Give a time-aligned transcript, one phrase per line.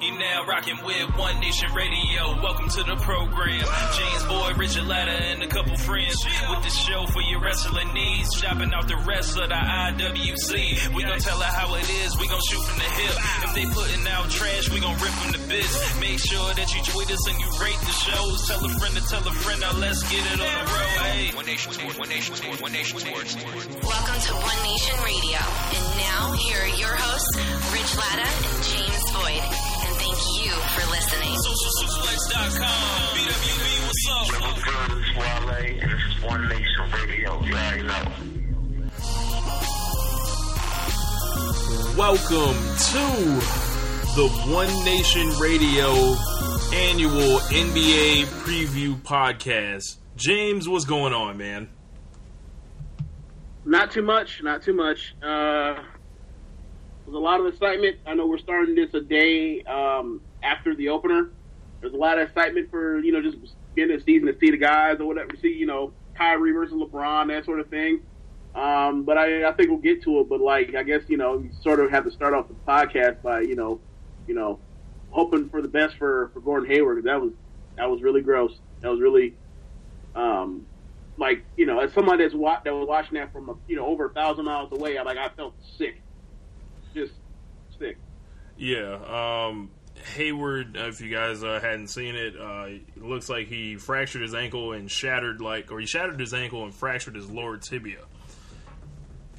[0.00, 2.40] You now rocking with One Nation Radio.
[2.40, 3.60] Welcome to the program.
[3.92, 6.16] James Boyd, Richard Latta, and a couple friends
[6.48, 8.32] with the show for your wrestling needs.
[8.32, 10.96] Shopping out the rest of the IWC.
[10.96, 12.16] We gon' tell her how it is.
[12.16, 13.14] We gon' shoot from the hip.
[13.44, 16.00] If they putting out trash, we gon' rip from the bits.
[16.00, 18.48] Make sure that you tweet us and you rate the shows.
[18.48, 19.60] Tell a friend to tell a friend.
[19.60, 20.96] Now let's get it on the road.
[21.12, 21.98] Hey, One Nation Sports.
[21.98, 22.62] One Nation Sports.
[22.62, 23.36] One Nation Sports.
[23.84, 25.40] Welcome to One Nation Radio.
[25.76, 27.36] And now here are your hosts,
[27.68, 29.42] Rich Latta and James Boyd.
[29.42, 31.34] And thank you for listening.
[31.34, 33.16] SocialSuplex.com.
[33.16, 34.26] BWB, what's up?
[34.40, 34.90] What's good?
[34.98, 35.50] It's Wale,
[35.82, 37.42] and this is One Nation Radio.
[37.42, 38.04] You already know.
[41.96, 42.56] Welcome
[42.90, 43.04] to
[44.14, 45.88] the One Nation Radio
[46.72, 49.96] annual NBA preview podcast.
[50.16, 51.68] James, what's going on, man?
[53.64, 55.14] Not too much, not too much.
[55.22, 55.82] Uh,
[57.04, 57.96] there's a lot of excitement.
[58.06, 61.30] I know we're starting this a day um, after the opener.
[61.80, 63.38] There's a lot of excitement for you know just
[63.74, 65.30] being the season to see the guys or whatever.
[65.40, 68.00] See you know Kyrie versus LeBron, that sort of thing.
[68.54, 70.28] Um, but I, I think we'll get to it.
[70.28, 73.22] But like I guess you know you sort of have to start off the podcast
[73.22, 73.80] by you know
[74.26, 74.60] you know
[75.10, 77.04] hoping for the best for for Gordon Hayward.
[77.04, 77.32] That was
[77.76, 78.52] that was really gross.
[78.82, 79.34] That was really
[80.14, 80.66] um,
[81.16, 83.86] like you know as someone that's wa- that was watching that from a, you know
[83.86, 84.98] over a thousand miles away.
[84.98, 86.02] I like I felt sick,
[86.94, 87.12] just
[87.78, 87.96] sick.
[88.56, 89.70] Yeah, um,
[90.14, 90.76] Hayward.
[90.76, 94.34] uh, If you guys uh, hadn't seen it, uh, it looks like he fractured his
[94.34, 98.00] ankle and shattered like, or he shattered his ankle and fractured his lower tibia.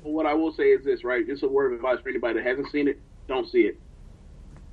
[0.03, 1.27] What I will say is this, right?
[1.27, 2.99] Is a word of advice for anybody that hasn't seen it.
[3.27, 3.79] Don't see it.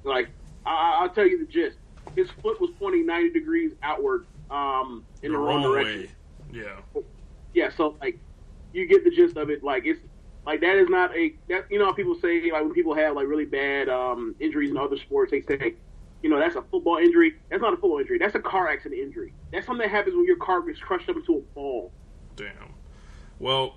[0.02, 0.30] Like
[0.64, 1.76] I, I'll tell you the gist.
[2.16, 6.02] His foot was pointing ninety degrees outward um, in the, wrong, direction.
[6.02, 6.10] way.
[6.50, 7.02] Yeah,
[7.52, 8.18] yeah, so like
[8.72, 9.62] you get the gist of it.
[9.62, 10.00] Like it's
[10.46, 13.14] like that is not a that you know how people say like when people have
[13.14, 15.74] like really bad um, injuries in other sports, they say,
[16.22, 17.34] you know, that's a football injury.
[17.50, 18.18] That's not a football injury.
[18.18, 19.34] That's a car accident injury.
[19.52, 21.92] That's something that happens when your car gets crushed up into a ball.
[22.36, 22.74] damn.
[23.38, 23.76] Well,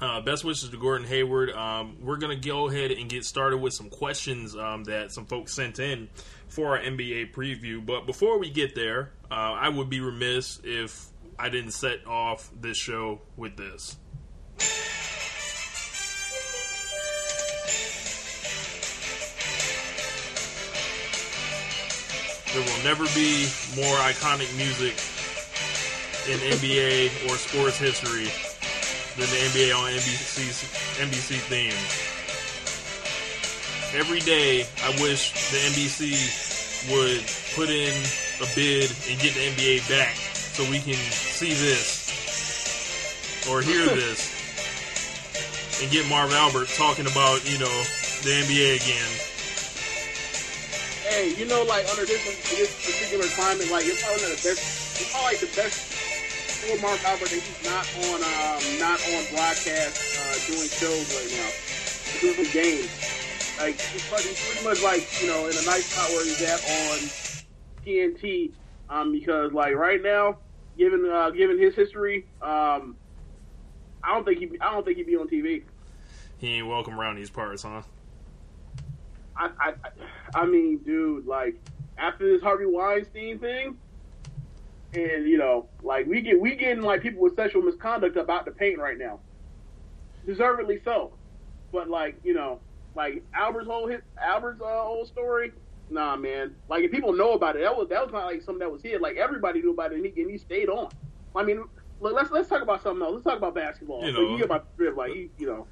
[0.00, 1.50] uh, best wishes to Gordon Hayward.
[1.50, 5.54] Um, we're gonna go ahead and get started with some questions um, that some folks
[5.54, 6.08] sent in
[6.48, 7.84] for our NBA preview.
[7.84, 11.06] But before we get there, uh, I would be remiss if
[11.38, 13.96] I didn't set off this show with this.
[22.56, 23.44] There will never be
[23.76, 24.96] more iconic music
[26.24, 28.32] in NBA or sports history
[29.20, 30.64] than the NBA on NBC
[30.96, 31.76] NBC theme.
[33.92, 36.16] Every day, I wish the NBC
[36.88, 37.92] would put in
[38.40, 42.08] a bid and get the NBA back so we can see this
[43.50, 44.32] or hear this
[45.82, 47.82] and get Marv Albert talking about you know
[48.24, 49.35] the NBA again.
[51.06, 52.18] Hey, you know, like under this
[52.50, 54.58] this particular climate, like it's probably not the best.
[54.98, 55.78] It's probably like the best
[56.66, 61.30] for Marv Albert that he's not on um, not on broadcast uh, doing shows right
[61.38, 61.50] now,
[62.20, 62.90] doing games.
[63.58, 66.58] Like he's pretty, pretty much like you know in a nice spot where he's at
[66.58, 66.98] on
[67.86, 68.52] TNT.
[68.88, 70.38] Um, because like right now,
[70.76, 72.96] given uh, given his history, um,
[74.02, 75.62] I don't think he I don't think he'd be on TV.
[76.38, 77.82] He ain't welcome around these parts, huh?
[79.38, 79.74] I, I,
[80.34, 81.56] I mean, dude, like
[81.98, 83.76] after this Harvey Weinstein thing,
[84.94, 88.50] and you know, like we get we getting like people with sexual misconduct about the
[88.50, 89.20] paint right now,
[90.26, 91.12] deservedly so.
[91.72, 92.60] But like you know,
[92.94, 95.52] like Albert's whole hit, Albert's uh, whole story,
[95.90, 96.54] nah, man.
[96.68, 98.82] Like if people know about it, that was that was not like something that was
[98.82, 99.00] hid.
[99.00, 100.90] Like everybody knew about it, and he, and he stayed on.
[101.34, 101.64] I mean,
[102.00, 103.14] look, let's let's talk about something else.
[103.14, 104.04] Let's talk about basketball.
[104.04, 104.30] You So know.
[104.30, 104.66] you get about
[104.96, 105.66] like he, you know.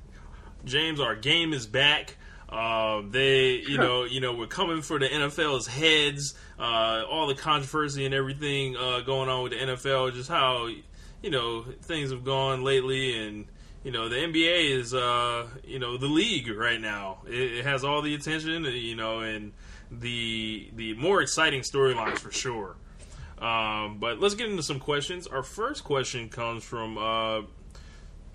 [0.65, 2.17] James, our game is back.
[2.55, 6.35] Uh, they, you know, you know, we're coming for the NFL's heads.
[6.57, 10.69] Uh, all the controversy and everything uh, going on with the NFL, just how
[11.21, 13.47] you know things have gone lately, and
[13.83, 17.23] you know the NBA is, uh, you know, the league right now.
[17.27, 19.53] It, it has all the attention, you know, and
[19.91, 22.77] the the more exciting storylines for sure.
[23.39, 25.27] Um, but let's get into some questions.
[25.27, 27.43] Our first question comes from uh,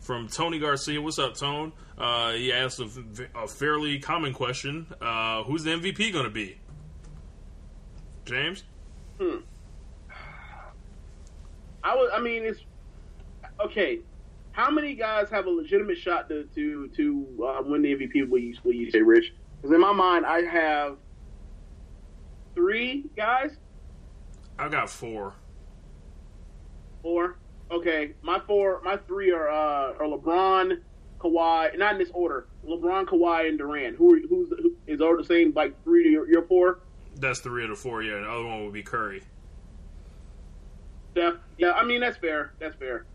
[0.09, 0.99] from Tony Garcia.
[0.99, 1.71] What's up, Tone?
[1.95, 2.89] Uh, he asked a,
[3.35, 6.57] a fairly common question: uh, Who's the MVP going to be?
[8.25, 8.63] James?
[9.21, 9.41] Hmm.
[11.83, 12.09] I was.
[12.11, 12.59] I mean, it's
[13.63, 13.99] okay.
[14.51, 18.27] How many guys have a legitimate shot to to to uh, win the MVP?
[18.27, 19.31] Will you will you say, Rich?
[19.61, 20.97] Because in my mind, I have
[22.55, 23.57] three guys.
[24.57, 25.35] I've got four.
[27.03, 27.37] Or
[27.71, 30.81] okay, my four, my three are uh, are LeBron,
[31.19, 32.47] Kawhi, not in this order.
[32.65, 33.95] LeBron, Kawhi, and Durant.
[33.97, 35.53] Who are, who's who, is all the same?
[35.55, 36.79] Like three to your, your four?
[37.15, 38.03] That's three of the four.
[38.03, 39.23] Yeah, the other one would be Curry.
[41.15, 41.71] Yeah, yeah.
[41.71, 42.53] I mean that's fair.
[42.59, 43.05] That's fair.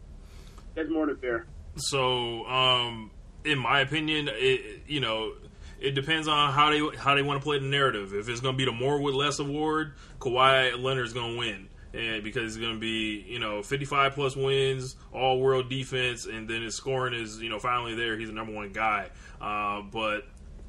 [0.75, 1.47] That's more than fair.
[1.77, 3.11] So, um,
[3.45, 5.35] in my opinion, it, you know,
[5.81, 8.15] it depends on how they how they want to play the narrative.
[8.15, 11.69] If it's going to be the more with less award, Kawhi Leonard's going to win.
[11.95, 16.49] And because he's going to be, you know, 55 plus wins, all world defense, and
[16.49, 18.19] then his scoring is, you know, finally there.
[18.19, 19.11] He's the number one guy.
[19.41, 20.27] Uh, but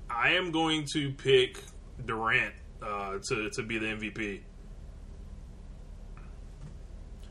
[0.10, 1.64] I am going to pick
[2.06, 4.42] Durant uh, to to be the MVP.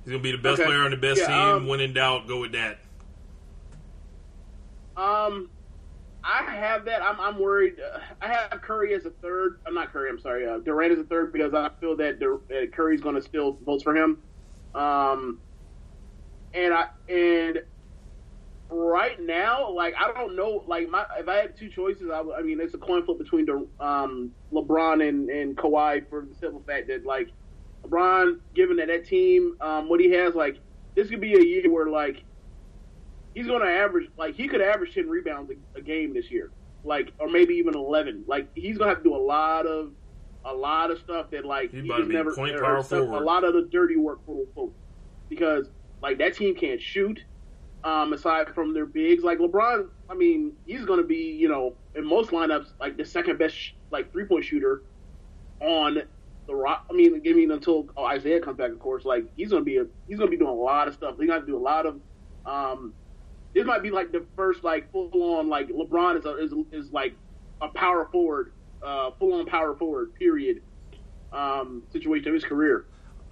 [0.02, 0.64] He's going to be the best Okay.
[0.66, 1.56] player on the best Yeah, team.
[1.56, 2.80] um, when in doubt, go with that.
[4.96, 5.48] Um,
[6.24, 7.02] I have that.
[7.02, 7.74] I'm I'm worried.
[7.80, 9.60] Uh, I have Curry as a third.
[9.66, 10.08] I'm not Curry.
[10.08, 10.46] I'm sorry.
[10.46, 13.58] Uh, Durant as a third because I feel that, Dur- that Curry's going to steal
[13.64, 14.22] votes for him.
[14.74, 15.40] Um,
[16.54, 17.62] and I and
[18.70, 20.64] right now, like I don't know.
[20.66, 23.46] Like my if I had two choices, I, I mean it's a coin flip between
[23.78, 27.30] um LeBron and and Kawhi for the simple fact that like
[27.84, 30.58] LeBron, given that that team, um, what he has, like
[30.94, 32.24] this could be a year where like
[33.34, 36.50] he's going to average like he could average ten rebounds a, a game this year,
[36.84, 38.24] like or maybe even eleven.
[38.26, 39.92] Like he's going to have to do a lot of
[40.44, 43.22] a lot of stuff that like He he never point power stuff- forward.
[43.22, 44.74] a lot of the dirty work quote unquote
[45.28, 45.70] because
[46.02, 47.20] like that team can't shoot.
[47.82, 51.74] Um, aside from their bigs, like LeBron, I mean, he's going to be, you know,
[51.94, 54.84] in most lineups, like the second best, sh- like three point shooter
[55.60, 56.02] on
[56.46, 56.86] the rock.
[56.90, 59.04] I mean, I mean until oh, Isaiah comes back, of course.
[59.04, 61.16] Like he's going to be a, he's going to be doing a lot of stuff.
[61.18, 62.00] He's going to do a lot of.
[62.46, 62.94] Um,
[63.54, 66.92] this might be like the first like full on like LeBron is a, is is
[66.92, 67.14] like
[67.60, 68.52] a power forward,
[68.82, 70.14] uh, full on power forward.
[70.14, 70.62] Period.
[71.32, 72.86] Um, situation of his career.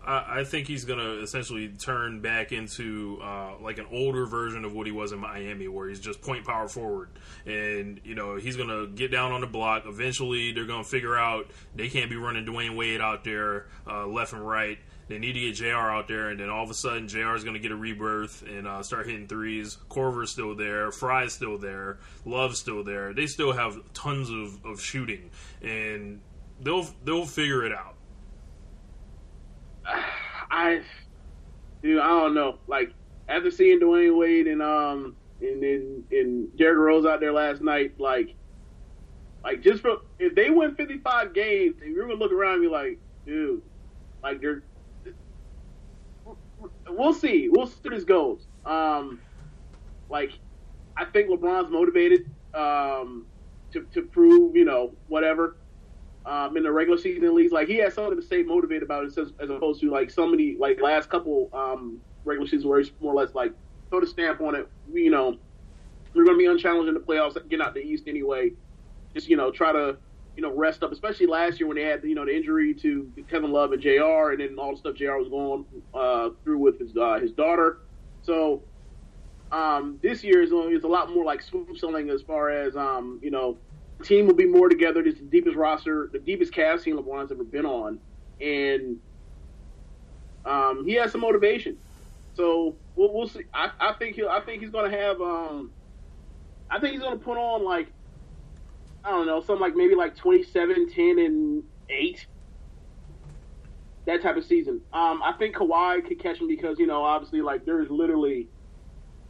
[0.04, 4.64] I, I think he's going to essentially turn back into uh, like an older version
[4.64, 7.10] of what he was in Miami, where he's just point power forward,
[7.46, 9.84] and you know he's going to get down on the block.
[9.86, 14.06] Eventually, they're going to figure out they can't be running Dwyane Wade out there uh,
[14.06, 14.78] left and right.
[15.12, 15.76] They need to get Jr.
[15.76, 17.35] out there, and then all of a sudden Jr.
[17.35, 19.76] is going to get a rebirth and uh, start hitting threes.
[19.91, 23.12] Korver's still there, Frye's still there, Love's still there.
[23.12, 25.31] They still have tons of, of shooting,
[25.61, 26.23] and
[26.62, 27.94] they'll they'll figure it out.
[30.50, 30.81] I,
[31.82, 32.59] dude, I don't know.
[32.67, 32.94] Like
[33.29, 38.00] after seeing Dwyane Wade and um and and, and Derrick Rose out there last night,
[38.00, 38.35] like,
[39.44, 42.62] like just for if they win fifty five games, and you're gonna look around and
[42.62, 43.61] be like, dude,
[44.23, 44.62] like they're.
[46.88, 47.49] We'll see.
[47.50, 48.47] We'll see where this goes.
[48.64, 49.20] Um,
[50.09, 50.32] like,
[50.97, 53.26] I think LeBron's motivated um,
[53.73, 55.56] to to prove, you know, whatever
[56.26, 57.53] um, in the regular season leagues.
[57.53, 60.56] Like he has something to stay motivated about as, as opposed to like so many
[60.59, 63.53] like last couple um, regular seasons where he's more or less like
[63.91, 64.69] put a stamp on it.
[64.93, 65.38] You know,
[66.14, 68.53] we're going to be unchallenged in the playoffs, get out the East anyway.
[69.14, 69.97] Just you know, try to
[70.37, 73.11] you know rest up, especially last year when they had you know the injury to
[73.29, 74.31] Kevin Love and Jr.
[74.31, 75.17] and then all the stuff Jr.
[75.17, 75.64] was going
[75.94, 77.79] uh, through with his uh, his daughter.
[78.23, 78.62] So
[79.50, 83.20] um, this year is, is a lot more like swoop selling as far as um,
[83.23, 83.58] you know
[84.02, 85.00] team will be more together.
[85.00, 87.99] It's the deepest roster, the deepest cast team LeBron's ever been on,
[88.40, 88.96] and
[90.44, 91.76] um, he has some motivation.
[92.35, 93.43] So we'll, we'll see.
[93.52, 94.28] I, I think he'll.
[94.28, 95.21] I think he's going to have.
[95.21, 95.73] Um,
[96.71, 97.92] I think he's going to put on like
[99.04, 102.26] I don't know, something like maybe like 27, 10, and eight.
[104.04, 104.80] That type of season.
[104.92, 108.49] Um, I think Kawhi could catch him because you know obviously like there is literally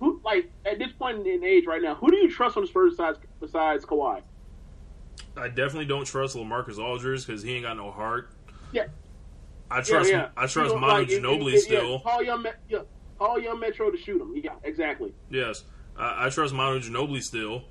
[0.00, 2.66] who like at this point in age right now, who do you trust on the
[2.68, 4.22] Spurs side besides Kawhi?
[5.36, 8.30] I definitely don't trust LaMarcus Aldridge because he ain't got no heart.
[8.72, 8.86] Yeah,
[9.70, 10.28] I trust yeah, yeah.
[10.36, 11.92] I trust You know, Manu like, it- Ginobili it- still.
[11.92, 12.78] Yeah, call young, yeah,
[13.18, 14.32] call young Metro to shoot him.
[14.34, 15.12] Yeah, exactly.
[15.30, 15.64] Yes,
[15.96, 17.64] I, I trust Manu Ginobili still.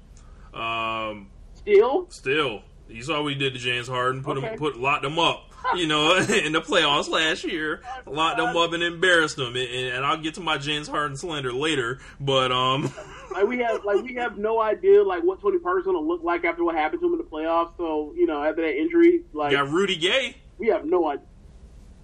[0.54, 1.32] Um,
[1.64, 4.24] Still, still, you saw what he did to James Harden.
[4.24, 4.48] Put Okay.
[4.52, 5.48] him, put locked him up.
[5.76, 9.56] You know, in the playoffs last year, locked him up and embarrassed him.
[9.56, 12.00] And, and I'll get to my James Harden slander later.
[12.20, 12.92] But um,
[13.32, 16.44] like we have like we have no idea like what Tony Parker's gonna look like
[16.46, 17.78] after what happened to him in the playoffs.
[17.78, 20.36] So you know after that injury, like you got Rudy Gay.
[20.58, 21.26] we have no idea.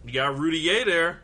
[0.06, 1.22] You got Rudy Gay there.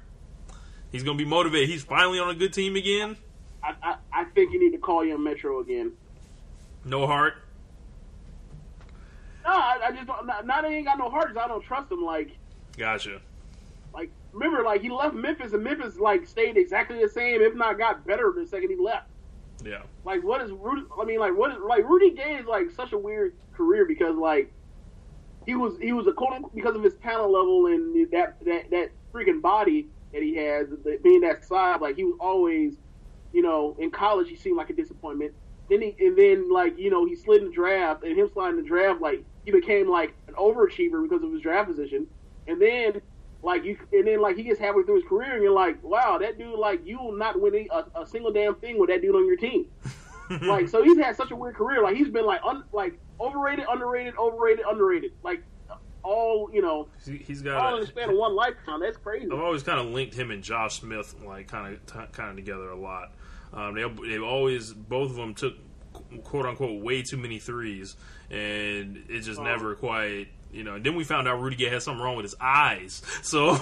[0.92, 1.70] He's gonna be motivated.
[1.70, 3.16] He's finally on a good team again.
[3.64, 5.94] I, I, I think you need to call young Metro again.
[6.84, 7.36] No heart.
[9.44, 10.26] No, I, I just don't.
[10.46, 11.28] Not, they ain't got no heart.
[11.34, 12.04] 'cause I don't trust them.
[12.04, 12.38] Like,
[12.78, 13.22] Gotcha.
[13.94, 17.78] like remember, like he left Memphis, and Memphis like stayed exactly the same, if not
[17.78, 19.10] got better the second he left.
[19.64, 19.82] Yeah.
[20.06, 20.84] Like, what is Rudy?
[21.00, 24.16] I mean, like, what is like Rudy Gay is like such a weird career because
[24.16, 24.52] like
[25.46, 28.72] he was he was a quote unquote because of his talent level and that that
[28.72, 32.76] that freaking body that he has, that- being that size, like he was always
[33.34, 35.34] you know, in college he seemed like a disappointment.
[35.70, 38.62] Then he and then like you know he slid in the draft and him sliding
[38.62, 42.08] the draft like he became like an overachiever because of his draft position.
[42.48, 43.02] And then
[43.42, 46.18] like you and then like he gets halfway through his career and you're like, wow,
[46.20, 49.16] that dude like you will not win a, a single damn thing with that dude
[49.16, 49.66] on your team.
[50.44, 51.84] like so he's had such a weird career.
[51.84, 55.12] Like he's been like un, like overrated, underrated, overrated, underrated.
[55.24, 55.44] Like
[56.04, 57.74] all you know, He- He's all got.
[57.76, 58.80] in the A, span of one lifetime.
[58.82, 59.28] That's crazy.
[59.32, 62.70] I've always kind of linked him and Josh Smith like kind of kind of together
[62.70, 63.12] a lot.
[63.54, 65.54] Um, they they've always both of them took
[66.24, 67.96] quote unquote way too many threes,
[68.30, 69.44] and it just Oh.
[69.44, 70.28] never quite.
[70.52, 73.02] You know, then we found out Rudy Gay had something wrong with his eyes.
[73.24, 73.58] So,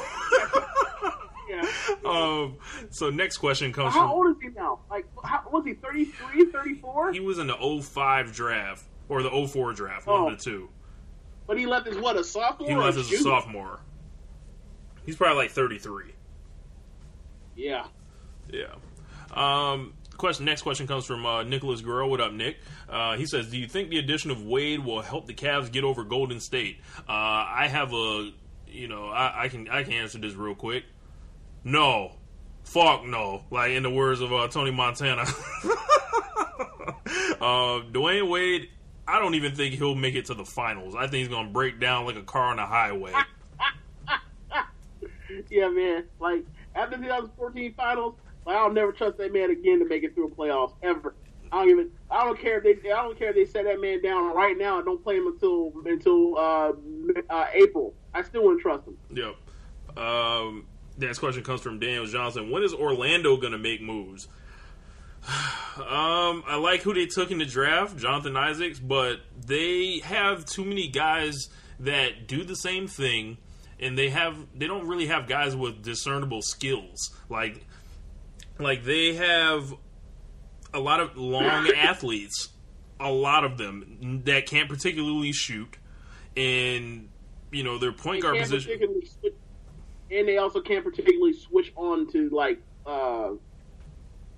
[1.50, 1.66] Yeah.
[2.06, 2.58] um,
[2.92, 4.80] so next question comes How from old is he now?
[4.90, 7.12] Like, how, was he 33, 34?
[7.14, 10.30] he was in the 05 draft or the 04 draft, one Oh.
[10.30, 10.70] of the two.
[11.48, 12.70] But he left as what, a sophomore?
[12.70, 13.80] He left as a sophomore.
[15.06, 16.14] He's probably like 33.
[17.56, 17.86] Yeah.
[18.50, 18.76] Yeah.
[19.34, 20.46] Um, question.
[20.46, 22.08] Next question comes from uh, Nicholas Guerrero.
[22.08, 22.58] What up, Nick?
[22.90, 25.84] Uh, he says, "Do you think the addition of Wade will help the Cavs get
[25.84, 28.32] over Golden State?" Uh, I have a,
[28.68, 30.86] you know, I, I can I can answer this real quick.
[31.64, 32.14] No,
[32.64, 33.44] fuck no.
[33.52, 35.22] Like in the words of uh, Tony Montana.
[37.42, 38.70] uh, Dwyane Wade.
[39.08, 40.96] I don't even think he'll make it to the finals.
[40.96, 43.14] I think he's gonna break down like a car on a highway.
[45.50, 46.06] Yeah, man.
[46.20, 50.16] Like, after the 2014 finals, like, I'll never trust that man again to make it
[50.16, 51.16] through a playoffs, ever.
[51.52, 51.92] I don't even.
[52.10, 52.92] I don't care if they.
[52.92, 55.28] I don't care if they set that man down right now and don't play him
[55.28, 56.72] until until uh,
[57.30, 57.94] uh, April.
[58.14, 58.98] I still wouldn't trust him.
[59.10, 59.98] Yep.
[59.98, 60.66] Um,
[60.98, 62.50] next question comes from Daniel Johnson.
[62.50, 64.30] When is Orlando going to make moves?
[65.78, 70.64] um, I like who they took in the draft, Jonathan Isaacs, but they have too
[70.64, 71.50] many guys
[71.82, 73.38] that do the same thing,
[73.80, 77.12] and they have they don't really have guys with discernible skills.
[77.30, 77.66] Like,
[78.62, 79.74] like they have
[80.74, 82.50] a lot of long athletes,
[83.00, 85.78] a lot of them that can't particularly shoot,
[86.38, 87.10] and
[87.52, 88.80] you know their point They guard position.
[89.20, 89.34] switch,
[90.12, 93.32] and they also can't particularly switch on to like uh,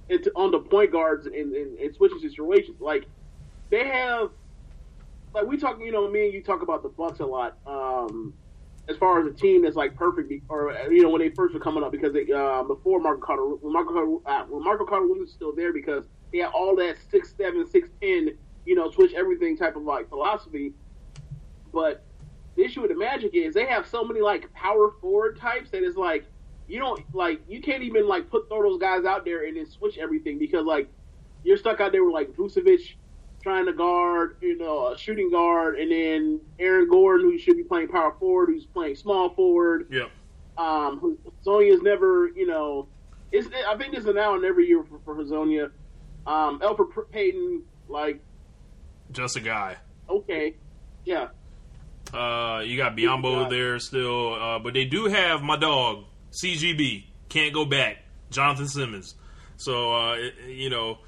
[0.10, 2.80] into on the point guards and, and, and switching situations.
[2.80, 3.06] Like
[3.70, 4.30] they have,
[5.34, 7.58] like we talk, you know, me and you talk about the Bucks a lot.
[7.66, 8.34] Um,
[8.90, 11.60] as far as a team that's like perfect, or you know, when they first were
[11.60, 15.08] coming up, because they uh, before Marco Carter, when Marco Carter, uh, when Marco Carter
[15.08, 18.32] was still there, because they had all that six seven, six ten,
[18.66, 20.74] you know, switch everything type of like philosophy.
[21.74, 22.06] But
[22.56, 25.84] the issue with the Magic is they have so many like power forward types that
[25.84, 26.26] it's like
[26.68, 29.66] you don't like you can't even like put throw those guys out there and then
[29.66, 30.88] switch everything because like
[31.44, 32.96] you're stuck out there with like Vucevic
[33.44, 37.64] trying to guard, you know, a shooting guard, and then Aaron Gordon who should be
[37.64, 39.88] playing power forward, who's playing small forward.
[39.92, 40.08] Yeah.
[40.58, 42.88] Um, who- Hezonja's never, you know,
[43.32, 45.72] it's I think this an now and every year for, for Hezonja.
[46.26, 48.22] Um, Elfrid Payton, like
[49.12, 49.76] Just a guy.
[50.10, 50.56] okay,
[51.04, 51.28] yeah,
[52.14, 57.06] Uh, you got Biyombo there still, uh, but they do have my dog CGB.
[57.30, 57.98] Can't go back.
[58.30, 59.16] Jonathan Simmons.
[59.58, 61.00] So uh, it- you know,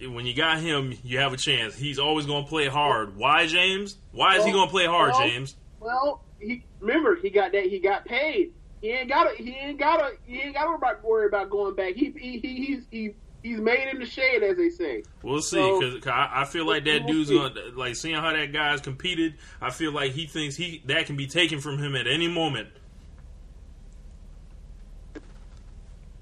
[0.00, 1.74] when you got him, you have a chance.
[1.74, 3.16] He's always going to play hard.
[3.16, 3.96] Why, James?
[4.12, 5.56] Why is he going to play hard, well, James?
[5.80, 8.52] Well, he remember he got that he got paid.
[8.80, 11.74] He ain't got to he ain't got to he ain't got to worry about going
[11.74, 11.94] back.
[11.94, 15.02] He, he, he he's he, he's made in the shade, as they say.
[15.22, 17.36] We'll see, So- because I, I feel like that We'll dude's see.
[17.38, 19.34] to like seeing how that guy's competed.
[19.60, 22.68] I feel like he thinks he that can be taken from him at any moment.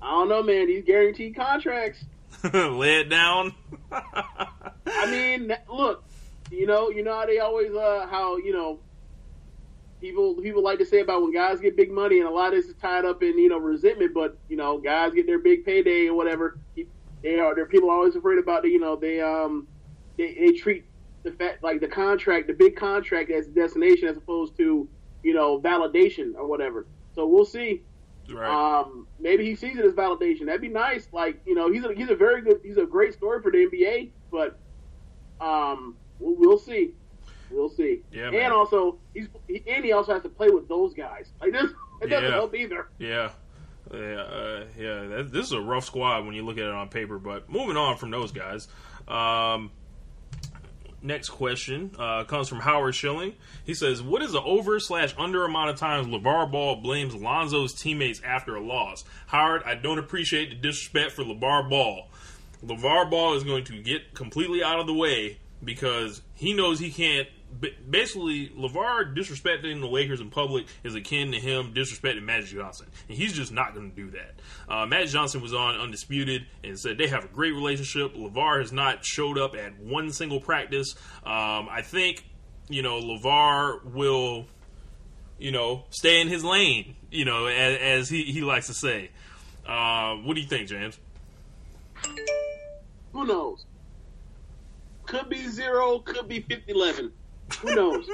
[0.00, 0.66] I don't know, man.
[0.66, 2.04] These guaranteed contracts.
[2.54, 3.54] Lay it down.
[3.90, 6.04] I mean, look,
[6.50, 8.80] you know, you know how they always uh how you know
[10.00, 12.54] people people like to say about when guys get big money, and a lot of
[12.54, 14.14] this is tied up in you know resentment.
[14.14, 16.58] But you know, guys get their big payday or whatever.
[17.22, 17.66] They are there.
[17.66, 19.66] People are always afraid about the you know they um
[20.16, 20.84] they, they treat
[21.24, 24.88] the fact like the contract, the big contract as destination as opposed to
[25.22, 26.86] you know validation or whatever.
[27.14, 27.82] So we'll see.
[28.30, 28.80] Right.
[28.80, 30.46] Um, maybe he sees it as validation.
[30.46, 31.08] That'd be nice.
[31.12, 33.58] Like you know, he's a he's a very good he's a great story for the
[33.66, 34.10] NBA.
[34.30, 34.58] But
[35.40, 36.92] um, we'll, we'll see.
[37.50, 38.02] We'll see.
[38.10, 38.42] Yeah, man.
[38.44, 41.30] and also he's he, and he also has to play with those guys.
[41.40, 41.70] Like this,
[42.02, 42.34] it doesn't Yeah.
[42.34, 42.88] help either.
[42.98, 43.30] Yeah.
[43.94, 45.06] Yeah, uh, yeah.
[45.06, 47.18] That, this is a rough squad when you look at it on paper.
[47.20, 48.66] But moving on from those guys,
[49.06, 49.70] um,
[51.02, 53.34] next question uh, comes from Howard Schilling.
[53.64, 57.72] He says, "What is the over slash under amount of times LeVar Ball blames Lonzo's
[57.72, 62.08] teammates after a loss?" Howard, I don't appreciate the disrespect for LeVar Ball.
[62.64, 66.90] LeVar Ball is going to get completely out of the way because he knows he
[66.90, 67.28] can't
[67.88, 73.16] basically Levar disrespecting the Lakers in public is akin to him disrespecting Magic Johnson, and
[73.16, 74.34] he's just not going to do that.
[74.68, 78.14] Uh, Magic Johnson was on Undisputed and said they have a great relationship.
[78.14, 80.94] Levar has not showed up at one single practice.
[81.24, 82.24] Um, I think
[82.68, 84.46] you know Levar will
[85.38, 89.10] you know stay in his lane, you know as, as he he likes to say.
[89.66, 90.98] Uh, what do you think, James?
[93.12, 93.66] Who knows?
[95.06, 97.12] Could be zero, could be 50 11.
[97.60, 98.08] Who knows?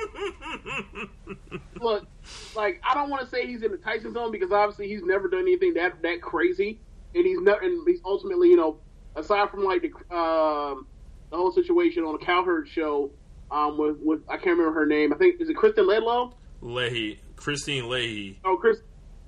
[1.80, 2.06] Look,
[2.54, 5.28] like I don't want to say he's in the Tyson zone because obviously he's never
[5.28, 6.80] done anything that that crazy,
[7.14, 8.78] and he's not, and he's ultimately, you know,
[9.16, 10.86] aside from like the um,
[11.30, 13.10] the whole situation on the Cowherd show,
[13.50, 15.12] um, with with I can't remember her name.
[15.12, 16.34] I think is it Kristen Ledlow?
[16.60, 18.38] Leahy, Kristine Leahy.
[18.44, 18.78] Oh, Chris,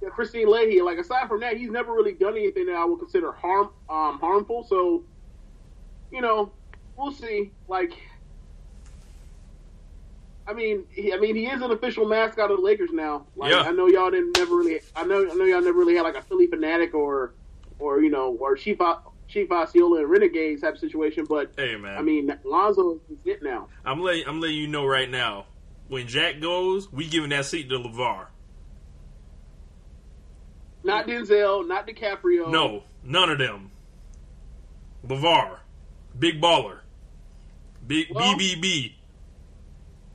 [0.01, 0.81] yeah, Kristine Leahy.
[0.83, 4.19] Like aside from that, he's never really done anything that I would consider harm um,
[4.21, 4.65] harmful.
[4.65, 5.05] So,
[6.13, 6.53] you know,
[6.97, 7.51] we'll see.
[7.69, 7.95] Like,
[10.47, 13.27] I mean, he, I mean, he is an official mascot of the Lakers now.
[13.35, 13.61] Like, Yeah.
[13.61, 14.81] I know y'all didn't never really.
[14.95, 17.33] I know, I know y'all never really had like a Philly fanatic or,
[17.79, 18.79] or you know, or Chief
[19.27, 21.25] Chief Osceola and Renegades type of situation.
[21.27, 23.69] But Hey man, I mean, Lonzo is it now.
[23.85, 25.47] I'm letting I'm letting you know right now.
[25.89, 28.27] When Jack goes, we giving that seat to Levar.
[30.83, 32.51] Not Denzel, not DiCaprio.
[32.51, 33.71] No, none of them.
[35.07, 35.59] Levar,
[36.19, 36.81] big baller,
[37.87, 38.93] big Well- BBB.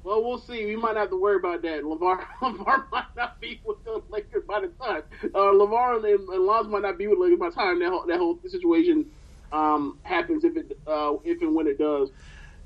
[0.09, 0.65] Well, we'll see.
[0.65, 1.83] We might have to worry about that.
[1.83, 5.03] Levar, Levar might not be with the Lakers by the time.
[5.23, 7.89] Uh, Levar and, and Lonzo might not be with the Lakers by the time that
[7.89, 9.05] whole, that whole situation
[9.51, 10.43] um, happens.
[10.43, 12.09] If it uh, if and when it does,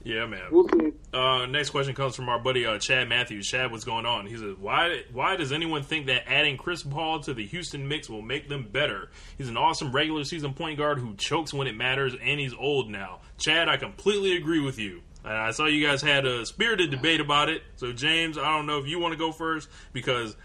[0.05, 0.43] Yeah, man.
[0.51, 0.93] we'll see.
[1.13, 3.45] Uh, next question comes from our buddy uh, Chad Matthews.
[3.45, 4.25] Chad, what's going on?
[4.25, 5.03] He says, "Why?
[5.12, 8.69] Why does anyone think that adding Chris Paul to the Houston mix will make them
[8.71, 9.09] better?
[9.38, 12.89] He's an awesome regular season point guard who chokes when it matters, and he's old
[12.89, 15.01] now." Chad, I completely agree with you.
[15.24, 17.62] And I saw you guys had a spirited debate about it.
[17.77, 20.36] So James, I don't know if you want to go first because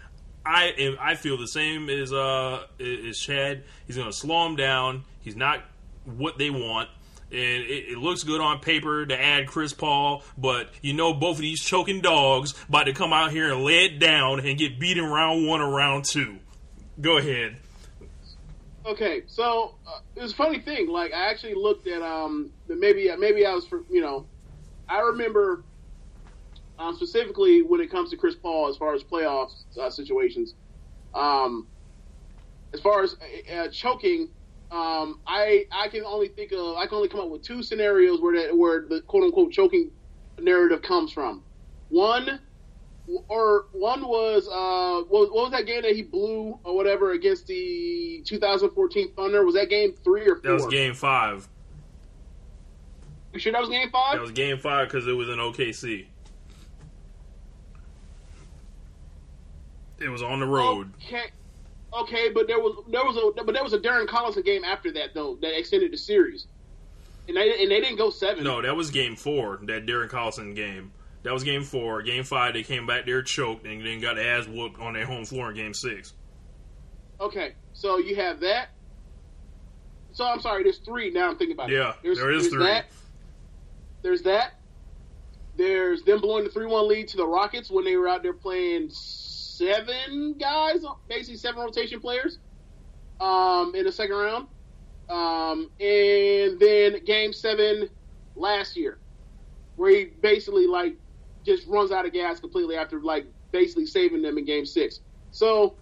[0.45, 3.63] I I feel the same as uh as Chad.
[3.85, 5.03] He's going to slow him down.
[5.19, 5.63] He's not
[6.05, 6.89] what they want.
[7.31, 11.35] And it, it looks good on paper to add Chris Paul, but you know both
[11.35, 14.79] of these choking dogs about to come out here and lay it down and get
[14.79, 16.39] beat in round one or round two.
[16.99, 17.57] Go ahead.
[18.85, 20.87] Okay, so uh, it was a funny thing.
[20.87, 24.25] Like I actually looked at um maybe maybe I was for you know
[24.89, 25.63] I remember
[26.79, 30.55] um, specifically when it comes to Chris Paul as far as playoff uh, situations.
[31.13, 31.67] Um,
[32.73, 33.15] as far as
[33.49, 34.29] uh, uh, choking,
[34.71, 38.21] um, I I can only think of I can only come up with two scenarios
[38.21, 39.91] where that where the quote unquote choking
[40.39, 41.43] narrative comes from.
[41.89, 42.39] One
[43.27, 47.47] or one was uh what, what was that game that he blew or whatever against
[47.47, 49.43] the 2014 Thunder?
[49.43, 50.41] Was that game three or four?
[50.43, 51.47] That was game five.
[53.33, 54.15] You sure that was game five?
[54.15, 56.05] That was game five because it was in OKC.
[59.99, 60.93] It was on the road.
[61.05, 61.23] Okay,
[61.93, 64.91] okay, but there was there was a but there was a Darren Collison game after
[64.93, 66.47] that though that extended the series,
[67.27, 68.43] and they and they didn't go seven.
[68.43, 69.59] No, that was game four.
[69.63, 70.91] That Darren Collison game.
[71.23, 72.01] That was game four.
[72.01, 75.25] Game five, they came back there choked and then got ass whooped on their home
[75.25, 76.13] floor in game six.
[77.19, 78.69] Okay, so you have that.
[80.13, 81.29] So I'm sorry, there's three now.
[81.29, 81.95] I'm thinking about Yeah, it.
[82.03, 82.63] There's, there is there's three.
[82.63, 82.85] That.
[84.03, 84.51] There's that.
[85.55, 88.89] There's them blowing the three-one lead to the Rockets when they were out there playing
[88.91, 90.77] seven guys,
[91.09, 92.37] basically seven rotation players,
[93.19, 94.47] um, in the second round.
[95.09, 97.89] Um, and then Game Seven
[98.35, 98.99] last year,
[99.75, 100.93] where he basically like
[101.45, 104.99] just runs out of gas completely after like basically saving them in Game Six.
[105.31, 105.77] So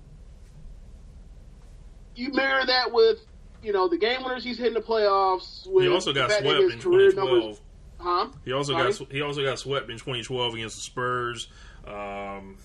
[2.15, 3.19] you mirror that with
[3.61, 5.67] you know the game winners he's hitting the playoffs.
[5.67, 7.15] With He also got swept in career 2012.
[7.15, 7.61] numbers-
[7.99, 8.29] Huh?
[8.45, 8.91] He also Sorry?
[8.91, 11.47] got he also got swept in 2012 against the Spurs.
[11.85, 12.57] Um,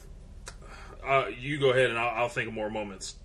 [1.04, 3.16] uh, you go ahead and I'll, I'll think of more moments.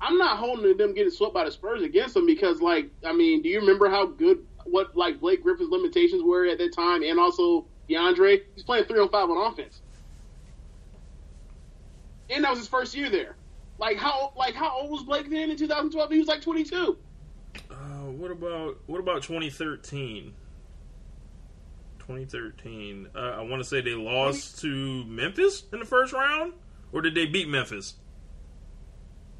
[0.00, 3.42] I'm not holding them getting swept by the Spurs against them because, like, I mean,
[3.42, 7.18] do you remember how good what like Blake Griffin's limitations were at that time, and
[7.18, 8.42] also DeAndre?
[8.54, 9.80] He's playing three on five on offense,
[12.28, 13.36] and that was his first year there.
[13.78, 16.10] Like how like how old was Blake then in 2012?
[16.10, 16.98] He was like 22.
[18.06, 20.34] Uh, what about what about 2013?
[21.98, 23.08] 2013.
[23.14, 26.52] Uh, I want to say they lost to Memphis in the first round,
[26.92, 27.94] or did they beat Memphis?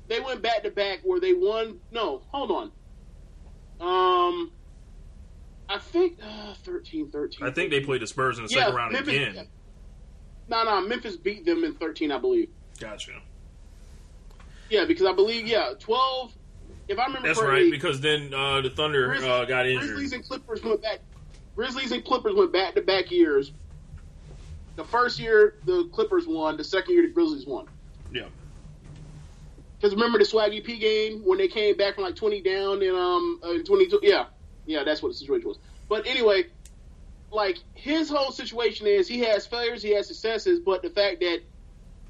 [0.09, 1.79] They went back to back where they won.
[1.93, 2.73] No, hold on.
[3.81, 4.53] Um,
[5.69, 7.47] I think uh, 13, 13.
[7.47, 9.49] I think they played the Spurs in the Yeah, second round Memphis- again.
[10.49, 12.49] No, no, Memphis beat them in 13, I believe.
[12.81, 13.21] Gotcha.
[14.71, 16.33] Yeah, because I believe yeah, 12.
[16.88, 19.96] If I remember That's correctly, right, because then uh, the Thunder uh, got injured.
[19.96, 21.01] Grizzlies and Clippers went back.
[21.57, 23.53] Grizzlies and Clippers went back to back years
[24.77, 27.66] the first year the Clippers won, the second year the Grizzlies won.
[28.12, 28.27] Yeah.
[29.79, 32.94] Because remember the Swaggy P game when they came back from like 20 down in
[32.94, 34.01] um in 22?
[34.03, 34.27] Yeah,
[34.66, 35.59] yeah, that's what the situation was.
[35.88, 36.46] But anyway,
[37.31, 41.40] like his whole situation is he has failures, he has successes, but the fact that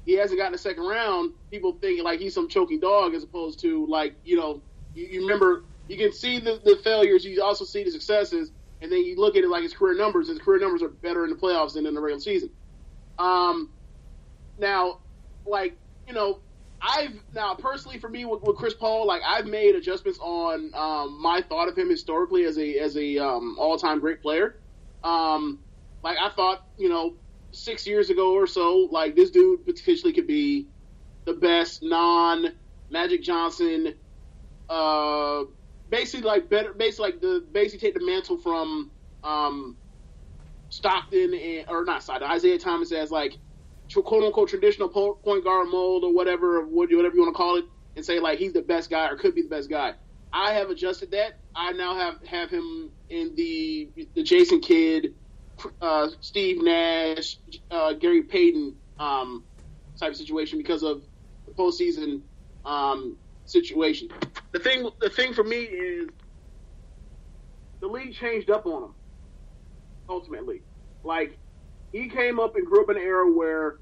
[0.07, 3.59] he hasn't gotten a second round, people think like he's some choking dog as opposed
[3.59, 7.65] to like you know you, you remember you can see the, the failures, you also
[7.65, 10.29] see the successes, and then you look at it like his career numbers.
[10.29, 12.49] His career numbers are better in the playoffs than in the regular season.
[13.19, 13.69] Um,
[14.57, 14.95] now,
[15.45, 15.75] like
[16.07, 16.39] you know,
[16.81, 21.21] I've now personally for me with, with Chris Paul, like I've made adjustments on um,
[21.21, 24.55] my thought of him historically as a as a um, all time great player.
[25.03, 25.59] Um,
[26.01, 27.15] like I thought, you know,
[27.53, 30.69] six years ago or so, like this dude potentially could be
[31.25, 32.47] the best non
[32.91, 33.93] Magic Johnson,
[34.69, 35.43] uh,
[35.89, 38.91] basically like better, basically like the basically take the mantle from
[39.23, 39.77] um,
[40.69, 42.03] Stockton and or not
[42.35, 43.33] Isiah Thomas as like
[44.03, 47.65] quote unquote traditional point guard mold or whatever, what- whatever you want to call it,
[47.95, 49.93] and say like he's the best guy or could be the best guy.
[50.33, 51.33] I have adjusted that.
[51.55, 55.13] I now have have him in the the Jason Kidd,
[55.81, 57.37] uh, Steve Nash,
[57.71, 59.45] uh, Gary Payton um,
[59.99, 61.01] type of situation because of
[61.47, 62.21] the postseason
[62.65, 64.09] um, situation.
[64.53, 66.09] The thing the thing for me is
[67.81, 68.95] the league changed up on him.
[70.09, 70.61] Ultimately,
[71.03, 71.39] like
[71.91, 73.75] he came up and grew up in an era where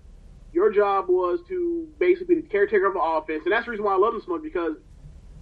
[0.52, 3.86] your job was to basically be the caretaker of the offense, and that's the reason
[3.86, 4.76] why I love him so much because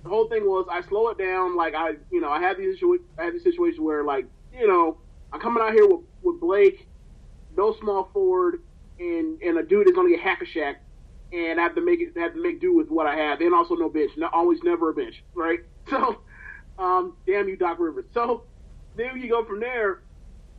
[0.03, 1.55] the whole thing was I slow it down.
[1.55, 4.67] Like I, you know, I have these situa- I have these situations where like you
[4.67, 4.97] know
[5.31, 6.87] I'm coming out here with, with Blake,
[7.55, 8.59] no small forward,
[8.99, 10.81] and and a dude is going to get hack a shack,
[11.31, 13.53] and I have to make it have to make do with what I have, and
[13.53, 15.59] also no bench, not always never a bench, right?
[15.89, 16.21] So,
[16.79, 18.05] um, damn you, Doc Rivers.
[18.13, 18.43] So
[18.95, 19.99] then you go from there,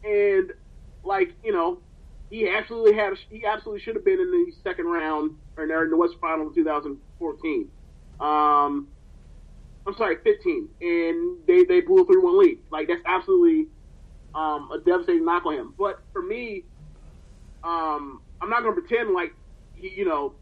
[0.05, 0.53] and
[1.03, 1.79] like you know,
[2.29, 5.97] he absolutely had he absolutely should have been in the second round or in the
[5.97, 7.69] West Final in 2014.
[8.21, 8.89] Um,
[9.87, 12.59] I'm sorry, 15, and they they blew a three one lead.
[12.71, 13.69] Like that's absolutely
[14.35, 15.75] um, a devastating knock on him.
[15.79, 16.65] But for me,
[17.63, 19.33] um, I'm not going to pretend like
[19.75, 20.35] he, you know,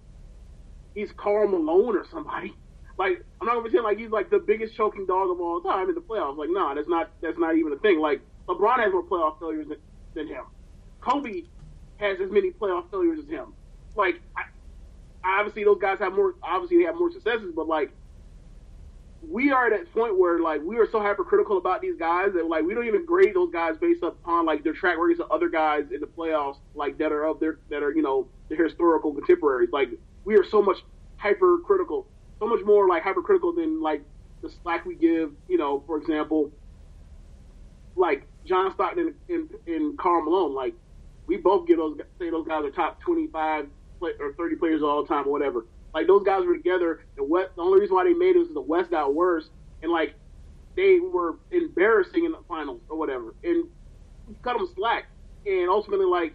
[0.94, 2.54] he's Karl Malone or somebody.
[2.98, 5.62] Like I'm not going to pretend like he's like the biggest choking dog of all
[5.62, 6.36] time in the playoffs.
[6.36, 7.98] Like no, that's not that's not even a thing.
[7.98, 9.78] Like LeBron has more playoff failures than,
[10.14, 10.44] than him.
[11.00, 11.44] Kobe
[11.96, 13.54] has as many playoff failures as him.
[13.96, 14.42] Like I,
[15.24, 16.34] obviously those guys have more.
[16.42, 17.92] Obviously they have more successes, but like
[19.28, 22.46] we are at that point where like we are so hypercritical about these guys that
[22.46, 25.48] like we don't even grade those guys based upon like their track records of other
[25.48, 29.12] guys in the playoffs like that are of their that are you know their historical
[29.14, 29.70] contemporaries.
[29.72, 29.90] Like
[30.24, 30.78] we are so much
[31.16, 32.06] hypercritical,
[32.40, 34.02] so much more like hypercritical than like
[34.42, 35.30] the slack we give.
[35.48, 36.50] You know, for example,
[37.94, 40.52] like John Stockton and, and, and Karl Malone.
[40.52, 40.74] Like
[41.26, 43.66] we both give those say those guys are top twenty five
[44.00, 45.64] or thirty players all time or whatever.
[45.94, 47.00] Like those guys were together.
[47.16, 47.50] The West.
[47.56, 49.48] The only reason why they made it was the West got worse,
[49.82, 50.14] and like
[50.76, 53.66] they were embarrassing in the finals or whatever, and
[54.42, 55.04] cut them slack.
[55.44, 56.34] And ultimately, like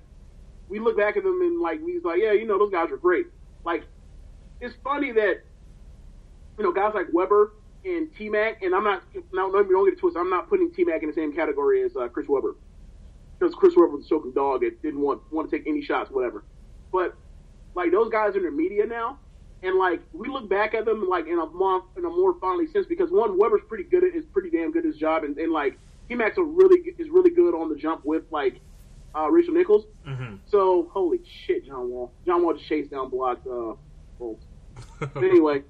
[0.70, 2.98] we look back at them and like we like, yeah, you know, those guys are
[2.98, 3.26] great.
[3.66, 3.84] Like
[4.62, 5.42] it's funny that
[6.58, 7.52] you know guys like Webber
[7.86, 9.04] and T Mac, and I'm not.
[9.34, 10.20] Now, let me don't get it twisted.
[10.20, 12.56] I'm not putting T Mac in the same category as uh, Chris Webber
[13.40, 16.12] because Chris Webber was a choking dog and didn't want want to take any shots,
[16.12, 16.46] whatever.
[16.92, 17.16] But
[17.76, 19.20] like those guys in the media now,
[19.64, 22.68] and like we look back at them like in a more in a more fondly
[22.68, 25.38] sense because one Webber's pretty good at is pretty damn good at his job, and,
[25.38, 25.78] and like
[26.10, 28.60] Mac's a really is really good on the jump with like
[29.16, 29.86] uh, Rachel Nichols.
[30.08, 30.36] Mm-hmm.
[30.48, 32.12] So holy shit, John Wall.
[32.26, 33.74] John Wall just chased down blocked uh,
[34.20, 34.46] Bolts.
[35.00, 35.64] But anyway,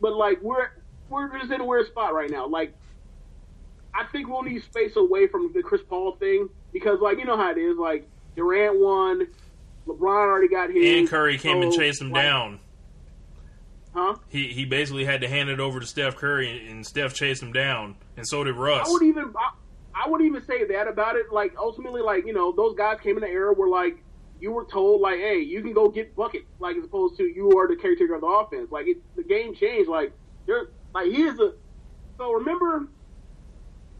[0.00, 0.70] but like we're
[1.10, 2.46] we're just in a weird spot right now.
[2.46, 2.74] Like
[3.94, 7.36] I think we'll need space away from the Chris Paul thing because like you know
[7.36, 7.76] how it is.
[7.76, 9.26] Like Durant won,
[9.86, 12.60] LeBron already got his, and Curry came and chased him like, down.
[13.96, 14.16] Huh?
[14.28, 17.42] He he basically had to hand it over to Steph Curry, and, and Steph chased
[17.42, 18.86] him down, and so did Russ.
[18.86, 21.32] I would even I, I would even say that about it.
[21.32, 24.02] Like ultimately, like you know, those guys came in the era where like
[24.38, 27.58] you were told like, hey, you can go get buckets, like as opposed to you
[27.58, 28.70] are the caretaker of the offense.
[28.70, 29.88] Like it, the game changed.
[29.88, 30.12] Like
[30.46, 31.54] they're like he is a.
[32.18, 32.88] So remember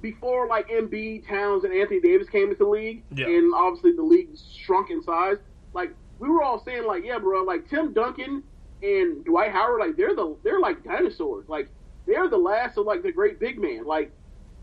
[0.02, 3.26] before like MB Towns, and Anthony Davis came into the league, Yeah.
[3.28, 4.28] and obviously the league
[4.62, 5.38] shrunk in size.
[5.72, 8.42] Like we were all saying, like, yeah, bro, like Tim Duncan
[8.86, 11.48] and Dwight Howard, like they're the they're like dinosaurs.
[11.48, 11.68] Like
[12.06, 13.84] they're the last of like the great big man.
[13.84, 14.12] Like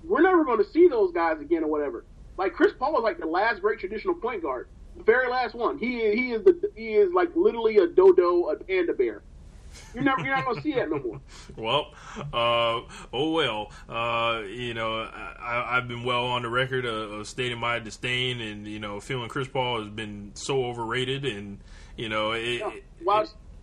[0.04, 2.06] we're never going to see those guys again or whatever.
[2.38, 5.78] Like Chris Paul is like the last great traditional point guard, the very last one.
[5.78, 9.22] He he is the he is like literally a dodo, a panda bear.
[9.96, 11.22] You're never you're not gonna see that no more.
[11.58, 11.94] Well,
[12.32, 12.82] uh,
[13.12, 13.72] oh well.
[13.90, 18.40] Uh, you know, I, I've been well on the record of, of stating my disdain,
[18.42, 21.60] and you know, feeling Chris Paul has been so overrated, and
[21.98, 22.70] you know, it, Yeah.
[22.72, 22.84] it-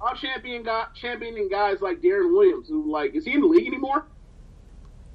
[0.02, 3.66] I'm champion guy, championing guys like Deron Williams, who like is he in the league
[3.66, 4.04] anymore?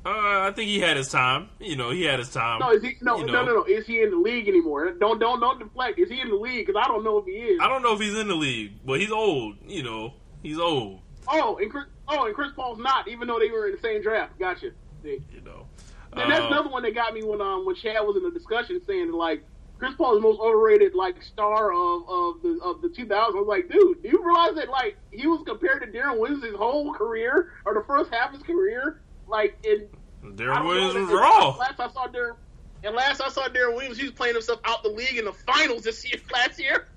[0.05, 0.09] uh,
[0.47, 1.49] I think he had his time.
[1.59, 2.59] You know, he had his time.
[2.59, 2.95] No, is he?
[3.01, 3.45] No, You no, know.
[3.45, 3.63] no, no.
[3.63, 4.91] Is he in the league anymore?
[4.91, 5.97] Don't don't don't deflect.
[5.97, 6.67] Is he in the league?
[6.67, 7.59] Because I don't know if he is.
[7.61, 9.55] I don't know if he's in the league, but he's old.
[9.65, 10.99] You know, he's old.
[11.27, 11.85] Oh, and Chris.
[12.07, 14.37] Oh, and Chris Paul's not, even though they were in the same draft.
[14.37, 14.69] Gotcha.
[15.01, 15.23] See.
[15.33, 15.65] You know,
[16.13, 18.29] And that's Uh, another one that got me when um when Chad was in the
[18.29, 19.43] discussion saying like
[19.77, 23.11] Chris Paul is the most overrated like star of of the of the 2000s.
[23.11, 26.43] I was like, dude, do you realize that like he was compared to Deron Williams
[26.43, 29.01] his whole career or the first half of his career?
[29.27, 29.87] Like in
[30.35, 31.55] Deron Williams was raw.
[31.57, 32.35] Last I saw Deron,
[32.83, 35.33] and last I saw Deron Williams, he was playing himself out the league in the
[35.33, 36.87] finals this year last year.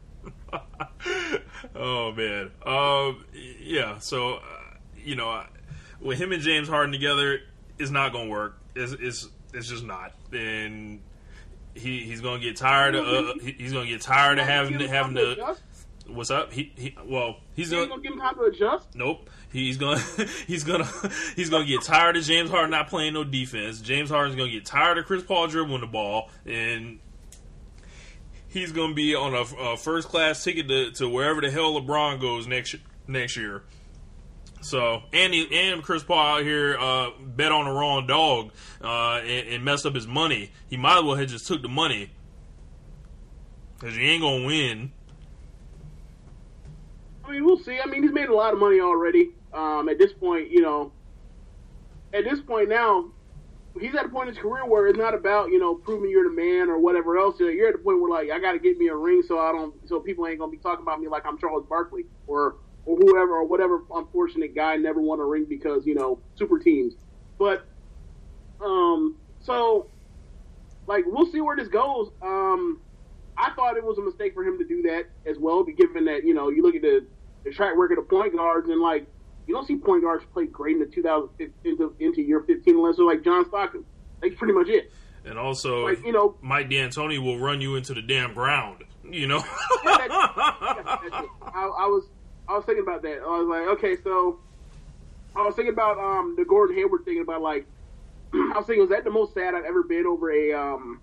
[1.75, 3.25] oh man, um,
[3.61, 3.99] yeah.
[3.99, 4.41] So uh,
[4.97, 5.47] you know, uh,
[6.01, 7.41] with him and James Harden together,
[7.79, 8.59] it's not gonna work.
[8.77, 11.01] It's it's, it's just not, and
[11.79, 15.15] he he's gonna get tired of uh, he's gonna get tired of having to having
[15.15, 15.63] to adjust.
[16.07, 16.53] What's up?
[16.53, 16.97] He he.
[17.05, 17.89] Well, he's He gonna.
[17.89, 18.95] gonna give him time to adjust.
[18.95, 19.29] Nope.
[19.53, 19.99] He's gonna
[20.47, 20.89] he's gonna
[21.37, 23.81] he's gonna get tired of James Harden not playing no defense.
[23.81, 26.99] James Harden's gonna get tired of Chris Paul dribbling the ball, and
[28.49, 29.41] he's gonna be on a,
[29.73, 33.63] a first class ticket to, to wherever the hell LeBron goes next next year.
[34.61, 39.21] So and he, and Chris Paul out here uh, bet on the wrong dog uh,
[39.21, 40.51] and, and messed up his money.
[40.69, 42.11] He might as well have just took the money
[43.79, 44.93] because you ain't gonna win.
[47.25, 47.79] I mean, we'll see.
[47.79, 49.31] I mean, he's made a lot of money already.
[49.53, 50.93] Um, at this point, you know,
[52.13, 53.11] at this point now,
[53.79, 56.25] he's at a point in his career where it's not about you know proving you're
[56.25, 57.39] the man or whatever else.
[57.39, 59.53] You're at the point where like I got to get me a ring so I
[59.53, 62.57] don't so people ain't gonna be talking about me like I'm Charles Barkley or
[62.89, 66.95] or whoever or whatever unfortunate guy never won a ring because you know super teams.
[67.39, 67.67] But
[68.61, 69.91] um, so
[70.87, 72.11] like we'll see where this goes.
[72.23, 72.81] Um,
[73.37, 76.25] I thought it was a mistake for him to do that as well, given that
[76.25, 77.07] you know you look at the,
[77.45, 79.07] the track record of point guards and like
[79.47, 82.97] you don't see point guards play great in the 2015 into, into year 15 unless
[82.97, 83.85] they're like John Stockton.
[84.23, 84.91] That's pretty much it.
[85.25, 88.85] And also, Like you know, Mike D'Antoni will run you into the damn ground.
[89.11, 89.39] You know.
[89.85, 90.09] Yeah, that-
[91.13, 91.23] yeah.
[91.43, 92.09] I, I was
[92.49, 93.19] I was thinking about that.
[93.19, 94.39] I was like, okay, so
[95.37, 97.67] I was thinking about um the Gordon Hayward thing about like
[98.35, 101.03] I was thinking was that the most sad I've ever been over a um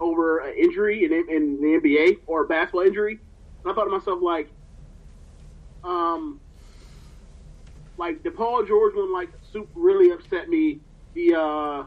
[0.00, 3.18] over an injury in, in the NBA or a basketball injury.
[3.64, 4.48] And I thought to myself like
[5.84, 6.40] um
[7.98, 10.80] like the Paul George one like soup really upset me.
[11.14, 11.86] The uh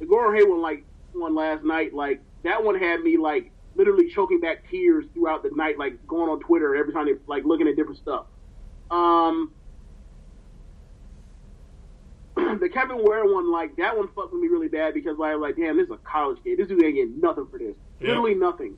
[0.00, 4.40] the Gordon Hayward like one last night like that one had me like literally choking
[4.40, 7.76] back tears throughout the night, like going on Twitter every time they like looking at
[7.76, 8.26] different stuff.
[8.90, 9.52] Um,
[12.36, 15.40] the Kevin Ware one, like that one fucked with me really bad because like, I'm
[15.40, 16.58] like, damn, this is a college kid.
[16.58, 17.74] This dude ain't getting nothing for this.
[18.00, 18.08] Yeah.
[18.08, 18.76] Literally nothing.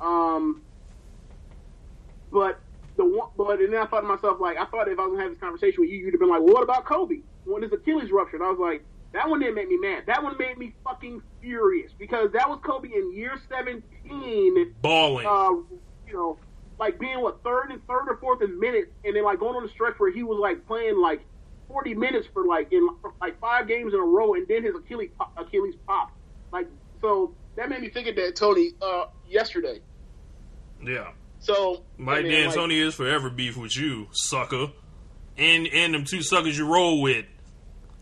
[0.00, 0.62] Um,
[2.32, 2.60] but
[2.96, 5.12] the one, but and then I thought to myself, like, I thought if I was
[5.12, 7.62] gonna have this conversation with you, you'd have been like, well, what about Kobe when
[7.62, 8.42] his Achilles ruptured?
[8.42, 10.04] I was like, that one didn't make me mad.
[10.06, 15.26] That one made me fucking furious because that was Kobe in year seventeen Balling.
[15.26, 15.50] uh,
[16.06, 16.38] you know,
[16.78, 19.62] like being what third and third or fourth in minutes, and then like going on
[19.62, 21.24] the stretch where he was like playing like
[21.66, 24.74] forty minutes for like in for, like five games in a row, and then his
[24.74, 26.14] Achilles pop, Achilles popped.
[26.52, 26.68] Like
[27.00, 29.80] so, that made me think of that Tony uh, yesterday.
[30.82, 31.12] yeah.
[31.40, 34.72] So Mike and then, like, is forever beef with you, sucker.
[35.36, 37.24] And and them two suckers you roll with.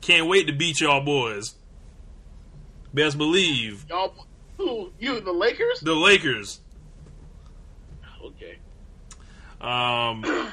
[0.00, 1.54] Can't wait to beat y'all boys.
[2.94, 3.84] Best believe.
[3.88, 4.14] y'all,
[4.56, 5.80] who you the Lakers?
[5.80, 6.60] The Lakers.
[8.24, 8.58] Okay.
[9.60, 10.24] Um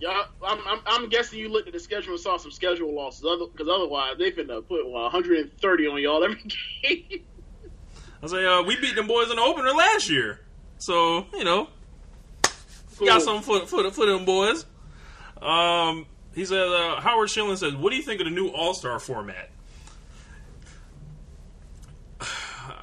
[0.00, 3.22] Y'all, I'm, I'm, I'm guessing you looked at the schedule and saw some schedule losses,
[3.52, 6.36] because otherwise they finna put well, 130 on y'all every
[6.82, 7.24] game.
[8.22, 10.40] I say uh we beat them boys in the opener last year.
[10.78, 11.68] So, you know,
[13.04, 14.64] got something for for for them boys.
[15.42, 18.74] Um, he says uh, Howard Schilling says, "What do you think of the new All
[18.74, 19.50] Star format?"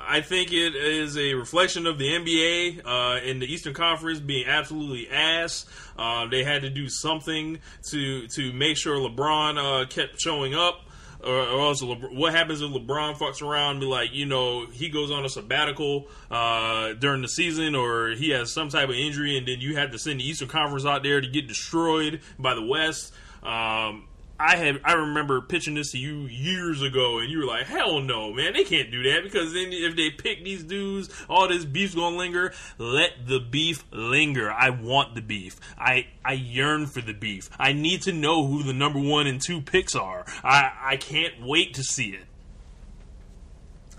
[0.07, 4.45] I think it is a reflection of the NBA uh, in the Eastern Conference being
[4.47, 5.65] absolutely ass.
[5.97, 10.81] Uh, they had to do something to to make sure LeBron uh, kept showing up.
[11.23, 15.09] Or, else, LeBron, what happens if LeBron fucks around be like, you know, he goes
[15.09, 19.47] on a sabbatical uh, during the season, or he has some type of injury, and
[19.47, 22.63] then you have to send the Eastern Conference out there to get destroyed by the
[22.63, 23.11] West.
[23.45, 27.67] Um, I had I remember pitching this to you years ago, and you were like,
[27.67, 28.53] "Hell no, man!
[28.53, 32.17] They can't do that because then if they pick these dudes, all this beef's gonna
[32.17, 32.53] linger.
[32.77, 34.51] Let the beef linger.
[34.51, 35.57] I want the beef.
[35.77, 37.49] I I yearn for the beef.
[37.57, 40.25] I need to know who the number one and two picks are.
[40.43, 42.25] I I can't wait to see it.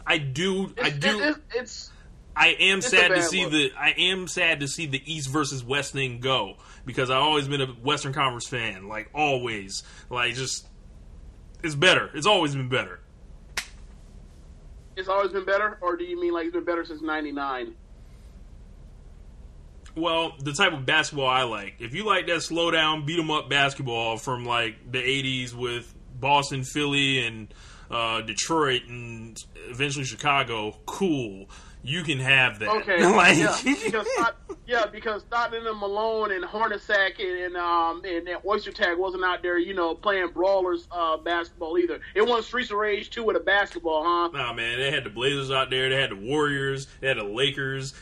[0.06, 0.74] I do.
[0.82, 1.20] I It's, do.
[1.20, 1.90] It's, it's
[2.36, 5.94] I am sad to see the I am sad to see the East versus West
[5.94, 6.56] thing go
[6.86, 9.82] because I've always been a Western Conference fan, like always.
[10.08, 10.66] Like just
[11.62, 12.10] it's better.
[12.14, 13.00] It's always been better.
[14.96, 17.74] it's always been better, or do you mean like it's been better since '99?
[19.94, 21.76] Well, the type of basketball I like.
[21.78, 25.92] If you like that slow down, beat 'em up basketball from like the '80s with
[26.18, 27.52] Boston, Philly, and
[27.90, 29.36] uh, Detroit, and
[29.68, 31.48] eventually Chicago, cool.
[31.86, 32.68] You can have that.
[32.68, 38.02] Okay, Like- yeah, because Stock- yeah, because Stockton and Malone and Hornacek and, and um
[38.04, 42.00] and, and Ostertag wasn't out there, you know, playing brawlers uh, basketball either.
[42.16, 44.28] It wasn't Streets of Rage two with a basketball, huh?
[44.36, 45.88] Nah, man, they had the Blazers out there.
[45.88, 46.88] They had the Warriors.
[47.00, 47.94] They had the Lakers.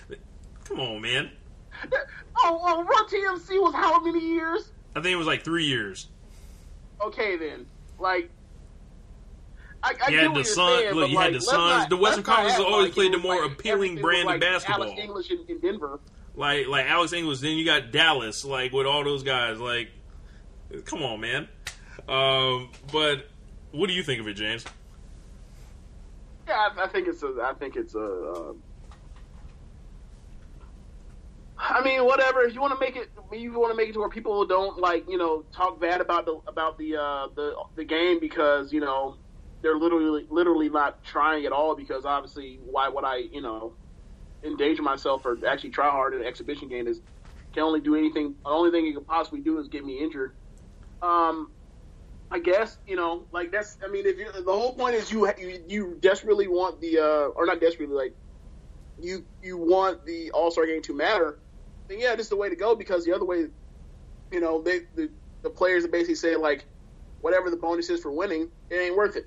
[0.64, 1.30] Come on, man.
[2.46, 4.72] Oh, well, Run TMC was how many years?
[4.96, 6.08] I think it was like three years.
[7.00, 7.66] Okay, then,
[7.98, 8.28] like.
[9.84, 11.88] I, I You had the saying, look, you had the Suns.
[11.88, 14.84] The Western Conference act always like played the more like appealing brand of like basketball.
[14.84, 16.00] Alex English in, in Denver.
[16.34, 17.40] Like like Alex English.
[17.40, 18.46] Then you got Dallas.
[18.46, 19.58] Like with all those guys.
[19.60, 19.90] Like,
[20.86, 21.48] come on, man.
[22.08, 23.28] Um, but
[23.72, 24.64] what do you think of it, James?
[26.48, 27.34] Yeah, I, I think it's a.
[27.42, 28.00] I think it's a.
[28.00, 28.52] Uh,
[31.58, 32.42] I mean, whatever.
[32.42, 34.78] If you want to make it, you want to make it to where people don't
[34.78, 38.80] like, you know, talk bad about the about the uh, the the game because you
[38.80, 39.16] know
[39.64, 41.74] they're literally literally not trying at all.
[41.74, 43.72] Because obviously, why would I, you know,
[44.44, 46.86] endanger myself or actually try hard in an exhibition game?
[46.86, 47.00] Is
[47.54, 48.34] can only do anything.
[48.44, 50.32] The only thing you can possibly do is get me injured.
[51.02, 51.48] Um,
[52.30, 53.78] I guess you know, like that's.
[53.82, 57.28] I mean, if you the whole point is you you, you desperately want the uh,
[57.34, 58.12] or not desperately like
[58.98, 61.38] you you want the All Star game to matter,
[61.88, 63.46] then yeah, this is the way to go because the other way,
[64.30, 65.08] you know, they the
[65.42, 66.66] the players are basically say like
[67.20, 69.24] whatever the bonus is for winning, it ain't worth it.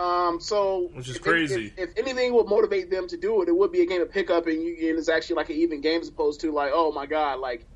[0.00, 1.74] Um, so Which is if- crazy.
[1.76, 4.10] If, if anything would motivate them to do it, it would be a game of
[4.10, 6.90] pickup, and you and it's actually like an even game as opposed to like, oh
[6.90, 7.66] my god, like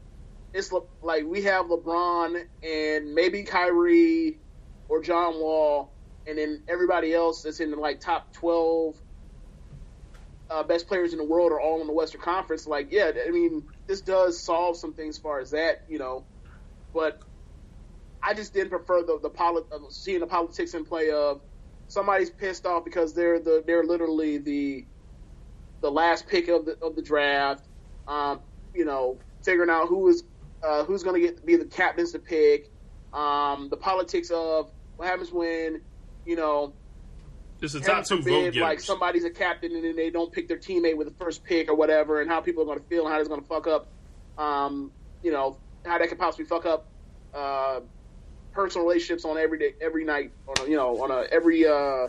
[0.54, 4.38] it's Le- like we have LeBron and maybe Kyrie
[4.88, 5.92] or John Wall,
[6.26, 8.94] and then everybody else that's in the like top twelve
[10.48, 12.66] uh, best players in the world are all in the Western Conference.
[12.66, 16.24] Like, yeah, I mean, this does solve some things as far as that, you know,
[16.94, 17.20] but
[18.22, 21.42] I just didn't prefer the the uh, seeing the politics in play of
[21.94, 24.84] somebody's pissed off because they're the they're literally the
[25.80, 27.68] the last pick of the of the draft.
[28.08, 28.40] Um,
[28.74, 30.24] you know, figuring out who is
[30.66, 32.70] uh, who's going to get be the captains to pick.
[33.12, 35.80] Um, the politics of what happens when
[36.26, 36.74] you know
[37.60, 40.58] Just heaven top two forbid, like somebody's a captain and then they don't pick their
[40.58, 43.14] teammate with the first pick or whatever, and how people are going to feel and
[43.14, 43.86] how it's going to fuck up,
[44.36, 44.90] um,
[45.22, 46.88] you know, how that could possibly fuck up
[47.32, 47.80] uh,
[48.54, 52.08] personal relationships on every day, every night, on a, you know, on a every uh,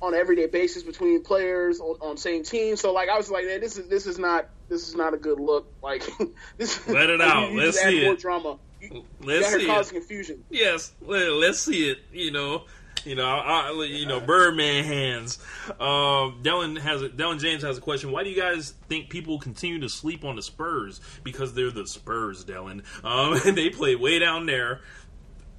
[0.00, 2.76] on an everyday basis between players on, on same team.
[2.76, 5.16] So like I was like, man, this is this is not this is not a
[5.16, 5.72] good look.
[5.82, 6.02] Like
[6.58, 6.86] this.
[6.88, 7.50] Let it out.
[7.50, 8.58] You, you Let's see more drama.
[8.80, 9.66] You, Let's see her it.
[9.66, 10.44] causing confusion.
[10.50, 11.98] Yes, let, let's see it.
[12.12, 12.64] You know,
[13.04, 15.38] you know, I, I- you know, Birdman hands.
[15.80, 18.12] Um, Dylan has a, Dylan James has a question.
[18.12, 21.00] Why do you guys think people continue to sleep on the Spurs?
[21.24, 22.82] Because they're the Spurs, Dylan.
[23.04, 24.80] Um, and they play way down there.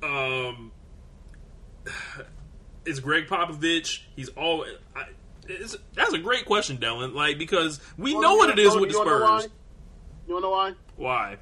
[0.02, 0.72] Um,
[2.86, 4.02] it's Gregg Popovich.
[4.16, 4.66] He's all.
[4.96, 5.06] I,
[5.48, 7.14] it's, that's a great question, Dylan.
[7.14, 9.40] Like because we Well, know what it is with the you wanna know why?
[9.40, 9.52] Spurs.
[10.28, 10.74] You wanna know why?
[10.96, 11.38] Why?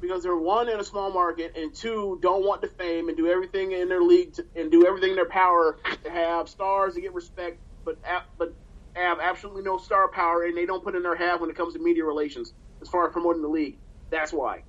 [0.00, 3.26] Because they're one in a small market and two don't want the fame and do
[3.28, 7.02] everything in their league to, and do everything in their power to have stars and
[7.02, 7.98] get respect, but
[8.38, 8.54] but
[8.94, 11.74] have absolutely no star power and they don't put in their half when it comes
[11.74, 13.78] to media relations as far as promoting the league.
[14.10, 14.62] That's why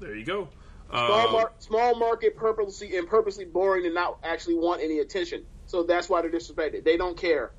[0.00, 0.48] There you go.
[0.90, 5.44] small, Um, mar- small market purposely and purposely boring and not actually want any attention.
[5.66, 6.84] So that's why they're disrespected.
[6.84, 7.50] They don't care.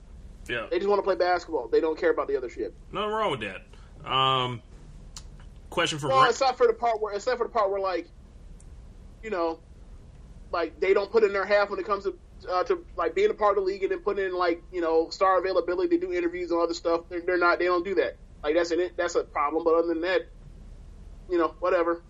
[0.48, 0.66] yeah.
[0.72, 1.68] They just want to play basketball.
[1.72, 2.74] They don't care about the other shit.
[2.92, 4.10] Nothing wrong with that.
[4.12, 4.64] Um,
[5.70, 8.08] question for Well, Ra- except for the part where, except for the part where, like,
[9.24, 9.60] you know,
[10.52, 12.16] like they don't put in their half when it comes to
[12.50, 14.82] uh, to like being a part of the league and then putting in like you
[14.82, 17.02] know star availability to do interviews and other stuff.
[17.10, 17.60] They're, they're not.
[17.60, 18.14] They don't do that.
[18.44, 19.64] Like that's an that's a problem.
[19.64, 20.22] But other than that,
[21.30, 22.02] you know, whatever.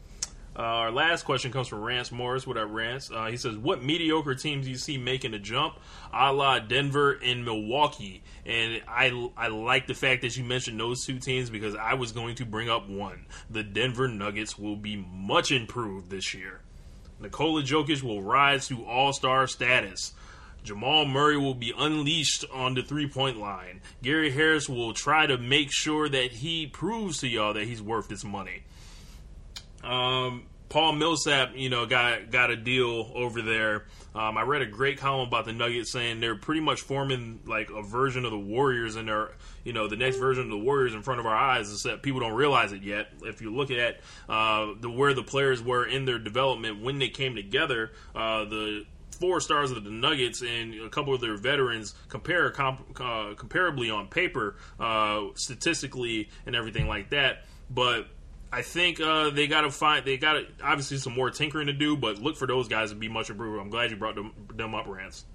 [0.56, 2.45] Uh, our last question comes from Rance Morris.
[2.45, 3.12] What up, Rance?
[3.12, 5.76] Uh, he says, "What mediocre teams do you see making a jump,
[6.12, 11.06] a la Denver and Milwaukee?" And I, I like the fact that you mentioned those
[11.06, 13.26] two teams because I was going to bring up one.
[13.50, 16.62] The Denver Nuggets will be much improved this year.
[17.22, 20.14] Nikola Jokic will rise to All Star status.
[20.64, 23.82] Jamal Murray will be unleashed on the three point line.
[24.04, 28.10] Gary Harris will try to make sure that he proves to y'all that he's worth
[28.10, 28.64] his money.
[29.84, 33.86] Um, Paul Millsap, you know, got got a deal over there.
[34.13, 37.71] Um, I read a great column about the Nuggets saying they're pretty much forming like
[37.71, 39.32] a version of the Warriors, and they're
[39.63, 41.84] you know the next version of the Warriors in front of our eyes.
[41.84, 43.07] That people don't realize it yet.
[43.23, 43.99] If you look at
[44.30, 48.86] uh, the where the players were in their development when they came together, uh, the
[49.19, 53.93] four stars of the Nuggets and a couple of their veterans compare comp, uh, comparably
[53.93, 57.45] on paper, uh, statistically and everything like that.
[57.69, 58.07] But
[58.52, 61.95] I think uh, they got to find they got obviously some more tinkering to do,
[61.95, 63.62] but look for those guys to be much improved.
[63.62, 65.26] I'm glad you brought them, them up, Rance.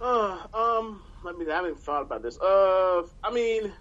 [0.00, 1.50] Uh, um, let me.
[1.50, 2.38] I haven't thought about this.
[2.38, 3.72] Uh, I mean,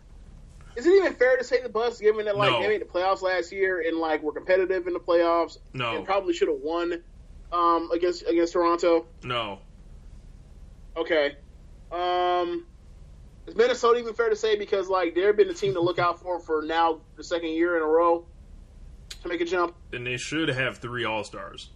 [0.75, 2.61] is it even fair to say the Bucks, given that like No.
[2.61, 5.95] they made the playoffs last year and like were competitive in the playoffs No.
[5.95, 7.03] and probably should have won
[7.51, 9.05] um against against Toronto?
[9.23, 9.59] No,
[10.95, 11.35] Okay.
[11.91, 12.65] Um,
[13.47, 16.19] is Minnesota even fair to say because like they've been the team to look out
[16.21, 18.25] for for now the second year in a row
[19.21, 19.75] to make a jump?
[19.93, 21.71] and they should have three All Stars.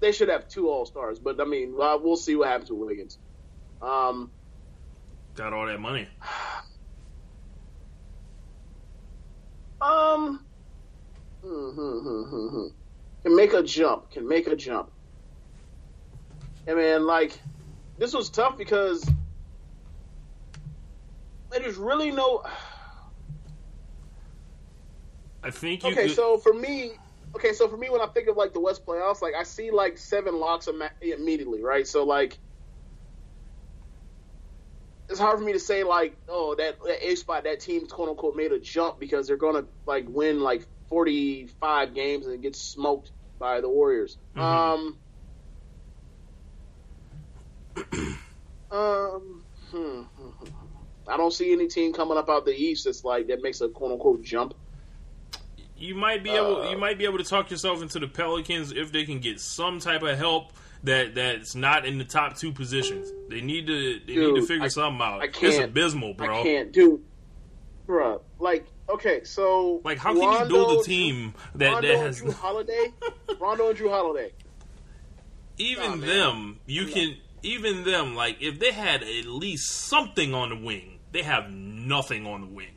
[0.00, 3.18] They should have two All Stars, but I mean, we'll see what happens with Wiggins.
[3.82, 4.30] Um,
[5.34, 6.08] Got all that money.
[9.80, 10.44] um,
[11.42, 12.66] hmm, hmm, hmm, hmm, hmm.
[13.22, 14.10] can make a jump.
[14.10, 14.90] Can make a jump.
[16.66, 17.40] I mean, like
[17.98, 19.08] this was tough because
[21.50, 22.42] there's really no.
[25.42, 26.92] I think you Okay, could, so for me,
[27.36, 29.70] okay, so for me, when I think of like the West playoffs, like I see
[29.70, 31.86] like seven locks ima- immediately, right?
[31.86, 32.38] So like,
[35.08, 38.08] it's hard for me to say like, oh, that, that A spot, that team's quote
[38.10, 42.56] unquote made a jump because they're gonna like win like forty five games and get
[42.56, 44.18] smoked by the Warriors.
[44.36, 44.98] Um.
[48.70, 49.42] Um.
[49.70, 50.44] hmm, hmm, hmm.
[51.08, 53.68] I don't see any team coming up out the East that's like that makes a
[53.68, 54.54] quote unquote jump.
[55.76, 58.72] you might be able Uh, you might be able to talk yourself into the Pelicans
[58.72, 60.52] if they can get some type of help
[60.84, 63.10] that that's not in the top two positions.
[63.30, 65.22] They need to they need to figure I- something out.
[65.22, 66.40] I it's can't- abysmal, bro.
[66.40, 67.02] I can't do,
[67.88, 68.20] bruh.
[68.38, 72.20] Like, okay, so Like, how can you build a team that Rondo that and has
[72.20, 72.92] Jrue Holiday,
[73.40, 74.30] Rondo and Jrue Holiday.
[75.56, 76.60] even Nah, them?
[76.66, 81.22] You can even them like if they had at least something on the wing, they
[81.22, 82.74] have nothing on the wing.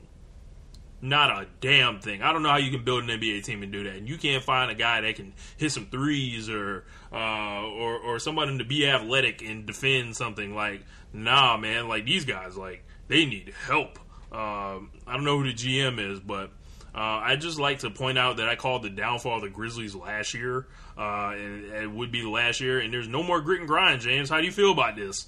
[1.04, 2.22] Not a damn thing.
[2.22, 3.96] I don't know how you can build an NBA team and do that.
[3.96, 8.20] And you can't find a guy that can hit some threes or uh, or or
[8.20, 10.54] somebody to be athletic and defend something.
[10.54, 11.88] Like, nah, man.
[11.88, 13.98] Like these guys, like they need help.
[14.32, 16.52] Um, I don't know who the GM is, but
[16.94, 19.96] uh, I just like to point out that I called the downfall of the Grizzlies
[19.96, 20.68] last year,
[20.98, 22.80] uh, and it would be the last year.
[22.80, 24.30] And there's no more grit and grind, James.
[24.30, 25.28] How do you feel about this?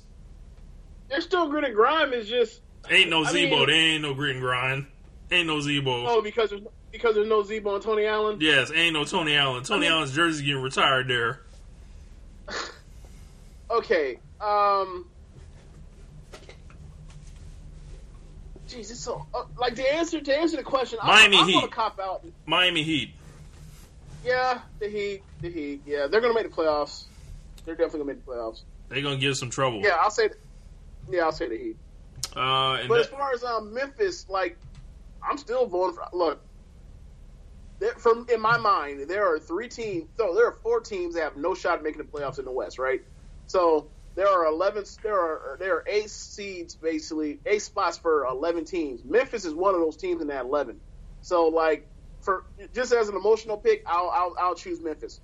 [1.10, 2.12] They're still grit and grime.
[2.14, 3.58] Is just Ain't no I Z-Bo.
[3.60, 4.88] mean- there ain't no grit and grind.
[5.32, 6.06] Ain't no Z-Bo.
[6.08, 6.62] oh because there's
[6.92, 8.38] because there's no Z-Bo and Tony Allen.
[8.42, 9.64] Yes, ain't no Tony Allen.
[9.64, 11.42] Tony I mean- Allen's jersey getting retired there.
[13.72, 15.08] Okay, um,
[18.80, 21.00] it's so uh, like to answer to answer the question.
[21.04, 21.72] Miami I'm, I'm Heat.
[21.72, 22.26] cop out.
[22.46, 23.12] Miami Heat.
[24.26, 25.82] Yeah, the Heat, the Heat.
[25.86, 27.06] Yeah, they're gonna make the playoffs.
[27.66, 28.62] They're definitely gonna make the playoffs.
[28.90, 29.82] They're gonna give some trouble.
[29.82, 30.30] Yeah, I'll say.
[31.10, 31.78] Yeah, I'll say the Heat.
[32.36, 34.58] Uh, But as far as um, Memphis, like,
[35.28, 36.08] I'm still voting for.
[36.18, 36.42] Look,
[37.98, 40.10] from in my mind, there are three teams.
[40.18, 42.52] So there are four teams that have no shot at making the playoffs in the
[42.52, 43.02] West, right?
[43.48, 44.84] So there are eleven.
[45.02, 49.04] There are there are eight seeds basically, eight spots for eleven teams.
[49.04, 50.80] Memphis is one of those teams in that eleven.
[51.22, 51.88] So like,
[52.22, 52.44] for
[52.74, 55.20] just as an emotional pick, I'll I'll, I'll choose Memphis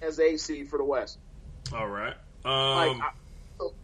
[0.00, 1.18] as the eight seed for the West.
[1.74, 2.14] all right.
[2.44, 3.10] Like, Um, I,
[3.58, 3.74] so,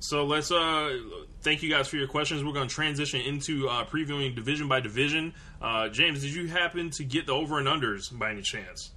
[0.00, 0.98] so let's uh,
[1.42, 2.42] thank you guys for your questions.
[2.42, 5.34] We're gonna transition into uh, previewing division by division.
[5.60, 8.92] Uh, James, did you happen to get the over and unders by any chance?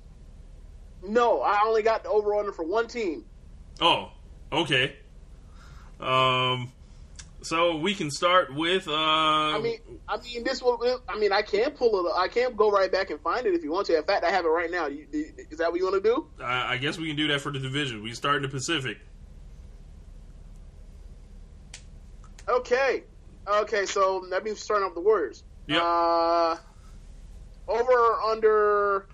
[1.04, 3.26] no, I only got the over under for one team.
[3.82, 4.12] Oh,
[4.52, 4.96] okay.
[6.00, 6.72] Um,
[7.42, 8.88] so we can start with.
[8.88, 11.02] Uh, I mean, I mean, this will.
[11.10, 12.14] I mean, I can pull it.
[12.16, 13.98] I can go right back and find it if you want to.
[13.98, 14.86] In fact, I have it right now.
[14.86, 16.28] You, is that what you want to do?
[16.44, 18.04] I, I guess we can do that for the division.
[18.04, 19.00] We start in the Pacific.
[22.48, 23.04] Okay.
[23.48, 23.86] Okay.
[23.88, 25.44] So let me start off the Warriors.
[25.68, 25.82] Yep.
[25.82, 26.56] Uh,
[27.68, 29.08] over or under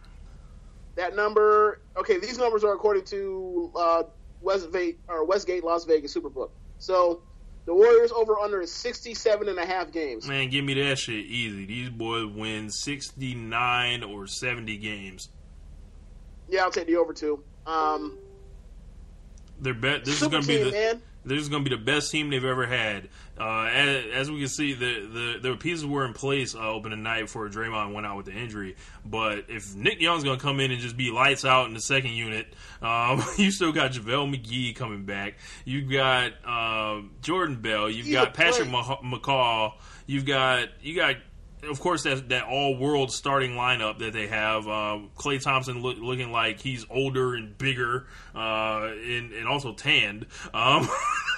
[0.96, 1.80] that number.
[1.96, 4.04] Okay, these numbers are according to uh,
[4.48, 6.50] Westgate or Westgate Las Vegas Superbook.
[6.80, 7.22] So
[7.66, 10.26] The Warriors over under is 67 and a half games.
[10.28, 11.66] Man, give me that shit easy.
[11.66, 15.30] These boys win 69 or 70 games.
[16.50, 17.44] Yeah, I'll take the over two.
[17.66, 18.18] Um,
[19.60, 20.06] They're bet.
[20.06, 20.72] This is going to be the.
[20.72, 21.02] man.
[21.26, 23.10] This is going to be the best team they've ever had.
[23.40, 27.04] Uh, as, as we can see, the, the the pieces were in place uh, opening
[27.04, 28.76] night before Draymond went out with the injury.
[29.06, 31.80] But if Nick Young's going to come in and just be lights out in the
[31.80, 32.48] second unit,
[32.82, 35.36] um, you still got JaVale McGee coming back.
[35.66, 37.90] You've got um, Jordan Bell.
[37.90, 38.98] You've He's got Patrick play.
[39.04, 39.74] McCaw.
[40.08, 41.18] You've got you got
[41.64, 44.68] of course that that all world starting lineup that they have.
[44.68, 50.28] Uh, Klay Thompson look, looking like he's older and bigger, uh, and and also tanned.
[50.54, 50.88] Um,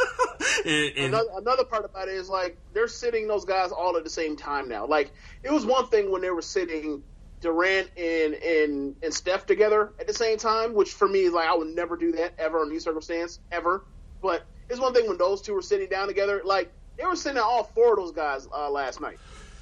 [0.66, 4.04] and, and- another, another part about it is like they're sitting those guys all at
[4.04, 4.86] the same time now.
[4.86, 5.12] Like
[5.44, 7.04] it was one thing when they were sitting
[7.42, 11.48] Durant and and and Steph together at the same time, which for me is like
[11.48, 13.86] I would never do that ever in these circumstances ever.
[14.22, 16.42] But it's one thing when those two were sitting down together.
[16.44, 19.18] Like they were sitting all four of those guys uh, last night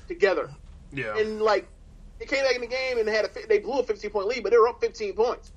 [0.07, 0.49] together,
[0.91, 1.67] yeah, and like
[2.19, 4.43] they came back in the game and had a they blew a 15 point lead,
[4.43, 5.51] but they were up 15 points.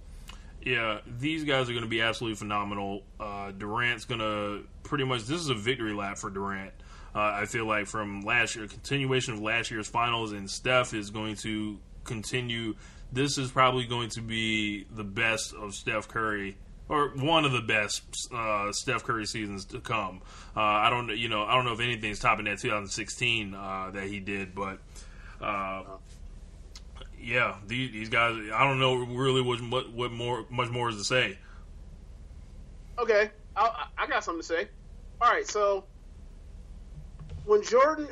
[0.63, 3.03] yeah, these guys are going to be absolutely phenomenal.
[3.19, 6.73] Uh, Durant's going to pretty much this is a victory lap for Durant.
[7.15, 11.11] Uh, I feel like from last year, continuation of last year's finals, and Steph is
[11.11, 12.75] going to continue.
[13.13, 16.57] This is probably going to be the best of Steph Curry,
[16.91, 18.03] or one of the best
[18.35, 20.21] uh, Steph Curry seasons to come.
[20.57, 24.09] Uh, I don't, you know, I don't know if anything's topping that 2016 uh, that
[24.09, 24.81] he did, but
[25.41, 25.85] uh,
[27.23, 28.37] yeah, these, these guys.
[28.53, 29.61] I don't know really what
[29.93, 31.39] what, more much more is to say.
[32.99, 34.69] Okay, I, I got something to say.
[35.21, 35.85] All right, so
[37.45, 38.09] when Jordan,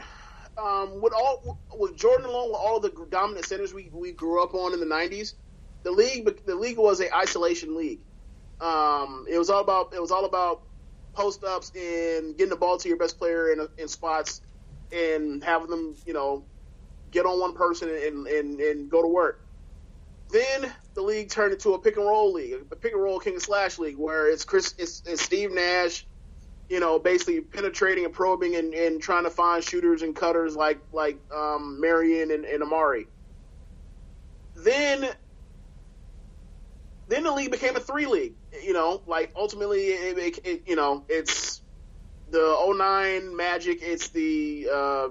[0.57, 4.55] um, with all with Jordan along with all the dominant centers we, we grew up
[4.55, 5.35] on in the '90s,
[5.83, 7.99] the league the league was a isolation league.
[8.61, 10.63] Um, it was all about it was all about
[11.15, 14.41] post ups and getting the ball to your best player in, in spots
[14.93, 16.45] and having them you know
[17.11, 19.41] get on one person and, and, and go to work.
[20.31, 23.35] Then the league turned into a pick and roll league, a pick and roll king
[23.35, 26.07] and slash league, where it's Chris, it's, it's Steve Nash,
[26.69, 30.81] you know, basically penetrating and probing and, and trying to find shooters and cutters like
[30.93, 33.07] like um, Marion and, and Amar'e.
[34.55, 35.09] Then,
[37.07, 38.35] then the league became a three league.
[38.65, 41.61] You know, like ultimately, it, it, it you know, it's
[42.31, 45.09] the 09 Magic, it's the uh,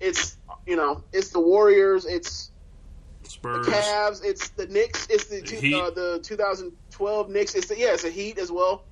[0.00, 0.36] it's
[0.66, 2.50] you know, it's the Warriors, it's
[3.24, 3.66] Spurs.
[3.66, 7.92] the Cavs, it's the Knicks, it's the two, uh, the 2012 Knicks, it's the yeah,
[7.92, 8.84] it's the Heat as well.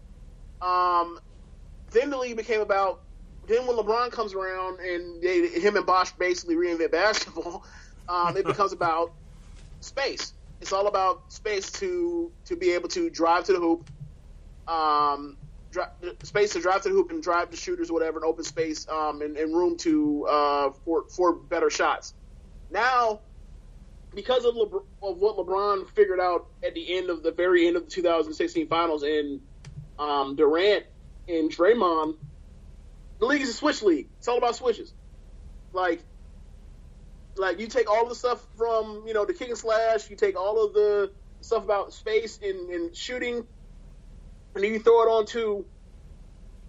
[0.61, 1.19] Um,
[1.93, 3.01] then the league became about.
[3.47, 7.65] Then when LeBron comes around and they, him and Bosh basically reinvent basketball,
[8.09, 9.11] um, it becomes about
[9.81, 10.33] space.
[10.61, 13.91] It's all about space to to be able to drive to the hoop,
[14.69, 15.37] um,
[15.71, 15.85] dri-
[16.23, 19.21] space to drive to the hoop and drive the shooters, whatever, and open space um,
[19.23, 22.15] and, and room to uh, for for better shots.
[22.71, 23.21] Now
[24.17, 27.77] because of, Lebr- of what LeBron figured out at the end of the very end
[27.77, 29.41] of the 2016 finals and
[29.99, 30.85] um, Durant
[31.29, 32.15] and Draymond,
[33.21, 34.09] the league is a switch league.
[34.19, 34.93] It's all about switches.
[35.73, 36.03] Like,
[37.39, 40.39] like you take all the stuff from you know the kick and slash, you take
[40.39, 41.11] all of the
[41.41, 43.37] stuff about space and, and shooting,
[44.55, 45.65] and then you throw it on to.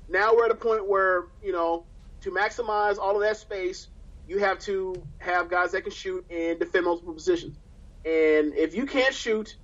[0.09, 1.85] Now we're at a point where you know
[2.21, 3.87] to maximize all of that space,
[4.27, 7.57] you have to have guys that can shoot and defend multiple positions.
[8.05, 9.55] And if you can't shoot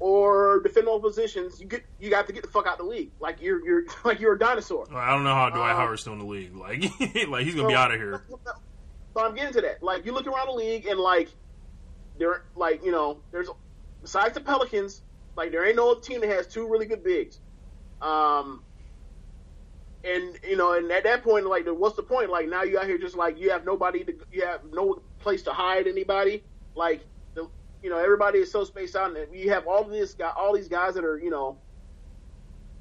[0.00, 2.90] or defend multiple positions, you get you got to get the fuck out of the
[2.92, 3.10] league.
[3.20, 4.86] Like you're you're like you're a dinosaur.
[4.92, 6.54] I don't know how Dwight Uh, Howard's still in the league.
[6.54, 6.82] Like,
[7.28, 8.22] like he's gonna be out of here.
[9.18, 9.82] So I'm getting to that.
[9.82, 11.28] Like you look around the league and like
[12.20, 13.48] there like you know there's
[14.00, 15.02] besides the Pelicans
[15.36, 17.40] like there ain't no team that has two really good bigs.
[18.00, 18.62] Um.
[20.04, 22.30] And you know, and at that point, like, what's the point?
[22.30, 25.42] Like, now you out here just like you have nobody to, you have no place
[25.42, 26.44] to hide anybody.
[26.76, 27.04] Like,
[27.34, 27.48] the,
[27.82, 30.68] you know, everybody is so spaced out, and you have all this guy, all these
[30.68, 31.58] guys that are, you know,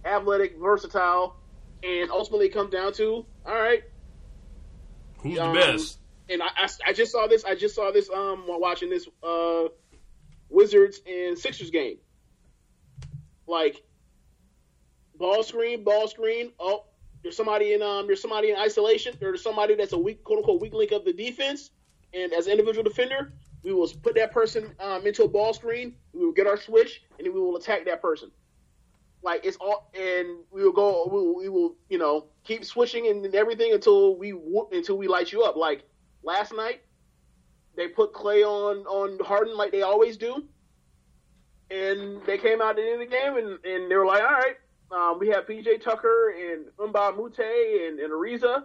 [0.05, 1.35] athletic, versatile,
[1.81, 3.81] and ultimately come down to, all right,
[5.23, 5.97] Who's um, the best?
[6.29, 7.45] And I, I, I just saw this.
[7.45, 9.65] I just saw this um while watching this uh
[10.49, 11.97] Wizards and Sixers game.
[13.47, 13.83] Like
[15.15, 16.51] ball screen, ball screen.
[16.59, 16.85] Oh,
[17.23, 19.15] there's somebody in um there's somebody in isolation.
[19.19, 21.71] There's somebody that's a weak quote unquote weak link of the defense.
[22.13, 25.95] And as an individual defender, we will put that person um, into a ball screen.
[26.13, 28.31] We will get our switch, and then we will attack that person.
[29.23, 31.09] Like it's all, and we will go.
[31.11, 34.33] We will, we will you know, keep switching and everything until we
[34.71, 35.57] until we light you up.
[35.57, 35.83] Like
[36.27, 36.81] last night,
[37.75, 40.43] they put Klay on on Harden like they always do,
[41.71, 44.21] and they came out at the end of the game and, and they were like,
[44.21, 44.57] all right,
[44.91, 47.39] Um, we have PJ Tucker and Mbah a Moute
[47.87, 48.63] and, and Ariza.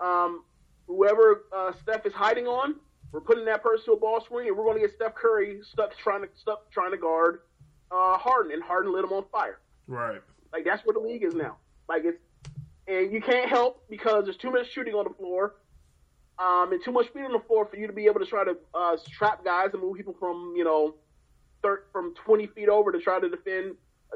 [0.00, 0.44] Um,
[0.86, 2.76] whoever uh, Steph is hiding on,
[3.12, 5.60] we're putting that person to a ball screen, and we're going to get Steph Curry
[5.72, 7.40] stuck trying to stuck trying to guard
[7.90, 9.58] uh, Harden, and Harden lit him on fire.
[9.86, 10.20] Right.
[10.52, 11.56] Like that's where the league is now.
[11.88, 12.18] Like it's,
[12.86, 15.56] and you can't help because there's too much shooting on the floor,
[16.38, 18.44] um, and too much speed on the floor for you to be able to try
[18.44, 20.94] to uh, trap guys and move people from you know,
[21.62, 23.74] thir- from 20 feet over to try to defend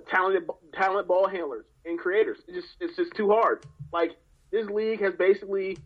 [0.08, 2.38] talented talent ball handlers and creators.
[2.46, 3.66] It's just it's just too hard.
[3.92, 4.12] Like
[4.50, 5.78] this league has basically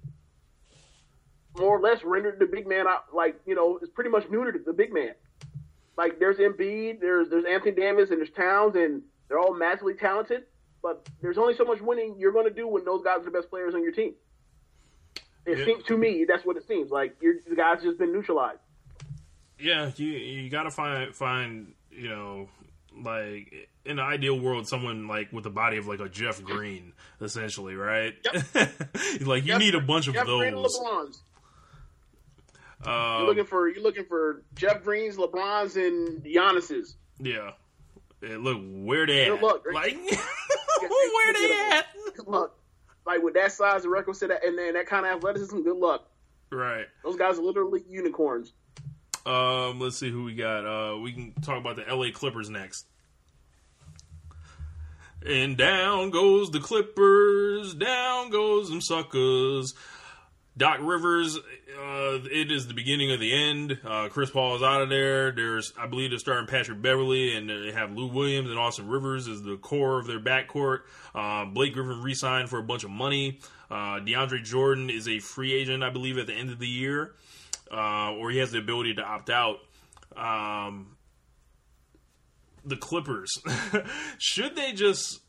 [1.59, 4.65] more or less rendered the big man out like you know it's pretty much neutered
[4.65, 5.13] the big man.
[5.97, 10.43] Like there's Embiid, there's there's Anthony Davis, and there's Towns, and they're all massively talented.
[10.83, 13.31] But there's only so much winning you're going to do when those guys are the
[13.31, 14.15] best players on your team.
[15.47, 15.65] It Yeah.
[15.65, 17.17] seems to me that's what it seems like.
[17.21, 18.59] You're, the guys just been neutralized.
[19.59, 22.49] Yeah, you you gotta find find you know
[22.99, 26.93] like in the ideal world someone like with the body of like a Jeff Green
[27.21, 28.15] essentially, right?
[29.23, 30.79] like you Jeff- need a bunch of Jeff Green those.
[30.79, 31.19] LeBrons.
[32.85, 36.97] Uh, You're looking for you're looking for Jeff Greens, LeBrons, and Giannis's.
[37.19, 37.53] yeah.
[38.23, 39.29] Look where they at?
[39.31, 39.63] Good luck.
[39.73, 39.97] Like
[40.81, 41.87] where they at?
[42.17, 42.55] Good luck.
[43.07, 46.09] Like with that size and requisite and then that kind of athleticism, good luck.
[46.51, 46.87] Right.
[47.05, 48.53] Those guys are literally unicorns.
[49.25, 50.65] Um, let's see who we got.
[50.65, 52.87] Uh, we can talk about the LA Clippers next.
[55.25, 59.75] And down goes the Clippers, down goes them suckers.
[60.59, 63.79] Doc Rivers, uh, it is the beginning of the end.
[63.85, 65.31] Uh, Chris Paul is out of there.
[65.31, 69.29] There's, I believe, they're starting Patrick Beverley, and they have Lou Williams and Austin Rivers
[69.29, 70.81] as the core of their backcourt.
[71.15, 73.39] Uh, Blake Griffin re-signed for a bunch of money.
[73.71, 77.15] Uh, DeAndre Jordan is a free agent, I believe, at the end of the year,
[77.71, 79.59] uh, or he has the ability to opt out.
[80.17, 80.97] Um,
[82.65, 83.31] the Clippers,
[84.19, 85.21] should they just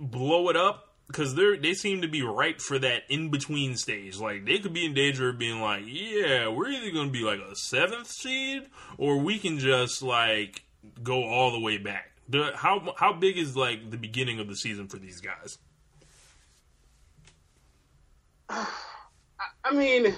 [0.00, 0.91] blow it up?
[1.06, 4.18] Because they they seem to be ripe for that in between stage.
[4.18, 7.24] Like they could be in danger of being like, yeah, we're either going to be
[7.24, 8.62] like a seventh seed,
[8.96, 10.64] or we can just like
[11.02, 12.12] go all the way back.
[12.28, 15.58] The, how how big is like the beginning of the season for these guys?
[19.64, 20.14] I mean,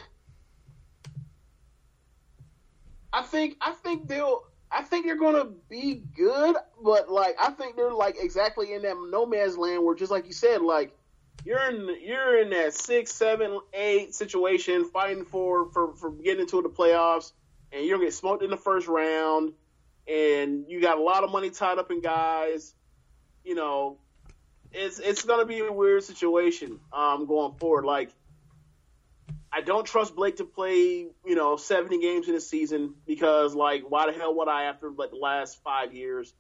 [3.13, 4.45] I think I think they'll
[4.75, 8.97] I think they're gonna be good, but like I think they're like exactly in that
[9.11, 10.93] no man's land where just like you said, like
[11.45, 16.61] you're in you're in that six, seven, eight situation fighting for for for getting into
[16.61, 17.33] the playoffs,
[17.71, 19.53] and you're gonna get smoked in the first round,
[20.09, 22.75] and you got a lot of money tied up in guys,
[23.45, 23.99] you know.
[24.73, 27.85] It's it's gonna be a weird situation um, going forward.
[27.85, 28.11] Like
[29.55, 33.85] I don't trust Blake to play, you know, 70 games in a season because, like,
[33.89, 36.35] why the hell would I after like the last five years?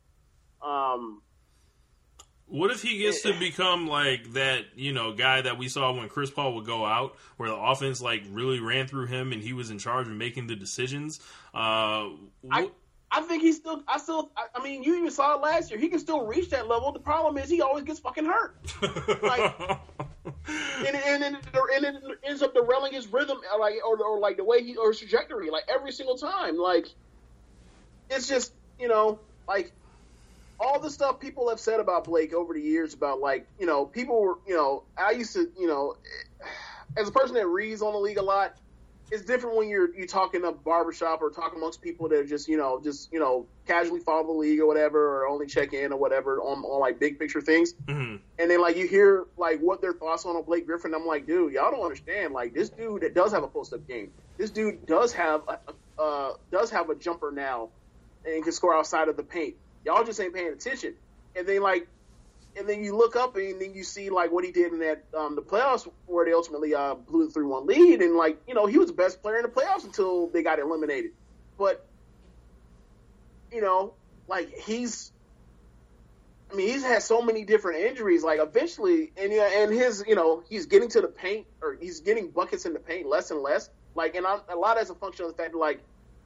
[0.60, 1.22] Um,
[2.46, 6.08] What if he gets to become like that, you know, guy that we saw when
[6.08, 9.52] Chris Paul would go out, where the offense like really ran through him and he
[9.52, 11.20] was in charge of making the decisions?
[11.54, 12.10] Uh,
[12.50, 12.70] I, wh-
[13.12, 15.78] I think he's still, I still, I, I mean, you even saw it last year.
[15.78, 16.90] He can still reach that level.
[16.92, 18.56] The problem is he always gets fucking hurt,
[19.22, 19.78] like-
[20.86, 21.36] and and and,
[21.74, 24.76] and it ends up derailing his rhythm, uh, like or, or like the way he
[24.76, 26.56] or his trajectory, like every single time.
[26.56, 26.86] Like
[28.10, 29.72] it's just, you know, like
[30.58, 33.84] all the stuff people have said about Blake over the years about like, you know,
[33.84, 35.94] people were, you know, I used to, you know,
[36.96, 38.54] as a person that reads on the league a lot,
[39.10, 42.48] it's different when you're you talking a barbershop or talking amongst people that are just,
[42.48, 45.92] you know, just, you know, casually follow the league or whatever or only check in
[45.92, 47.74] or whatever on, on like big picture things.
[47.86, 48.20] Mhm.
[48.38, 50.94] And then like you hear like what their thoughts on a Blake Griffin.
[50.94, 52.32] I'm like, dude, y'all don't understand.
[52.32, 54.10] Like this dude that does have a post up game.
[54.38, 55.58] This dude does have a,
[56.00, 57.68] uh, does have a jumper now
[58.24, 59.54] and can score outside of the paint.
[59.84, 60.94] Y'all just ain't paying attention.
[61.36, 61.86] And then like,
[62.56, 65.04] and then you look up and then you see like what he did in that
[65.16, 68.00] um, the playoffs where they ultimately uh, blew the three one lead.
[68.00, 70.58] And like you know he was the best player in the playoffs until they got
[70.58, 71.12] eliminated.
[71.58, 71.86] But
[73.52, 73.94] you know
[74.28, 75.12] like he's
[76.54, 78.22] I mean, he's had so many different injuries.
[78.22, 82.00] Like eventually, and yeah, and his, you know, he's getting to the paint or he's
[82.00, 83.70] getting buckets in the paint less and less.
[83.96, 85.80] Like, and a lot as a function of the fact that, like,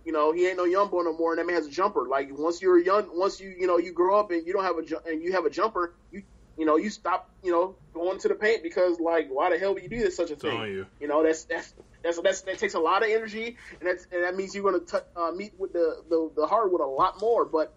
[0.08, 2.08] you know, he ain't no young boy no more, and that man has a jumper.
[2.08, 4.64] Like, once you're a young, once you, you know, you grow up and you don't
[4.64, 6.22] have a ju- and you have a jumper, you,
[6.56, 9.74] you know, you stop, you know, going to the paint because, like, why the hell
[9.74, 10.58] would you do this such a thing?
[10.72, 10.86] You.
[10.98, 14.24] You know, that's that's that's, that's that takes a lot of energy, and that's and
[14.24, 17.44] that means you're going to uh, meet with the, the the hardwood a lot more.
[17.44, 17.76] But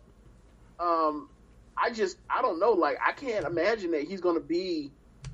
[0.79, 1.27] um,
[1.77, 2.71] I just I don't know.
[2.71, 4.93] Like I can't imagine that he's going to be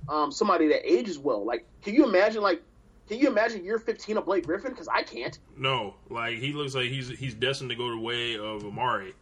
[0.09, 1.45] um, somebody that ages well.
[1.45, 2.41] Like, can you imagine?
[2.41, 2.63] Like,
[3.07, 4.71] can you imagine year 15 of Blake Griffin?
[4.71, 5.37] Because I can't.
[5.55, 9.13] No, like he looks like he's he's destined to go the way of Amar'e.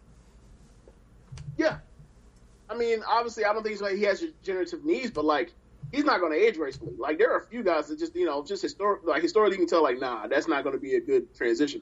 [1.57, 1.77] Yeah.
[2.69, 5.53] I mean, obviously, I don't think he's like he has degenerative knees, but like
[5.91, 6.93] he's not going to age gracefully.
[6.97, 9.65] Like there are a few guys that just you know just historic like historically you
[9.65, 11.81] can tell like nah that's not going to be a good transition.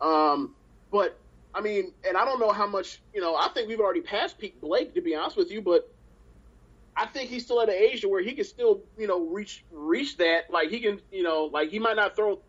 [0.00, 0.54] Um,
[0.90, 1.18] but
[1.54, 3.36] I mean, and I don't know how much you know.
[3.36, 5.93] I think we've already passed peak Blake to be honest with you, but
[6.96, 10.16] I think he's still at an age where he can still you know reach reach
[10.18, 10.50] that.
[10.50, 12.40] Like he can you know like he might not throw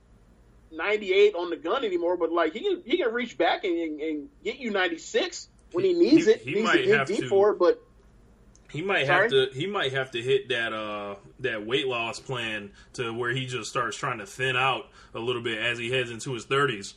[0.72, 4.02] 98 on the gun anymore, but like he can he can reach back and, and,
[4.02, 6.42] and get you 96 when he needs He- it.
[6.42, 7.82] he needs might to have deep to- for it, but
[8.72, 9.24] He might Sorry?
[9.24, 9.58] have to.
[9.58, 13.70] He might have to hit that uh that weight loss plan to where he just
[13.70, 16.96] starts trying to thin out a little bit as he heads into his thirties,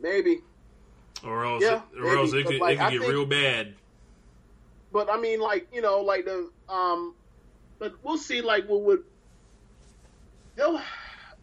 [0.00, 0.40] maybe.
[1.24, 3.74] or else Yeah, or maybe, else it could like, it could get think- real bad.
[4.92, 7.14] But I mean, like you know, like the um,
[7.78, 8.40] but we'll see.
[8.40, 9.04] Like what would
[10.56, 10.80] they'll.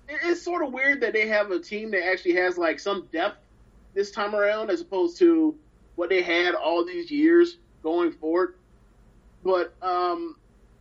[0.07, 3.39] It's sort of weird that they have a team that actually has like some depth
[3.95, 5.55] this time around, as opposed to
[5.95, 8.55] what they had all these years going forward.
[9.43, 10.35] But um,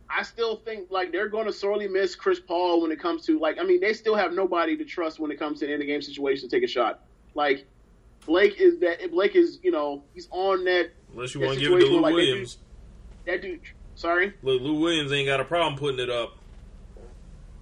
[0.09, 3.39] I still think like they're going to sorely miss Chris Paul when it comes to
[3.39, 3.57] like.
[3.59, 5.87] I mean, they still have nobody to trust when it comes to an end of
[5.87, 7.01] game situation to take a shot.
[7.33, 7.65] Like
[8.25, 11.71] Blake is that Blake is you know he's on that Unless you want to give
[11.71, 12.57] it to Lou like, they do- Williams.
[13.25, 13.61] that dude.
[13.95, 14.33] Sorry.
[14.43, 16.37] Look, Lou Williams ain't got a problem putting it up.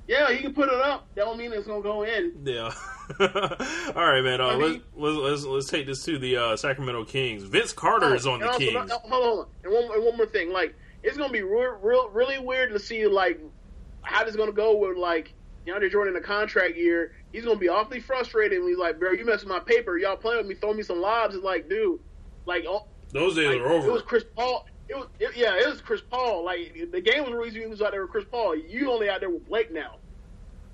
[0.07, 1.05] Yeah, he can put it up.
[1.15, 2.33] That don't mean it's gonna go in.
[2.43, 2.73] Yeah.
[3.95, 4.41] All right, man.
[4.41, 7.43] Uh, let's, let's let's let's take this to the uh, Sacramento Kings.
[7.43, 8.89] Vince Carter is on Oh, the also, Kings.
[8.89, 9.45] no, hold on.
[9.63, 12.79] And one, and one more thing, like it's gonna be real, real, really weird to
[12.79, 13.39] see like
[14.01, 15.33] how this is gonna go with like
[15.65, 17.13] DeAndre Jordan in a contract year.
[17.31, 18.59] He's gonna be awfully frustrated.
[18.59, 19.97] And he's like, "Bro, you messing with my paper.
[19.97, 21.99] Y'all playing with me, throw me some lobs." It's like, dude,
[22.45, 23.87] like, oh, Those days like, are over.
[23.87, 24.65] It was Chris Paul.
[24.89, 26.43] It was, it, yeah, it was Chris Paul.
[26.43, 28.55] Like the game was the reason he was out there with Chris Paul.
[28.55, 29.95] You only out there with Blake now.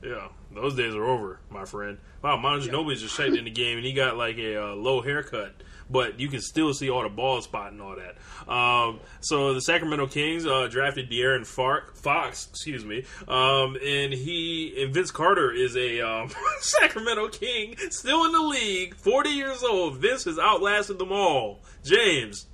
[0.01, 1.97] Yeah, those days are over, my friend.
[2.23, 5.01] Wow, Manu Ginobili's just shaped in the game, and he got like a uh, low
[5.01, 5.53] haircut,
[5.89, 8.51] but you can still see all the ball spot and all that.
[8.51, 14.93] Um, so the Sacramento Kings uh, drafted De'Aaron Fox, excuse me, um, and he and
[14.93, 19.97] Vince Carter is a um, Sacramento King, still in the league, forty years old.
[19.97, 21.61] Vince has outlasted them all.
[21.83, 22.45] James.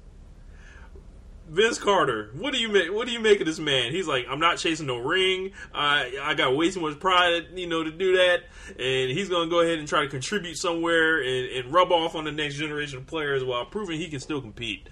[1.47, 2.91] Vince Carter, what do you make?
[2.91, 3.91] What do you make of this man?
[3.91, 5.51] He's like, I'm not chasing no ring.
[5.73, 8.43] I I got way too much pride, you know, to do that.
[8.69, 12.23] And he's gonna go ahead and try to contribute somewhere and, and rub off on
[12.23, 14.89] the next generation of players while proving he can still compete.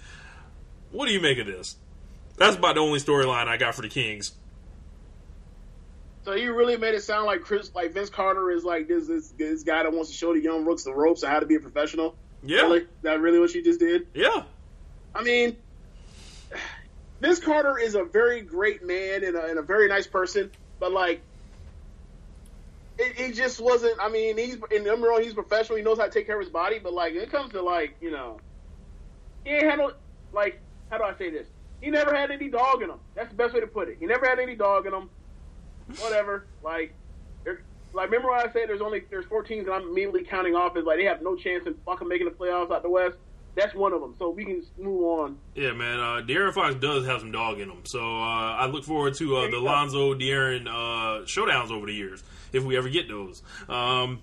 [0.91, 1.76] What do you make of this?
[2.38, 4.34] That's about the only storyline I got for the Kings.
[6.24, 9.30] So you really made it sound like Chris, like Vince Carter is like this this,
[9.30, 11.56] this guy that wants to show the young rooks the ropes of how to be
[11.56, 12.16] a professional.
[12.43, 12.88] Yeah, Really?
[13.01, 14.08] That really what you just did?
[14.14, 14.43] yeah,
[15.16, 15.58] I mean,
[17.24, 20.91] Vince Carter is a very great man and a, and a very nice person, but
[20.91, 21.21] like,
[22.99, 23.97] it, he just wasn't.
[24.01, 25.78] I mean, he's in number one, he's professional.
[25.78, 27.61] He knows how to take care of his body, but like, when it comes to
[27.61, 28.41] like, you know,
[29.45, 29.93] he ain't had no
[30.34, 30.59] like.
[30.91, 31.47] How do I say this?
[31.80, 32.99] He never had any dog in him.
[33.15, 33.97] That's the best way to put it.
[34.01, 35.09] He never had any dog in him.
[36.01, 36.45] Whatever.
[36.61, 36.93] Like,
[37.45, 40.76] like remember when I said there's only there's four teams and I'm immediately counting off
[40.76, 43.15] as like they have no chance in fucking making the playoffs out the West.
[43.56, 44.16] That's one of them.
[44.18, 45.38] So we can move on.
[45.56, 45.99] yeah, man.
[45.99, 49.38] Uh, De'Aaron Fox does have some dog in him, so uh, I look forward to
[49.38, 49.58] uh, the.
[49.58, 53.41] Lonzo De'Aaron uh, showdowns over the years if we ever get those.
[53.70, 54.22] Um,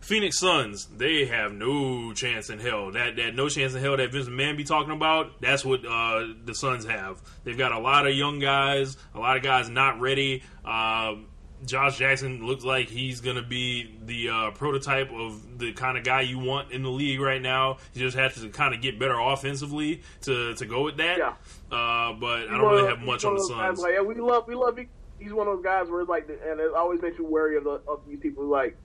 [0.00, 2.92] Phoenix Suns, they have no chance in hell.
[2.92, 6.26] That that no chance in hell that Vince McMahon be talking about, that's what uh,
[6.44, 7.22] the Suns have.
[7.44, 10.42] They've got a lot of young guys, a lot of guys not ready.
[10.64, 11.26] Um,
[11.64, 16.04] Josh Jackson looks like he's going to be the uh, prototype of the kind of
[16.04, 17.78] guy you want in the league right now.
[17.92, 21.18] He just has to kind of get better offensively to, to go with that.
[21.18, 21.28] Yeah.
[21.70, 23.80] Uh, but I don't really of- have much on the of those guys Suns.
[23.80, 24.78] Like, yeah, we love, we love.
[25.18, 27.64] He's one of those guys where it's like, and it always makes you wary of
[27.64, 28.44] the of these people.
[28.44, 28.76] Who like,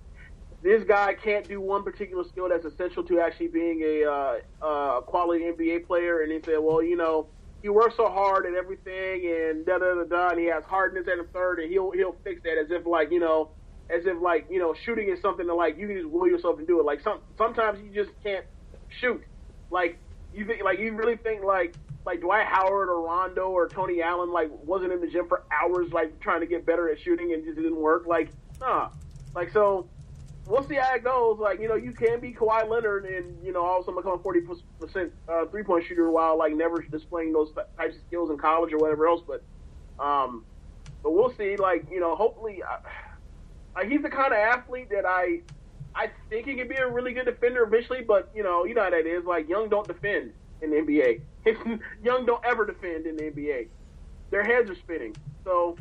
[0.61, 5.01] this guy can't do one particular skill that's essential to actually being a uh, uh,
[5.01, 7.27] quality NBA player, and he said, well, you know,
[7.61, 11.07] he works so hard and everything, and da da da da, and he has hardness
[11.07, 13.49] at a third, and he'll he'll fix that as if like you know,
[13.89, 16.57] as if like you know, shooting is something that like you can just will yourself
[16.57, 16.85] and do it.
[16.85, 18.45] Like some sometimes you just can't
[18.87, 19.21] shoot.
[19.69, 19.99] Like
[20.33, 24.31] you think, like you really think like like Dwight Howard or Rondo or Tony Allen
[24.31, 27.43] like wasn't in the gym for hours like trying to get better at shooting and
[27.43, 28.05] just didn't work.
[28.07, 28.89] Like nah,
[29.35, 29.89] like so.
[30.49, 31.37] We'll see how it goes.
[31.39, 34.01] Like you know, you can be Kawhi Leonard and you know all of a sudden
[34.01, 34.41] become a forty
[34.79, 38.73] percent uh, three point shooter while like never displaying those types of skills in college
[38.73, 39.21] or whatever else.
[39.27, 39.43] But
[40.03, 40.43] um,
[41.03, 41.55] but we'll see.
[41.55, 42.77] Like you know, hopefully, uh,
[43.75, 45.41] like he's the kind of athlete that I
[45.93, 48.83] I think he can be a really good defender eventually, but you know, you know
[48.83, 49.25] how that is.
[49.25, 50.33] Like young don't defend
[50.63, 51.79] in the NBA.
[52.03, 53.67] young don't ever defend in the NBA.
[54.31, 55.15] Their heads are spinning.
[55.43, 55.77] So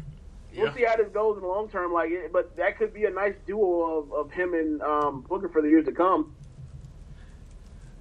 [0.57, 0.75] we'll Yeah.
[0.75, 1.93] see how this goes in the long term.
[1.93, 5.49] Like, it, but that could be a nice duo of, of him and um, Booker
[5.49, 6.35] for the years to come.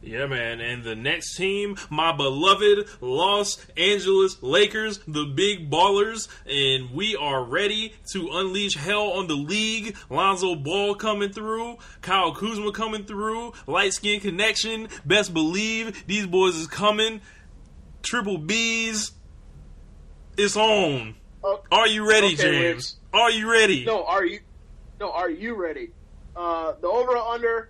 [0.02, 0.62] Yeah, man.
[0.62, 7.44] And the next team, my beloved Los Angeles Lakers, the big ballers, and we are
[7.44, 9.98] ready to unleash hell on the league.
[10.10, 14.88] Lonzo Ball coming through, Kyle Kuzma coming through, light skin connection.
[15.04, 17.20] Best believe these boys is coming.
[18.04, 19.12] Triple B's.
[20.38, 21.16] It's on.
[21.44, 22.98] Oh, Are you ready, Okay, James?
[23.14, 23.86] Are you ready?
[23.86, 24.40] no, are you?
[25.00, 25.92] No, are you ready?
[26.36, 27.70] Uh, the over under,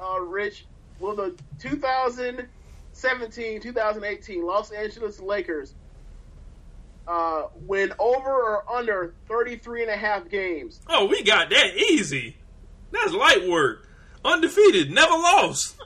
[0.00, 0.64] uh, Rich,
[1.00, 5.74] will the 2017-2018 Los Angeles Lakers
[7.08, 10.80] uh, win over or under 33 and a half games?
[10.88, 12.36] Oh, we got that easy.
[12.92, 13.86] That's light work.
[14.24, 15.76] Undefeated, never lost.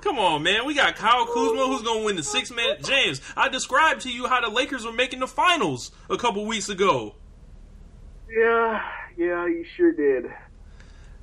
[0.00, 0.64] Come on, man.
[0.66, 2.76] We got Kyle Kuzma who's going to win the six man.
[2.82, 6.68] James, I described to you how the Lakers were making the finals a couple weeks
[6.68, 7.16] ago.
[8.30, 8.82] Yeah,
[9.16, 10.30] yeah, you sure did.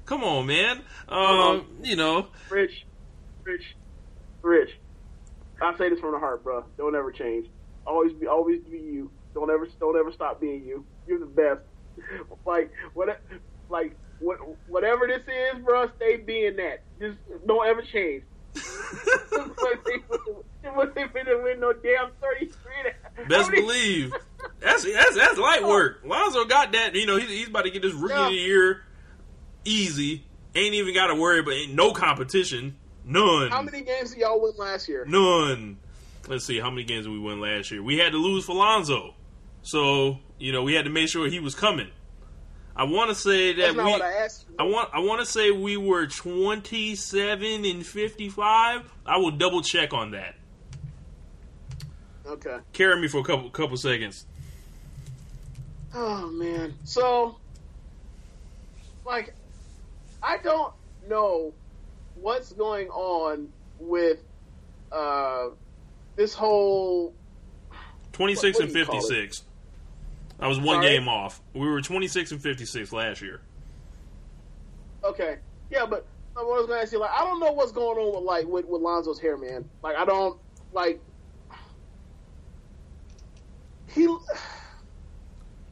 [0.05, 0.81] Come on, man.
[1.09, 2.85] Um, you know, Rich,
[3.43, 3.75] Rich,
[4.41, 4.69] Rich.
[5.61, 6.63] I say this from the heart, bro.
[6.77, 7.47] Don't ever change.
[7.85, 9.09] Always be, always be you.
[9.33, 10.85] Don't ever, don't ever stop being you.
[11.07, 11.61] You're the best.
[12.45, 13.19] Like what,
[13.69, 15.89] like what, whatever this is, bro.
[15.97, 16.83] Stay being that.
[17.01, 18.23] Just don't ever change.
[20.63, 23.25] It wasn't even to win no damn thirty three.
[23.27, 24.13] best believe.
[24.59, 25.69] That's that's that's light oh.
[25.69, 26.01] work.
[26.05, 26.95] Lonzo got that.
[26.95, 28.83] You know, he's, he's about to get this rookie of the year
[29.67, 30.23] easy.
[30.55, 32.75] Ain't even got to worry about ain't no competition.
[33.05, 33.51] None.
[33.51, 35.05] How many games did y'all win last year?
[35.05, 35.77] None.
[36.27, 37.81] Let's see how many games did we win last year.
[37.81, 39.13] We had to lose for Lonzo,
[39.61, 41.89] so you know we had to make sure he was coming.
[42.77, 43.83] I want to say that we.
[43.83, 44.45] what I asked.
[44.49, 44.55] you.
[44.59, 44.89] I want.
[44.93, 48.91] I want to say we were twenty-seven and fifty-five.
[49.05, 50.35] I will double check on that.
[52.25, 52.57] Okay.
[52.73, 54.25] Carry me for a couple couple seconds.
[55.95, 56.73] Oh man.
[56.83, 57.37] So
[59.05, 59.33] like
[60.21, 60.73] I don't
[61.09, 61.53] know
[62.15, 63.49] what's going on
[63.79, 64.19] with
[64.91, 65.47] uh
[66.15, 67.13] this whole
[68.11, 69.01] Twenty-six What- and what do you call it?
[69.01, 69.43] fifty-six.
[70.39, 70.89] I was one Sorry?
[70.97, 71.41] game off.
[71.53, 73.41] We were twenty-six and fifty-six last year.
[75.03, 75.37] okay.
[75.71, 76.05] Yeah, but
[76.37, 78.65] I was gonna ask you like I don't know what's going on with like with,
[78.65, 79.67] with Lonzo's hair, man.
[79.83, 80.39] Like I don't
[80.73, 81.01] like
[83.93, 84.03] he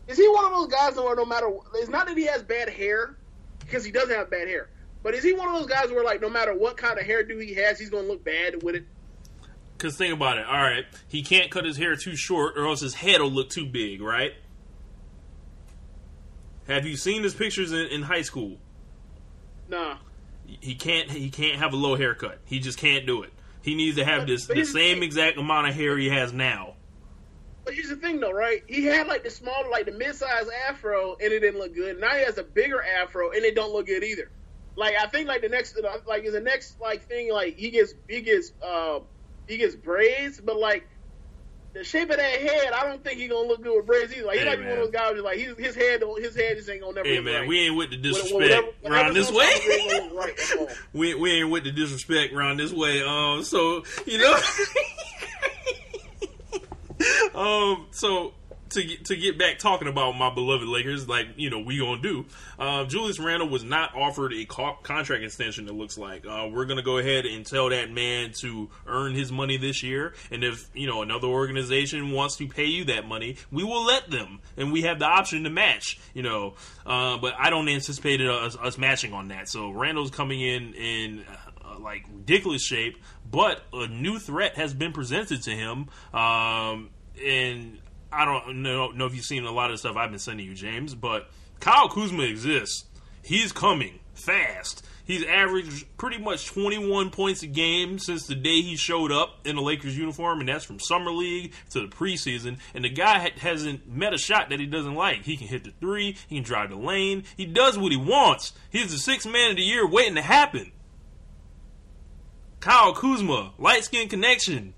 [0.07, 2.69] is he one of those guys where no matter it's not that he has bad
[2.69, 3.17] hair
[3.59, 4.69] because he doesn't have bad hair,
[5.03, 7.41] but is he one of those guys where like no matter what kind of hairdo
[7.41, 8.85] he has, he's gonna look bad with it?
[9.77, 10.45] Because think about it.
[10.45, 13.49] All right, he can't cut his hair too short, or else his head will look
[13.49, 14.33] too big, right?
[16.67, 18.57] Have you seen his pictures in, in high school?
[19.69, 19.97] Nah.
[20.45, 21.09] He can't.
[21.09, 22.39] He can't have a low haircut.
[22.45, 23.31] He just can't do it.
[23.61, 26.75] He needs to have this the same exact amount of hair he has now.
[27.63, 28.63] But here's the thing, though, right?
[28.67, 31.99] He had like the small, like the mid-sized afro, and it didn't look good.
[31.99, 34.29] Now he has a bigger afro, and it don't look good either.
[34.75, 37.95] Like I think, like the next, like is the next like thing, like he gets,
[38.07, 38.99] he gets, uh,
[39.47, 40.87] he gets braids, but like
[41.75, 44.25] the shape of that head, I don't think he gonna look good with braids either.
[44.25, 46.35] Like he Hey, might be one of those guys who's like his, his head, his
[46.35, 47.07] head just ain't gonna never.
[47.07, 47.47] Hey man, right.
[47.47, 50.17] we ain't with the disrespect whatever- around this whatever's on top, it ain't way.
[50.17, 53.03] right we we ain't with the disrespect around this way.
[53.03, 54.39] Um, so you know,
[57.39, 58.33] um, so
[58.69, 62.01] to get, to get back talking about my beloved Lakers, like you know we gonna
[62.01, 62.25] do.
[62.57, 65.67] Uh, Julius Randle was not offered a co- contract extension.
[65.67, 69.31] It looks like uh, we're gonna go ahead and tell that man to earn his
[69.31, 73.37] money this year, and if you know another organization wants to pay you that money,
[73.51, 75.99] we will let them, and we have the option to match.
[76.13, 76.55] You know,
[76.85, 79.47] uh, but I don't anticipate us, us matching on that.
[79.49, 81.25] So Randle's coming in in
[81.63, 82.97] uh, like ridiculous shape,
[83.29, 86.89] but a new threat has been presented to him, um,
[87.23, 87.79] and
[88.15, 90.53] I don't know, know if you've seen a lot of stuff I've been sending you,
[90.53, 92.85] James, but Kyle Kuzma exists.
[93.21, 94.85] He's coming fast.
[95.03, 99.55] He's averaged pretty much 21 points a game since the day he showed up in
[99.55, 102.57] the Lakers uniform, and that's from summer league to the preseason.
[102.73, 105.23] And the guy ha- hasn't met a shot that he doesn't like.
[105.23, 108.53] He can hit the three, he can drive the lane, he does what he wants.
[108.71, 110.71] He's the sixth man of the year waiting to happen.
[112.59, 114.73] Kyle Kuzma, light skin connection.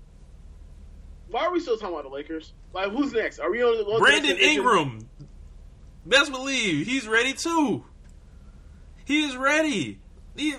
[1.30, 2.52] Why are we still talking about the Lakers?
[2.72, 3.38] Like who's next?
[3.38, 3.68] Are we on?
[3.70, 4.36] on to the Brandon?
[4.38, 5.08] Ingram.
[6.06, 7.84] Best believe he's ready too.
[9.04, 9.98] He is ready.
[10.36, 10.54] He-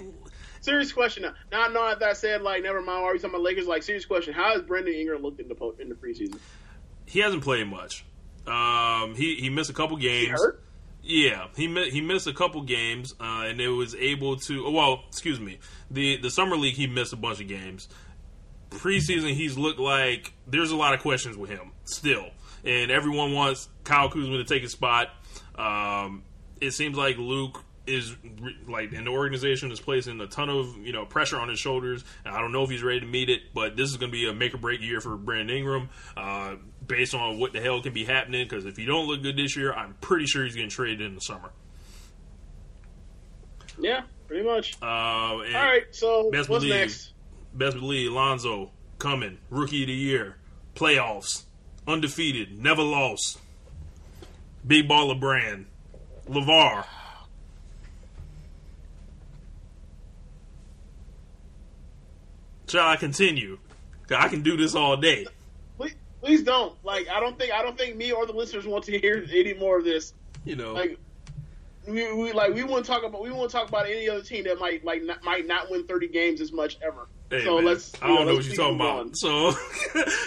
[0.62, 1.24] Serious question.
[1.24, 3.02] Now, now I know that I said like never mind.
[3.04, 3.66] Why are we talking about Lakers?
[3.68, 4.34] Like serious question.
[4.34, 6.38] How has Brandon Ingram looked in the po- in the preseason?
[7.06, 8.06] he hasn't played much.
[8.46, 10.40] Um, he he missed a couple He games.
[10.40, 10.64] hurt?
[11.02, 14.66] Yeah, he he missed a couple games, uh, and it was able to.
[14.68, 15.60] oh, Well, excuse me.
[15.90, 17.88] The the summer league he missed a bunch of games.
[18.70, 22.28] Preseason he's looked like there's a lot of questions with him still,
[22.64, 25.10] and everyone wants Kyle Kuzma to take his spot.
[25.56, 26.24] Um,
[26.62, 28.16] it seems like Luke is
[28.68, 32.04] like, and the organization is placing a ton of you know pressure on his shoulders.
[32.24, 34.18] And I don't know if he's ready to meet it, but this is going to
[34.18, 36.56] be a make or break year for Brandon Ingram, uh,
[36.86, 38.48] based on what the hell can be happening.
[38.48, 41.16] Because if he don't look good this year, I'm pretty sure he's getting traded in
[41.16, 41.52] the summer.
[43.80, 44.78] Yeah, pretty much.
[44.82, 46.70] Uh, All right, so what's believe.
[46.70, 47.14] next?
[47.54, 50.38] Best believe Lonzo coming, rookie of the year,
[50.76, 51.44] playoffs,
[51.88, 53.40] undefeated, never lost.
[54.66, 55.66] Big baller brand,
[56.30, 56.86] LaVar.
[62.68, 63.58] Shall I continue?
[64.16, 65.26] I can do this all day.
[65.78, 66.74] Please, please don't.
[66.84, 69.54] Like, I don't think I don't think me or the listeners want to hear any
[69.56, 70.14] more of this.
[70.46, 70.98] You know, Like,
[71.88, 74.60] we, we like we won't talk about we won't talk about any other team that
[74.60, 77.08] might like not, might not win thirty games as much ever.
[77.30, 77.94] Hey, so man, let's.
[78.02, 79.18] I don't know let's what you're talking about.
[79.18, 79.54] So,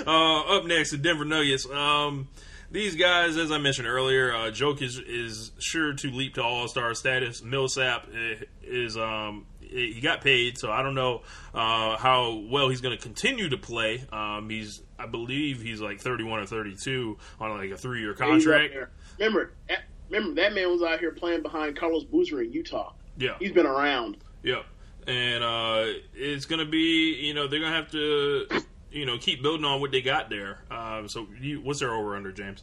[0.07, 1.68] uh, up next, the Denver Nuggets.
[1.68, 2.28] Um,
[2.70, 6.94] these guys, as I mentioned earlier, uh, Jokic, is sure to leap to All Star
[6.94, 7.42] status.
[7.42, 11.22] Millsap uh, is um, he got paid, so I don't know
[11.55, 14.05] uh, how well he's going to continue to play.
[14.12, 18.74] Um, he's, I believe, he's like 31 or 32 on like a three year contract.
[19.18, 19.76] Remember, eh,
[20.11, 22.92] remember that man was out here playing behind Carlos Boozer in Utah.
[23.16, 24.16] Yeah, He's been around.
[24.42, 24.64] Yep.
[25.07, 25.84] And uh,
[26.14, 28.46] it's going to be, you know, they're going to have to,
[28.90, 30.62] you know, keep building on what they got there.
[30.70, 32.62] Um, so, you, what's their over under, James?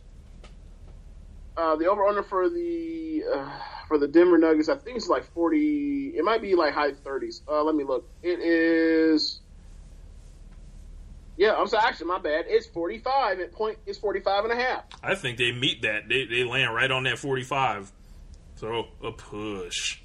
[1.57, 3.51] Uh, the over under for the uh,
[3.89, 6.13] for the Denver Nuggets, I think it's like forty.
[6.15, 7.41] It might be like high thirties.
[7.49, 8.07] Uh, let me look.
[8.23, 9.41] It is.
[11.35, 11.85] Yeah, I'm sorry.
[11.85, 12.45] Actually, my bad.
[12.49, 13.77] It's 45 at point.
[13.85, 14.83] It's 45 and a half.
[15.01, 16.09] I think they meet that.
[16.09, 17.93] They, they land right on that 45.
[18.55, 20.01] So, a push.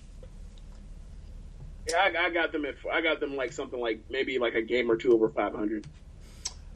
[1.89, 2.77] Yeah, I, I got them at.
[2.91, 5.87] I got them like something like maybe like a game or two over 500.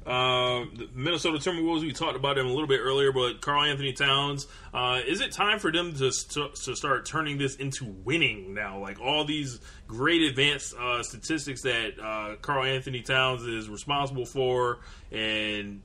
[0.09, 4.47] Uh, the Minnesota Timberwolves, we talked about them a little bit earlier, but Karl-Anthony Towns,
[4.73, 8.79] uh, is it time for them to, st- to start turning this into winning now?
[8.79, 14.79] Like all these great advanced uh, statistics that uh, Karl-Anthony Towns is responsible for,
[15.13, 15.83] and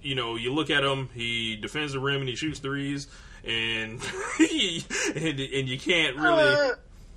[0.00, 3.06] you know, you look at him, he defends the rim and he shoots threes,
[3.44, 4.00] and
[4.40, 6.72] and, and you can't really.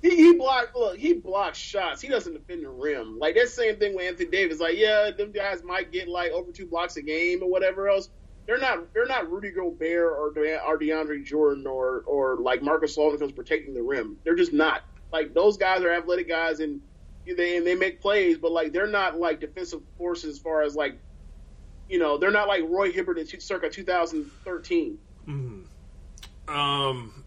[0.08, 0.76] He, he blocked.
[0.76, 2.00] Look, he blocks shots.
[2.00, 3.18] He doesn't defend the rim.
[3.18, 4.60] Like that same thing with Anthony Davis.
[4.60, 8.08] Like, yeah, them guys might get like over two blocks a game or whatever else.
[8.46, 8.92] They're not.
[8.94, 13.74] They're not Rudy Gobert or De- or DeAndre Jordan or or like Marcus who's protecting
[13.74, 14.16] the rim.
[14.24, 14.82] They're just not.
[15.12, 16.80] Like those guys are athletic guys and
[17.36, 20.76] they and they make plays, but like they're not like defensive forces as far as
[20.76, 20.96] like,
[21.88, 24.98] you know, they're not like Roy Hibbert in circa 2013.
[26.46, 27.24] Um,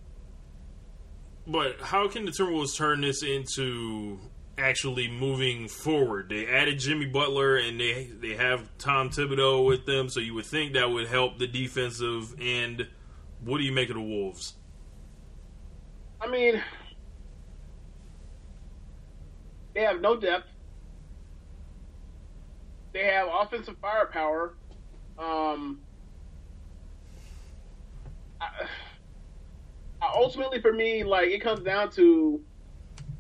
[1.50, 4.20] but how can the Timberwolves turn this into
[4.58, 6.30] actually moving forward?
[6.30, 10.45] They added Jimmy Butler and they they have Tom Thibodeau with them, so you would
[10.45, 12.88] think that would help the defensive end.
[13.43, 14.56] What do you make of the Wolves?
[16.22, 16.62] I mean,
[19.74, 20.47] they have no depth.
[22.93, 24.56] They have offensive firepower.
[25.18, 25.80] Um,
[28.41, 28.68] I,
[30.02, 32.41] ultimately, for me, like it comes down to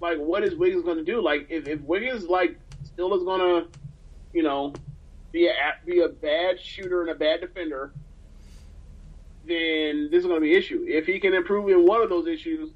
[0.01, 1.21] like what is Wiggins going to do?
[1.21, 3.67] Like if, if Wiggins like still is going to,
[4.33, 4.73] you know,
[5.31, 5.53] be a
[5.85, 7.91] be a bad shooter and a bad defender,
[9.45, 10.85] then this is going to be an issue.
[10.87, 12.71] If he can improve in one of those issues,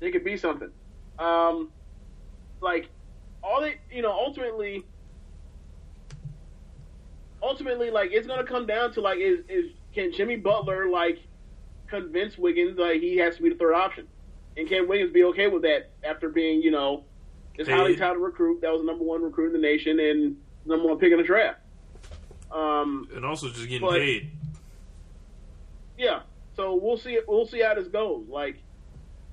[0.00, 0.70] they could be something.
[1.18, 1.70] Um,
[2.60, 2.88] like
[3.42, 4.84] all they, you know, ultimately,
[7.42, 11.18] ultimately, like it's going to come down to like is is can Jimmy Butler like
[11.88, 14.06] convince Wiggins like he has to be the third option,
[14.56, 17.04] and can Wiggins be okay with that after being, you know,
[17.56, 20.86] this highly touted recruit that was the number one recruit in the nation and number
[20.86, 21.58] one pick in the draft.
[22.52, 24.30] Um, And also just getting But- paid.
[25.98, 26.20] yeah.
[26.56, 27.18] So we'll see.
[27.26, 28.26] We'll see how this goes.
[28.28, 28.56] Like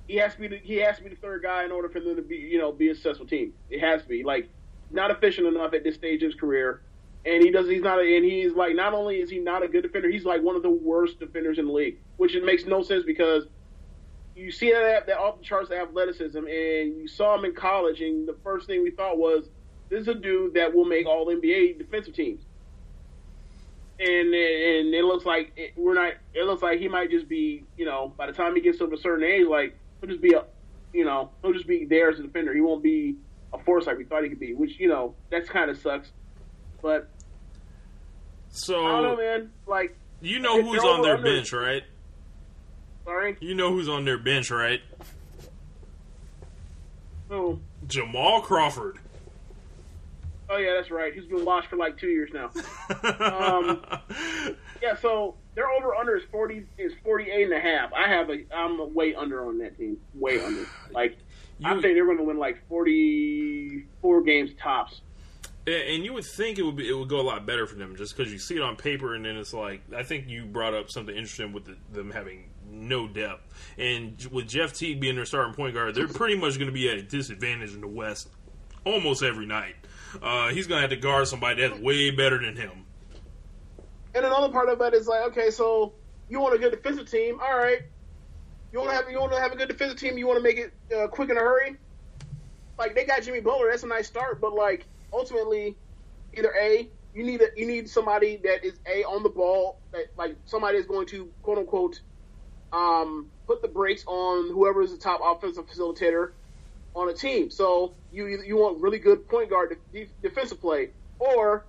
[0.06, 0.48] he has to be.
[0.48, 2.36] The, he has to be the third guy in order for them to be.
[2.36, 3.52] You know, be a successful team.
[3.70, 4.22] It has to be.
[4.22, 4.48] Like
[4.90, 6.82] not efficient enough at this stage of his career,
[7.24, 7.68] and he does.
[7.68, 7.98] He's not.
[7.98, 8.76] A, and he's like.
[8.76, 11.58] Not only is he not a good defender, he's like one of the worst defenders
[11.58, 11.98] in the league.
[12.16, 13.44] Which it makes no sense because
[14.34, 18.26] you see that that off the charts athleticism, and you saw him in college, and
[18.26, 19.48] the first thing we thought was,
[19.88, 22.42] this is a dude that will make all NBA defensive teams
[23.98, 26.14] and and it looks like it, we're not.
[26.34, 28.92] It looks like he might just be, you know, by the time he gets to
[28.92, 30.44] a certain age, like he'll just be a,
[30.92, 32.52] you know, he'll just be there as a defender.
[32.54, 33.16] He won't be
[33.54, 36.10] a force like we thought he could be, which you know, that's kind of sucks.
[36.82, 37.08] But
[38.50, 39.50] So I don't know, man.
[39.66, 41.82] Like, you know who's on their bench, right?
[43.06, 44.80] Sorry, You know who's on their bench, right?
[47.30, 48.98] oh, Jamal Crawford.
[50.48, 51.12] Oh yeah, that's right.
[51.12, 52.50] He's been washed for like two years now.
[53.36, 53.84] Um,
[54.82, 57.92] yeah, so their over under is forty is forty eight and a half.
[57.92, 59.96] I have a I'm way under on that team.
[60.14, 60.64] Way under.
[60.92, 61.16] Like
[61.64, 65.00] I You- think they're going to win like forty four games tops.
[65.66, 67.96] And you would think it would be it would go a lot better for them
[67.96, 70.74] just because you see it on paper, and then it's like I think you brought
[70.74, 73.42] up something interesting with the, them having no depth,
[73.78, 76.88] and with Jeff Teague being their starting point guard, they're pretty much going to be
[76.88, 78.28] at a disadvantage in the West
[78.84, 79.74] almost every night.
[80.22, 82.84] Uh, he's going to have to guard somebody that's way better than him.
[84.14, 85.92] And another part of it is like, okay, so
[86.28, 87.82] you want a good defensive team, all right.
[88.72, 90.18] You want to have you want to have a good defensive team.
[90.18, 91.76] You want to make it uh, quick in a hurry.
[92.78, 95.76] Like they got Jimmy Butler, that's a nice start, but like ultimately,
[96.34, 100.06] either a you need a, you need somebody that is a on the ball that
[100.18, 102.00] like somebody is going to quote unquote
[102.72, 106.32] um, put the brakes on whoever is the top offensive facilitator
[106.94, 107.50] on a team.
[107.50, 111.64] So you you want really good point guard de- defensive play, or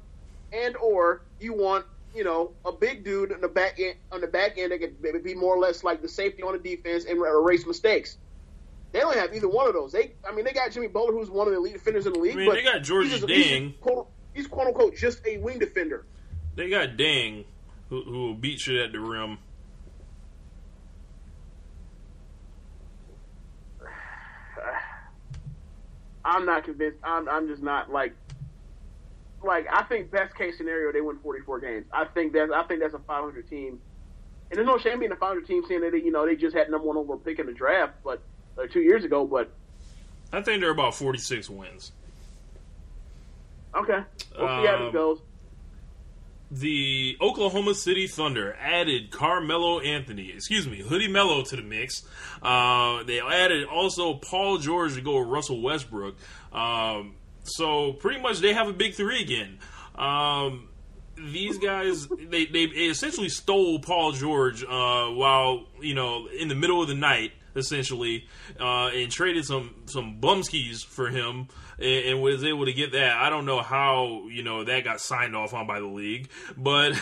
[0.54, 1.86] and or you want
[2.16, 5.24] you know a big dude on the back end on the back end that could
[5.24, 8.18] be more or less like the safety on the defense and erase mistakes.
[8.93, 9.91] They don't have either one of those.
[9.91, 12.20] They, I mean, they got Jimmy Butler, who's one of the elite defenders in the
[12.20, 12.36] league.
[12.36, 13.80] I mean, but they got Gorgui he's just- he's Dieng.
[13.82, 16.06] quote, he's quote unquote just a wing defender.
[16.56, 17.43] They got Dieng,
[17.89, 19.39] who, who will beat you at the rim.
[26.28, 26.98] I'm not convinced.
[27.04, 28.14] I'm, I'm just not like,
[29.44, 31.86] like I think best case scenario they win 44 games.
[31.94, 33.80] I think that's I think that's a 500 team,
[34.50, 36.56] and there's no shame being a 500 team saying that they, you know they just
[36.56, 38.22] had number one overall pick in the draft, but
[38.58, 39.26] uh, two years ago.
[39.26, 39.50] But
[40.34, 41.94] I think they're about forty six wins.
[43.74, 44.00] okay,
[44.38, 45.20] we'll see how Um, this goes.
[46.50, 52.04] The Oklahoma City Thunder added Carmelo Anthony, excuse me, Hoodie Mello to the mix.
[52.41, 56.16] Uh, they added also Paul George to go with Russell Westbrook.
[56.54, 59.60] Um, so pretty much they have a big three again.
[59.95, 60.70] Um,
[61.18, 66.82] these guys, they, they essentially stole Paul George uh, while you know in the middle
[66.82, 68.28] of the night, essentially,
[68.60, 71.47] uh, and traded some some bumskis for him,
[71.80, 73.18] and, and was able to get that.
[73.18, 76.93] I don't know how you know that got signed off on by the league, but.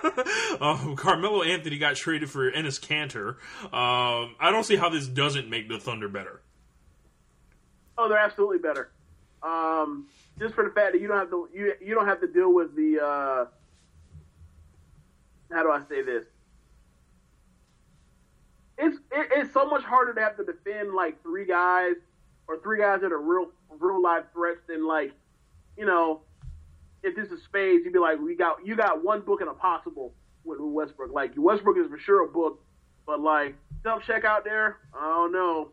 [0.60, 3.30] um, Carmelo Anthony got traded for Enes Kanter.
[3.64, 6.40] Um, I don't see how this doesn't make the Thunder better.
[7.96, 8.90] Oh, they're absolutely better.
[9.42, 10.06] Um,
[10.38, 12.54] just for the fact that you don't have to you you don't have to deal
[12.54, 13.46] with the uh,
[15.52, 16.24] how do I say this?
[18.78, 21.94] It's it, it's so much harder to have to defend like three guys
[22.46, 25.12] or three guys that are real real life threats than like
[25.76, 26.20] you know
[27.02, 29.54] if this is spades you'd be like we got you got one book and a
[29.54, 30.14] possible
[30.44, 32.60] with Westbrook like Westbrook is for sure a book
[33.06, 35.70] but like self check out there I don't know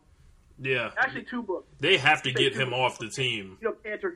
[0.60, 3.56] Yeah, actually two books they have to get him off the team.
[3.60, 4.12] you know, Kanter.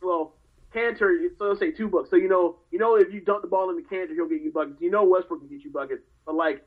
[0.00, 0.34] Well,
[0.74, 1.28] Kanter.
[1.38, 2.10] So let's say two bucks.
[2.10, 4.42] So you know, you know, if you dump the ball in the Kanter, he'll get
[4.42, 4.80] you buckets.
[4.80, 6.02] You know, Westbrook can get you buckets.
[6.26, 6.66] But like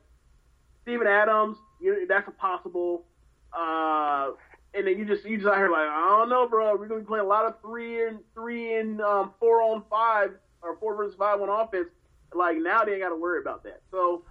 [0.86, 3.04] Steven Adams, you that's a possible.
[3.52, 4.30] Uh,
[4.72, 6.76] and then you just you just out here like I don't know, bro.
[6.76, 10.30] We're gonna be playing a lot of three and three and um, four on five
[10.62, 11.88] or four versus five on offense.
[12.32, 13.80] Like now they ain't got to worry about that.
[13.90, 14.22] So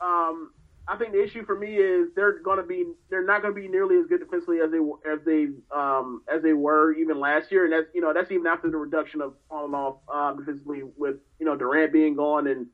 [0.00, 0.52] um,
[0.86, 3.96] I think the issue for me is they're to be they're not to be nearly
[3.96, 4.78] as good defensively as they
[5.10, 8.46] as they um, as they were even last year, and that's you know that's even
[8.46, 12.66] after the reduction of and off um, defensively with you know Durant being gone and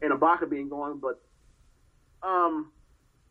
[0.00, 1.20] and Ibaka being gone, but
[2.26, 2.70] um,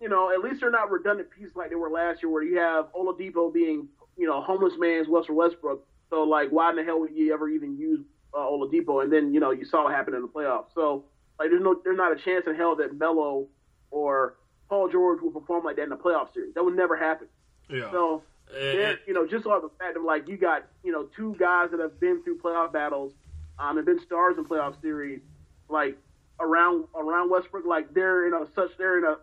[0.01, 2.57] you know at least they're not redundant pieces like they were last year, where you
[2.57, 3.87] have Oladipo being
[4.17, 5.85] you know homeless man's Russell Westbrook.
[6.09, 7.99] So like, why in the hell would you ever even use
[8.33, 9.03] uh, Oladipo?
[9.03, 10.67] And then you know you saw what happened in the playoffs.
[10.73, 11.05] So
[11.39, 13.47] like, there's no there's not a chance in hell that Melo
[13.91, 14.35] or
[14.69, 16.53] Paul George will perform like that in the playoff series.
[16.55, 17.27] That would never happen.
[17.69, 17.91] Yeah.
[17.91, 18.23] So,
[18.55, 21.71] And- you know, just off the fact of like you got you know two guys
[21.71, 23.13] that have been through playoff battles,
[23.59, 25.21] um, and been stars in playoff series,
[25.69, 25.97] like
[26.39, 29.17] around around Westbrook, like they're in a such they're in a.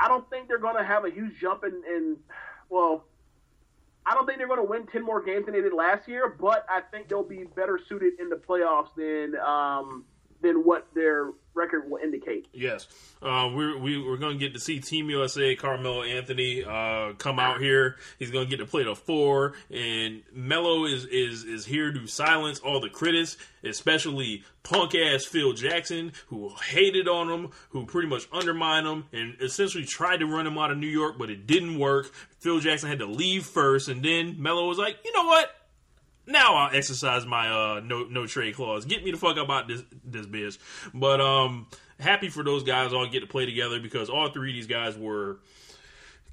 [0.00, 2.16] I don't think they're going to have a huge jump in, in
[2.68, 3.04] well.
[4.08, 6.36] I don't think they're going to win ten more games than they did last year,
[6.40, 10.04] but I think they'll be better suited in the playoffs than um,
[10.42, 12.46] than what their record will indicate.
[12.52, 12.86] Yes,
[13.22, 17.38] uh, we're we, we're going to get to see Team USA Carmelo Anthony uh, come
[17.38, 17.96] out here.
[18.18, 22.06] He's going to get to play the four, and Melo is is is here to
[22.06, 28.08] silence all the critics, especially punk ass Phil Jackson, who hated on him, who pretty
[28.08, 31.46] much undermined him, and essentially tried to run him out of New York, but it
[31.46, 32.12] didn't work.
[32.38, 35.50] Phil Jackson had to leave first, and then Melo was like, you know what?
[36.26, 38.84] Now I'll exercise my uh no no trade clause.
[38.84, 40.58] Get me the fuck up out this this bitch.
[40.94, 41.66] But um
[41.98, 44.96] happy for those guys all get to play together because all three of these guys
[44.96, 45.38] were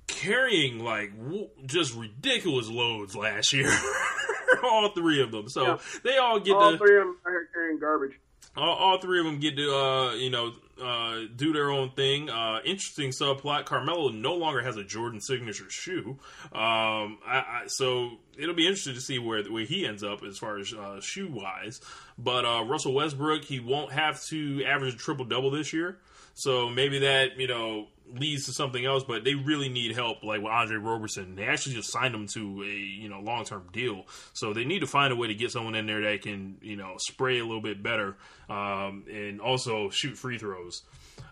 [0.07, 3.71] carrying like w- just ridiculous loads last year.
[4.63, 5.49] all three of them.
[5.49, 5.77] So Yeah.
[6.03, 8.19] they all get All to three of them are carrying garbage.
[8.55, 12.29] All, all three of them get to uh, you know uh, do their own thing.
[12.29, 13.65] Uh, interesting subplot.
[13.65, 16.17] Carmelo no longer has a Jordan signature shoe,
[16.51, 20.37] um, I, I, so it'll be interesting to see where where he ends up as
[20.37, 21.81] far as uh, shoe wise.
[22.17, 25.97] But uh, Russell Westbrook, he won't have to average a triple double this year,
[26.33, 29.03] so maybe that you know leads to something else.
[29.03, 31.35] But they really need help, like with Andre Roberson.
[31.35, 34.79] They actually just signed him to a you know long term deal, so they need
[34.79, 37.45] to find a way to get someone in there that can you know spray a
[37.45, 38.17] little bit better
[38.49, 40.83] um, and also shoot free throws.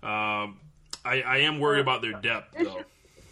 [0.04, 0.60] Um,
[1.04, 2.84] I, I am worried about their depth though.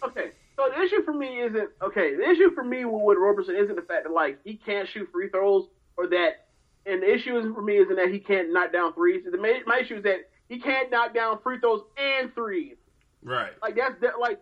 [0.02, 2.16] Okay, so the issue for me isn't okay.
[2.16, 5.28] The issue for me with Robertson isn't the fact that like he can't shoot free
[5.28, 5.66] throws
[5.96, 6.46] or that,
[6.86, 9.24] and the issue isn't for me isn't that he can't knock down threes.
[9.30, 9.36] The
[9.66, 12.76] my issue is that he can't knock down free throws and threes.
[13.22, 13.52] Right.
[13.62, 14.40] Like that's that, like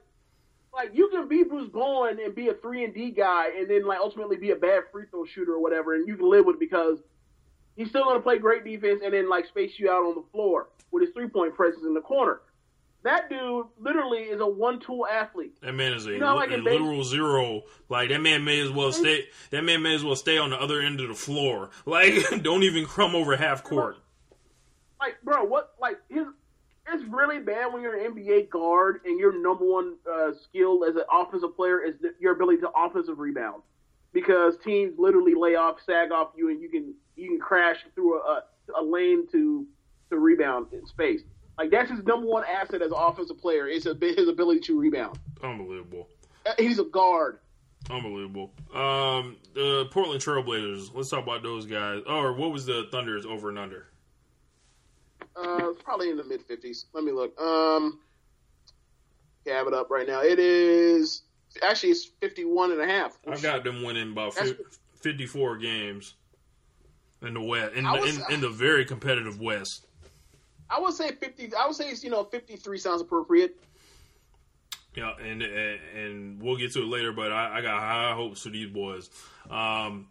[0.72, 3.86] like you can be Bruce Bowen and be a three and D guy, and then
[3.86, 6.56] like ultimately be a bad free throw shooter or whatever, and you can live with
[6.56, 6.98] it because
[7.76, 10.24] he's still going to play great defense and then like space you out on the
[10.32, 12.40] floor with his three point presence in the corner.
[13.04, 15.54] That dude literally is a one tool athlete.
[15.62, 17.62] That man is a, You know, like a literal zero.
[17.88, 19.26] Like that man may as well stay.
[19.50, 21.70] That man may as well stay on the other end of the floor.
[21.86, 23.96] Like don't even crumb over half court.
[25.00, 25.67] Like, bro, what
[26.92, 30.96] it's really bad when you're an NBA guard and your number one uh, skill as
[30.96, 33.62] an offensive player is the, your ability to offensive rebound,
[34.12, 38.20] because teams literally lay off, sag off you, and you can you can crash through
[38.20, 38.44] a,
[38.78, 39.66] a, lane to
[40.10, 41.22] to rebound in space.
[41.56, 44.78] Like that's his number one asset as an offensive player is his his ability to
[44.78, 45.18] rebound.
[45.42, 46.08] Unbelievable.
[46.46, 47.40] Uh, He's a guard.
[47.90, 48.52] Unbelievable.
[48.74, 50.94] Um, the Portland Trailblazers.
[50.94, 52.02] Let's talk about those guys.
[52.06, 53.86] Or what was the Thunder's over and under?
[55.40, 56.86] Uh, probably in the mid fifties.
[56.92, 57.38] Let me look.
[57.40, 58.00] Um,
[59.46, 60.20] have it up right now.
[60.20, 61.22] It is
[61.62, 63.18] actually it's 51 and a half.
[63.26, 64.58] I've got them winning about fif-
[65.00, 66.14] fifty-four games
[67.22, 67.74] in the West.
[67.74, 69.86] In, the, in, in the very competitive West.
[70.70, 71.54] I would say 50.
[71.54, 73.56] I would say it's you know 53 sounds appropriate.
[74.94, 78.42] Yeah, and and, and we'll get to it later, but I, I got high hopes
[78.42, 79.10] for these boys.
[79.50, 80.08] Um,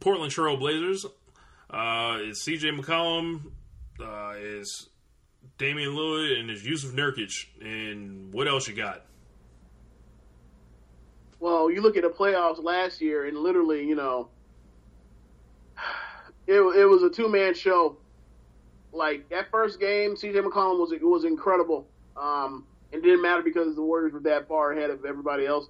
[0.00, 1.06] Portland Trail Blazers.
[1.68, 2.70] Uh, it's C.J.
[2.70, 3.40] McCollum.
[4.00, 4.88] Uh, is
[5.58, 7.46] Damian Lillard and is Jusuf Nurkic.
[7.60, 9.04] And what else you got?
[11.38, 14.28] Well, you look at the playoffs last year, and literally, you know,
[16.46, 17.96] it it was a two man show.
[18.92, 20.38] Like that first game, C.J.
[20.40, 21.86] McCollum was was incredible.
[22.16, 25.68] Um, it didn't matter because the Warriors were that far ahead of everybody else.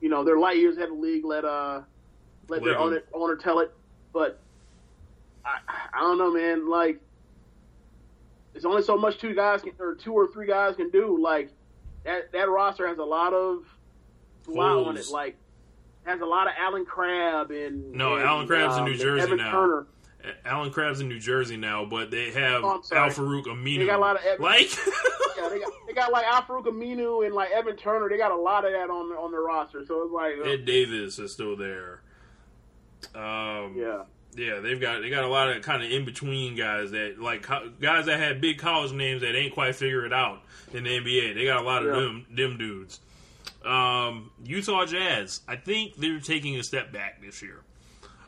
[0.00, 1.24] You know, they're light years ahead of the league.
[1.24, 1.82] Let uh,
[2.48, 3.72] let their owner, owner tell it.
[4.12, 4.40] But
[5.44, 5.58] I,
[5.94, 6.68] I don't know, man.
[6.68, 7.00] Like,
[8.56, 11.20] there's only so much two guys can, or two or three guys can do.
[11.22, 11.50] Like
[12.04, 13.66] that that roster has a lot of
[14.48, 15.10] wow on it.
[15.10, 15.36] Like
[16.06, 19.24] has a lot of Allen Crabbe and No, and, Allen Crabbe's in um, New Jersey
[19.24, 19.50] Evan now.
[19.50, 19.86] Turner.
[20.46, 23.10] Allen Crabbe's in New Jersey now, but they have Oh, Al.
[23.10, 23.80] Farouq Aminu.
[23.80, 24.70] They got a lot of Evan- like
[25.36, 28.08] Yeah, they got they got like Al-Farouq Aminu and like Evan Turner.
[28.08, 29.84] They got a lot of that on on their roster.
[29.84, 32.00] So it's like, uh, Ed Davis is still there.
[33.14, 34.04] Um, yeah.
[34.36, 37.42] Yeah, they've got they got a lot of kind of in between guys that like
[37.42, 40.42] co- guys that had big college names that ain't quite figure it out
[40.74, 41.34] in the NBA.
[41.34, 42.00] They got a lot of Yeah.
[42.02, 43.00] them them dudes.
[43.64, 47.62] Um, Utah Jazz, I think they're taking a step back this year.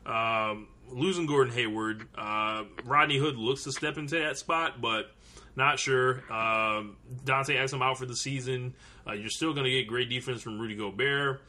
[0.07, 5.13] Um, losing Gordon Hayward, uh, Rodney Hood looks to step into that spot, but
[5.55, 6.25] not sure.
[6.33, 8.75] Um, Dante Exum out for the season.
[9.07, 11.43] Uh, you're still going to get great defense from Rudy Gobert.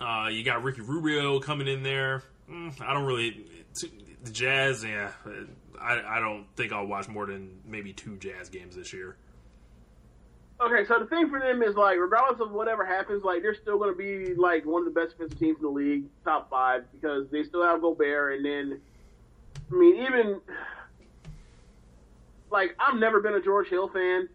[0.00, 2.22] Uh, you got Ricky Rubio coming in there.
[2.50, 3.46] Mm, I don't really
[3.82, 4.84] the Jazz.
[4.84, 5.10] Yeah,
[5.80, 9.16] I, I don't think I'll watch more than maybe two Jazz games this year.
[10.60, 13.76] Okay, so the thing for them is like, regardless of whatever happens, like they're still
[13.76, 16.84] going to be like one of the best defensive teams in the league, top five,
[16.92, 18.80] because they still have Gobert, and then,
[19.70, 20.40] I mean, even
[22.50, 24.28] like I've never been a George Hill fan,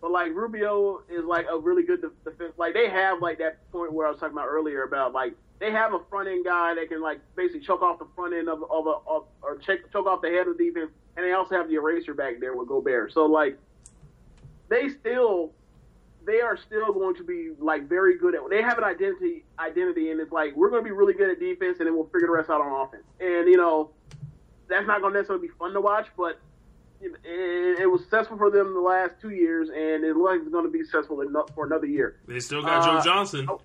[0.00, 2.52] but like Rubio is like a really good de- defense.
[2.56, 5.70] Like they have like that point where I was talking about earlier about like they
[5.70, 8.62] have a front end guy that can like basically choke off the front end of
[8.70, 11.56] of a of, or choke choke off the head of the defense, and they also
[11.56, 13.12] have the eraser back there with Gobert.
[13.12, 13.58] So like
[14.68, 15.52] they still
[16.26, 20.10] they are still going to be like very good at they have an identity identity
[20.10, 22.26] and it's like we're going to be really good at defense and then we'll figure
[22.26, 23.90] the rest out on offense and you know
[24.68, 26.40] that's not going to necessarily be fun to watch but
[27.00, 30.40] it, it, it was successful for them the last two years and it looks like
[30.40, 33.46] it's going to be successful eno- for another year They still got Uh, Joe Johnson.
[33.48, 33.60] oh.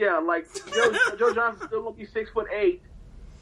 [0.00, 2.82] Yeah like Joe, Joe Johnson still to be six foot eight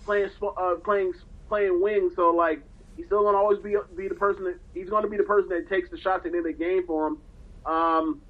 [0.04, 1.14] playing uh, playing
[1.48, 2.60] playing wing so like
[2.96, 5.68] he's still to always be be the person that he's to be the person that
[5.68, 7.18] takes the shots the end the game for him
[7.64, 8.20] um,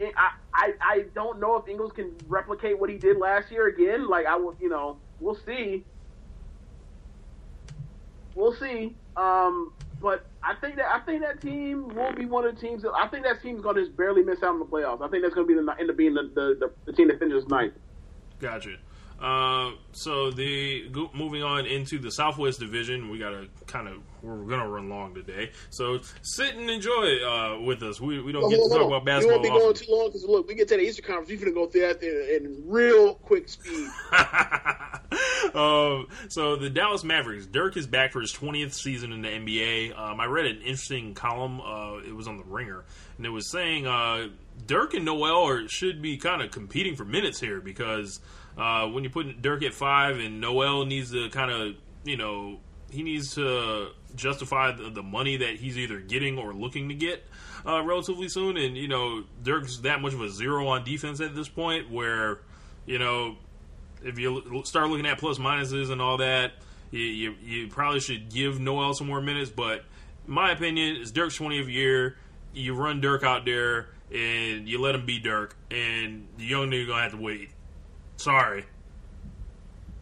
[0.00, 4.08] I, I I don't know if Ingles can replicate what he did last year again.
[4.08, 5.84] Like I will, you know, we'll see.
[8.34, 8.94] We'll see.
[9.16, 12.82] Um, but I think that I think that team will be one of the teams.
[12.82, 15.02] That, I think that team's going to just barely miss out on the playoffs.
[15.02, 17.08] I think that's going to be the end up being the, the, the, the team
[17.08, 17.74] that finishes ninth.
[18.38, 18.76] Gotcha.
[19.20, 24.44] Uh, so the go- moving on into the Southwest Division, we gotta kind of we're
[24.44, 25.50] gonna run long today.
[25.70, 27.98] So sit and enjoy uh, with us.
[27.98, 28.86] We, we don't get to talk on.
[28.88, 29.42] about basketball.
[29.42, 31.30] You won't be going too long because look, we get to the Eastern Conference.
[31.30, 33.88] You're gonna go through that in, in real quick speed.
[35.54, 39.98] um, so the Dallas Mavericks, Dirk is back for his 20th season in the NBA.
[39.98, 41.62] Um, I read an interesting column.
[41.62, 42.84] Uh, it was on the Ringer,
[43.16, 44.28] and it was saying uh,
[44.66, 48.20] Dirk and Noel are, should be kind of competing for minutes here because
[48.56, 51.74] uh, when you put Dirk at five and Noel needs to kind of,
[52.04, 52.58] you know,
[52.90, 57.24] he needs to justify the, the money that he's either getting or looking to get
[57.66, 58.56] uh, relatively soon.
[58.56, 62.40] And, you know, Dirk's that much of a zero on defense at this point where,
[62.86, 63.36] you know,
[64.02, 66.52] if you start looking at plus minuses and all that,
[66.90, 69.50] you, you, you probably should give Noel some more minutes.
[69.50, 69.84] But
[70.26, 72.16] my opinion is Dirk's 20th year.
[72.54, 76.86] You run Dirk out there and you let him be Dirk, and the young nigga
[76.86, 77.50] gonna have to wait.
[78.16, 78.64] Sorry.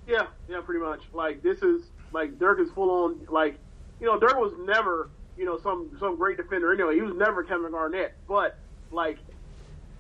[0.06, 1.00] Yeah, yeah, pretty much.
[1.12, 1.82] Like this is
[2.12, 3.58] like Dirk is full on like
[4.00, 6.94] you know Dirk was never you know some some great defender anyway.
[6.94, 8.58] He was never Kevin Garnett, but
[8.90, 9.18] like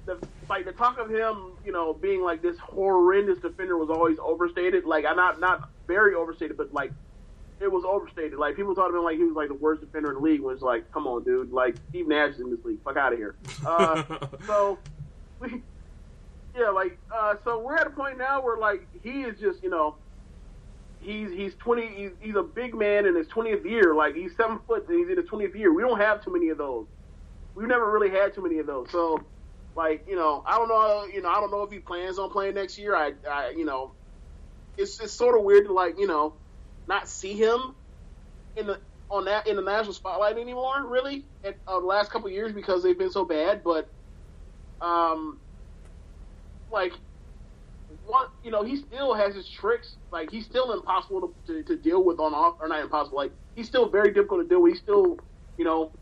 [0.06, 0.18] the
[0.48, 4.84] like the talk of him you know being like this horrendous defender was always overstated.
[4.84, 6.92] Like I not not very overstated, but like
[7.60, 8.38] it was overstated.
[8.38, 10.40] Like people talked about him like he was like the worst defender in the league.
[10.40, 11.52] Was like, come on, dude.
[11.52, 12.82] Like Steve Nash is in this league.
[12.84, 13.36] Fuck out of here.
[13.64, 14.02] Uh,
[14.46, 14.78] so
[15.40, 15.62] we
[16.56, 19.70] yeah, like uh, so we're at a point now where like he is just you
[19.70, 19.96] know
[21.00, 23.94] he's he's twenty he's, he's a big man in his twentieth year.
[23.94, 25.72] Like he's seven foot and he's in his twentieth year.
[25.72, 26.86] We don't have too many of those.
[27.54, 28.90] We've never really had too many of those.
[28.90, 29.18] So
[29.76, 32.30] like you know I don't know you know I don't know if he plans on
[32.30, 32.94] playing next year.
[32.94, 33.92] I, I you know
[34.76, 36.34] it's it's sort of weird to like you know
[36.86, 37.74] not see him
[38.56, 40.86] in the on that in the national spotlight anymore.
[40.86, 43.62] Really, at uh, the last couple years because they've been so bad.
[43.64, 43.90] But
[44.80, 45.40] um,
[46.74, 46.92] like
[48.06, 49.96] one, you know, he still has his tricks.
[50.12, 53.16] Like he's still impossible to, to, to deal with on off, or not impossible.
[53.16, 54.72] Like he's still very difficult to deal with.
[54.72, 55.16] He's still,
[55.56, 55.92] you know,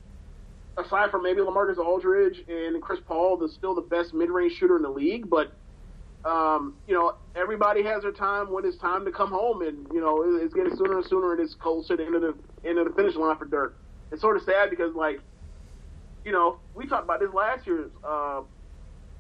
[0.76, 4.76] aside from maybe LaMarcus Aldridge and Chris Paul, the still the best mid range shooter
[4.76, 5.28] in the league.
[5.30, 5.52] But
[6.24, 10.00] um, you know, everybody has their time when it's time to come home, and you
[10.00, 12.34] know, it's getting sooner and sooner, and it's close to the end of the
[12.68, 13.76] end of the finish line for Dirk.
[14.10, 15.20] It's sort of sad because like,
[16.24, 18.42] you know, we talked about this last year's uh,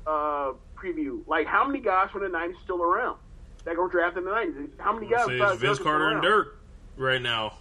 [0.06, 1.20] uh, preview.
[1.26, 3.18] Like, how many guys from the '90s still around
[3.64, 4.70] that were drafted in the '90s?
[4.78, 5.26] How many guys?
[5.26, 6.22] Say it's Vince Dirk are still Carter and?
[6.22, 6.58] Dirk
[6.96, 7.58] right now.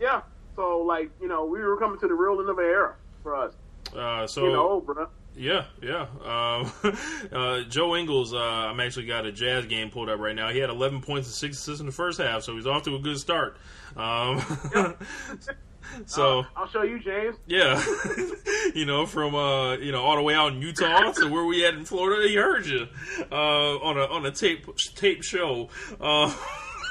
[0.00, 0.22] Yeah.
[0.56, 3.36] So like, you know, we were coming to the real end of an era for
[3.36, 3.54] us.
[3.96, 5.08] Uh, so You know, bruh.
[5.36, 6.06] Yeah, yeah.
[6.24, 6.72] Um,
[7.32, 10.50] uh, Joe Ingles, uh, I'm actually got a Jazz game pulled up right now.
[10.50, 12.96] He had 11 points and six assists in the first half, so he's off to
[12.96, 13.56] a good start.
[13.96, 14.42] Um,
[16.06, 17.36] so Uh, I'll show you, James.
[17.46, 17.82] yeah,
[18.74, 21.64] you know, from uh, you know all the way out in Utah to where we
[21.66, 22.86] at in Florida, he heard you
[23.30, 23.34] uh,
[23.78, 25.68] on a on a tape tape show.
[26.00, 26.34] Uh,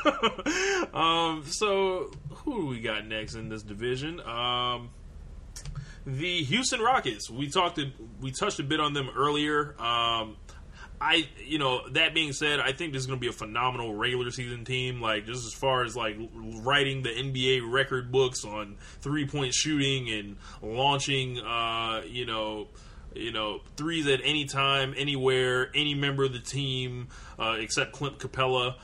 [0.93, 4.19] um, so who do we got next in this division?
[4.21, 4.89] Um,
[6.05, 7.29] the Houston Rockets.
[7.29, 7.79] We talked.
[8.21, 9.75] We touched a bit on them earlier.
[9.81, 10.37] Um,
[11.01, 13.95] I, you know, that being said, I think this is going to be a phenomenal
[13.95, 15.01] regular season team.
[15.01, 20.09] Like just as far as like writing the NBA record books on three point shooting
[20.09, 22.67] and launching, uh, you know,
[23.15, 27.07] you know, threes at any time, anywhere, any member of the team
[27.39, 28.75] uh, except Clint Capela.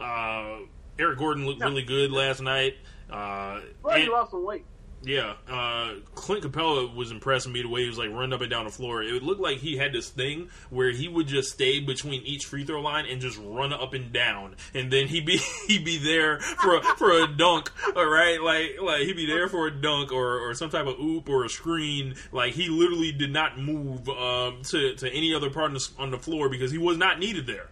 [0.00, 0.66] Uh,
[0.98, 2.74] Eric Gordon looked really good last night.
[3.10, 4.64] Uh, Well, he and- lost some weight.
[5.04, 8.50] Yeah, uh, Clint Capela was impressing me the way he was like running up and
[8.50, 9.02] down the floor.
[9.02, 12.64] It looked like he had this thing where he would just stay between each free
[12.64, 16.38] throw line and just run up and down, and then he'd be he'd be there
[16.38, 17.70] for a, for a dunk.
[17.96, 20.98] All right, like like he'd be there for a dunk or, or some type of
[21.00, 22.14] oop or a screen.
[22.30, 26.10] Like he literally did not move um, to to any other part on the, on
[26.12, 27.70] the floor because he was not needed there,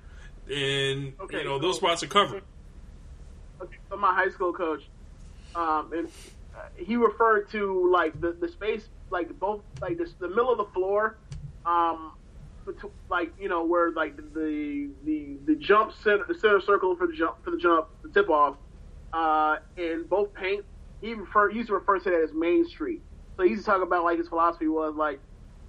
[0.53, 2.43] and Okay, you know those spots are covered.
[3.61, 4.83] Okay, so my high school coach,
[5.55, 6.09] um, and
[6.77, 10.73] he referred to like the, the space, like both, like the, the middle of the
[10.73, 11.19] floor,
[11.67, 12.13] um,
[12.67, 17.07] betw- like you know where like the the the jump center, the center circle for
[17.07, 18.57] the jump for the jump, the tip off,
[19.13, 20.65] uh, in both paint.
[21.01, 23.03] He refer he used to refer to that as Main Street.
[23.37, 25.21] So he used to talk about like his philosophy was like,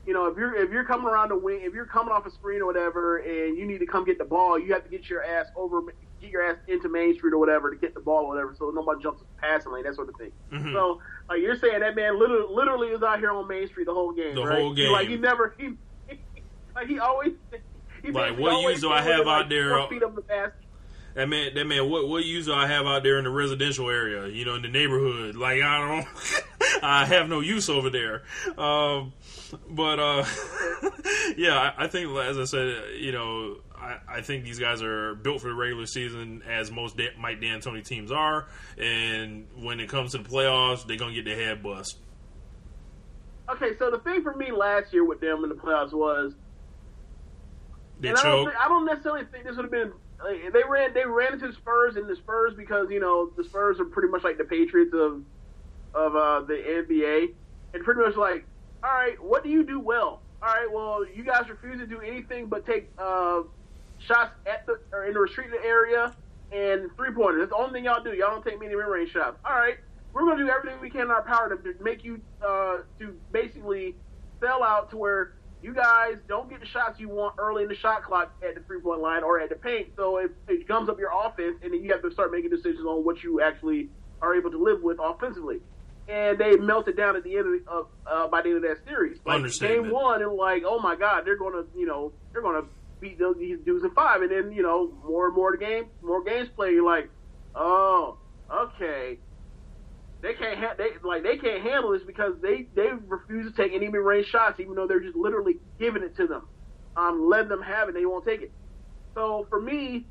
[0.06, 2.32] you know, if you're if you're coming around the wing, if you're coming off a
[2.32, 5.10] screen or whatever, and you need to come get the ball, you have to get
[5.10, 5.82] your ass over,
[6.22, 8.72] get your ass into Main Street or whatever to get the ball or whatever, so
[8.74, 10.32] nobody jumps the passing lane, that sort of thing.
[10.52, 10.74] Mhm.
[10.74, 13.94] So, like you're saying, that man literally, literally is out here on Main Street the
[13.94, 14.36] whole game.
[14.36, 14.60] The right?
[14.60, 15.74] whole He, like he never, he,
[16.76, 17.34] like he always.
[18.04, 19.88] He Like, what use do I have out like, there?
[19.88, 20.56] Feet of the basket.
[21.14, 23.90] That man, that man, what what use do I have out there in the residential
[23.90, 24.28] area?
[24.28, 25.36] You know, in the neighborhood.
[25.36, 26.08] Like I don't,
[26.84, 28.24] I have no use over there.
[28.58, 29.12] Um,
[29.70, 30.26] but uh,
[31.38, 35.16] yeah, I, I think as I said, you know, I, I think these guys are
[35.16, 38.48] built for the regular season, as most da- Mike D'Antoni teams are.
[38.78, 41.98] And when it comes to the playoffs, they're gonna get their head bust.
[43.50, 46.34] Okay, so the thing for me last year with them in the playoffs was,
[48.00, 49.92] They and I don't, think, I don't necessarily think this would have been.
[50.24, 53.44] Like, they ran, they ran into the Spurs, and the Spurs because you know the
[53.44, 55.24] Spurs are pretty much like the Patriots of
[55.96, 57.34] of uh, the NBA,
[57.74, 58.46] and pretty much like,
[58.84, 60.22] all right, what do you do well?
[60.44, 63.42] All right, well, you guys refuse to do anything but take uh,
[64.08, 66.14] shots at the or in the restricted area
[66.52, 67.42] and three pointers.
[67.42, 68.14] That's the only thing y'all do.
[68.14, 69.38] Y'all don't take many mid range shots.
[69.46, 69.78] All right,
[70.14, 73.16] we're gonna do everything we can in our power to, to make you uh, to
[73.32, 73.96] basically
[74.40, 77.76] sell out to where you guys don't get the shots you want early in the
[77.76, 79.90] shot clock at the three point line or at the paint.
[79.96, 82.86] So it, it gums up your offense, and then you have to start making decisions
[82.86, 83.90] on what you actually
[84.22, 85.60] are able to live with offensively.
[86.08, 89.20] And they melted down at the end of, uh, by the end of that series.
[89.26, 92.64] Like game one, and like, oh my god, they're gonna, you know, they're gonna
[93.02, 96.24] beat these dudes in five, and then you know, more and more the game, more
[96.24, 97.10] games play, you're like,
[97.56, 98.18] oh,
[98.54, 99.18] okay,
[100.22, 103.74] they can't ha- they like they can't handle this because they they refuse to take
[103.74, 106.44] any mid range shots, even though they're just literally giving it to them,
[106.96, 108.52] um, letting them have it, they won't take it.
[109.16, 110.08] So for me,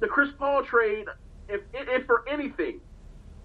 [0.00, 1.06] the Chris Paul trade,
[1.48, 2.80] if if for anything,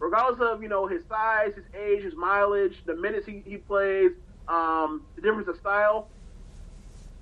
[0.01, 4.11] regardless of you know his size, his age, his mileage, the minutes he, he plays,
[4.47, 6.09] um, the difference of style,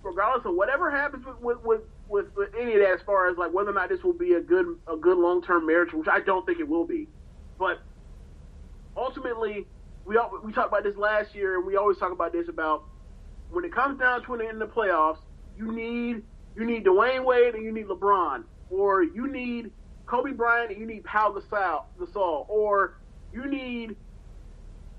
[0.04, 3.54] regardless of whatever happens with with, with with any of that, as far as like
[3.54, 6.20] whether or not this will be a good a good long term marriage, which I
[6.20, 7.08] don't think it will be,
[7.58, 7.80] but
[8.96, 9.66] ultimately,
[10.06, 12.84] we all, we talked about this last year, and we always talk about this about
[13.52, 15.20] when it comes down to it in the playoffs,
[15.58, 16.24] you need
[16.56, 19.72] you need Dwyane Wade and you need LeBron, or you need
[20.06, 22.98] Kobe Bryant and you need Pau Gasol, Gasol or
[23.34, 23.96] you need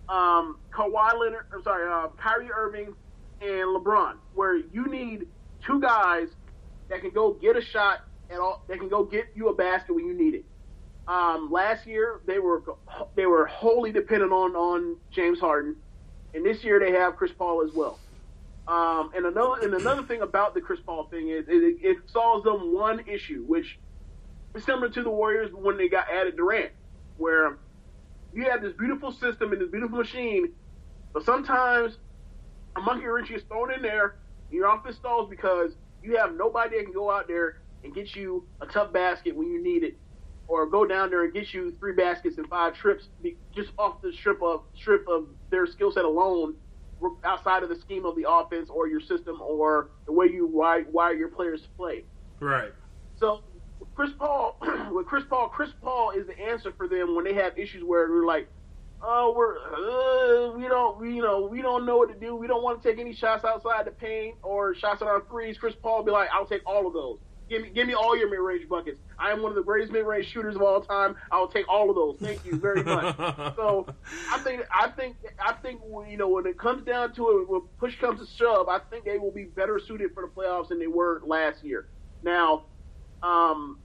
[0.08, 2.94] um, Kawhi Leonard, I'm sorry, uh, Kyrie Irving
[3.40, 5.26] and LeBron, where you need
[5.64, 6.28] two guys
[6.88, 8.00] that can go get a shot
[8.30, 10.44] and all, that can go get you a basket when you need it.
[11.06, 12.62] Um, last year they were
[13.14, 15.76] they were wholly dependent on on James Harden,
[16.34, 17.98] and this year they have Chris Paul as well.
[18.66, 22.44] Um, and another and another thing about the Chris Paul thing is it, it solves
[22.44, 23.78] them one issue, which
[24.54, 26.72] is similar to the Warriors when they got added Durant,
[27.16, 27.56] where
[28.34, 30.52] you have this beautiful system and this beautiful machine,
[31.14, 31.96] but sometimes
[32.78, 34.16] a monkey wrench is thrown in there,
[34.48, 35.72] and your offense stalls because
[36.02, 39.50] you have nobody that can go out there and get you a tough basket when
[39.50, 39.96] you need it,
[40.46, 43.08] or go down there and get you three baskets and five trips
[43.54, 46.54] just off the strip of strip of their skill set alone,
[47.24, 50.84] outside of the scheme of the offense or your system or the way you wire,
[50.90, 52.04] wire your players to play.
[52.40, 52.72] Right.
[53.18, 53.42] So
[53.94, 54.56] Chris Paul,
[54.92, 58.08] with Chris Paul, Chris Paul is the answer for them when they have issues where
[58.08, 58.48] they're like,
[59.02, 62.34] oh, we're uh, we don't we, you know we don't know what to do.
[62.34, 65.58] We don't want to take any shots outside the paint or shots at our threes.
[65.58, 67.18] Chris Paul will be like, I'll take all of those.
[67.48, 69.00] Give me give me all your mid range buckets.
[69.18, 71.16] I am one of the greatest mid range shooters of all time.
[71.32, 72.16] I'll take all of those.
[72.18, 73.16] Thank you very much.
[73.56, 73.86] so
[74.30, 77.62] I think I think I think you know when it comes down to it, when
[77.78, 80.78] push comes to shove, I think they will be better suited for the playoffs than
[80.78, 81.86] they were last year.
[82.22, 82.64] Now,
[83.22, 83.78] um,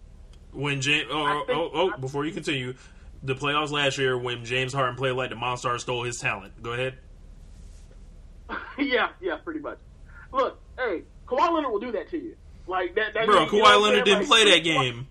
[0.52, 2.74] When James, oh, I think- oh, oh, before you continue,
[3.24, 6.62] the playoffs last year when James Harden played like the Monster stole his talent.
[6.62, 6.98] Go ahead.
[8.78, 9.78] yeah, yeah, pretty much.
[10.32, 12.36] Look, hey, Kawhi Leonard will do that to you.
[12.68, 13.14] Like that.
[13.14, 15.08] that Bro, you know Kawhi what I'm Leonard didn't Like, play that game.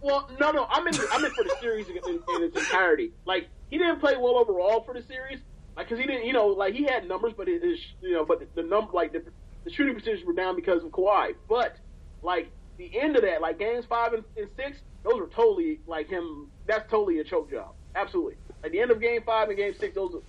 [0.00, 0.94] Well, no, no, I'm in.
[1.12, 3.12] I'm in for the series in, in, in its entirety.
[3.24, 5.38] Like he didn't play well overall for the series,
[5.76, 8.40] like because he didn't, you know, like he had numbers, but his, you know, but
[8.40, 9.22] the, the number, like the,
[9.64, 11.34] the shooting percentages were down because of Kawhi.
[11.48, 11.76] But
[12.22, 12.50] like
[12.82, 16.48] the end of that, like games five and, and six, those were totally like him.
[16.66, 17.74] That's totally a choke job.
[17.94, 18.34] Absolutely.
[18.64, 20.20] At the end of game five and game six, those are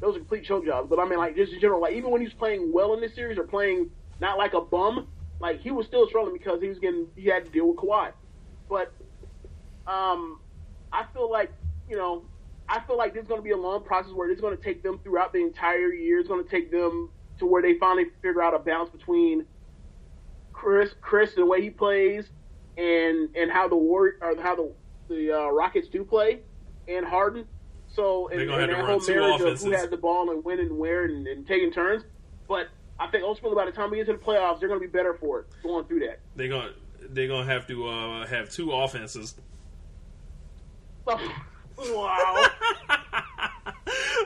[0.00, 0.88] those are complete choke jobs.
[0.88, 3.00] But I mean, like just in general, like even when he was playing well in
[3.00, 5.08] this series or playing not like a bum,
[5.40, 8.12] like he was still struggling because he was getting he had to deal with Kawhi.
[8.68, 8.92] But
[9.86, 10.40] um,
[10.92, 11.52] I feel like
[11.88, 12.24] you know,
[12.68, 14.62] I feel like this is going to be a long process where it's going to
[14.62, 16.18] take them throughout the entire year.
[16.18, 19.44] It's going to take them to where they finally figure out a balance between
[20.60, 22.28] Chris, Chris, the way he plays,
[22.76, 24.70] and and how the war or how the
[25.08, 26.40] the uh, Rockets do play,
[26.86, 27.46] and Harden.
[27.88, 31.06] So and, and that whole marriage of who has the ball and when and where
[31.06, 32.04] and, and taking turns.
[32.46, 32.68] But
[32.98, 34.92] I think ultimately by the time we get to the playoffs, they're going to be
[34.92, 36.20] better for it going through that.
[36.36, 36.72] They're gonna
[37.08, 39.34] they're gonna have to uh, have two offenses.
[41.06, 42.46] wow.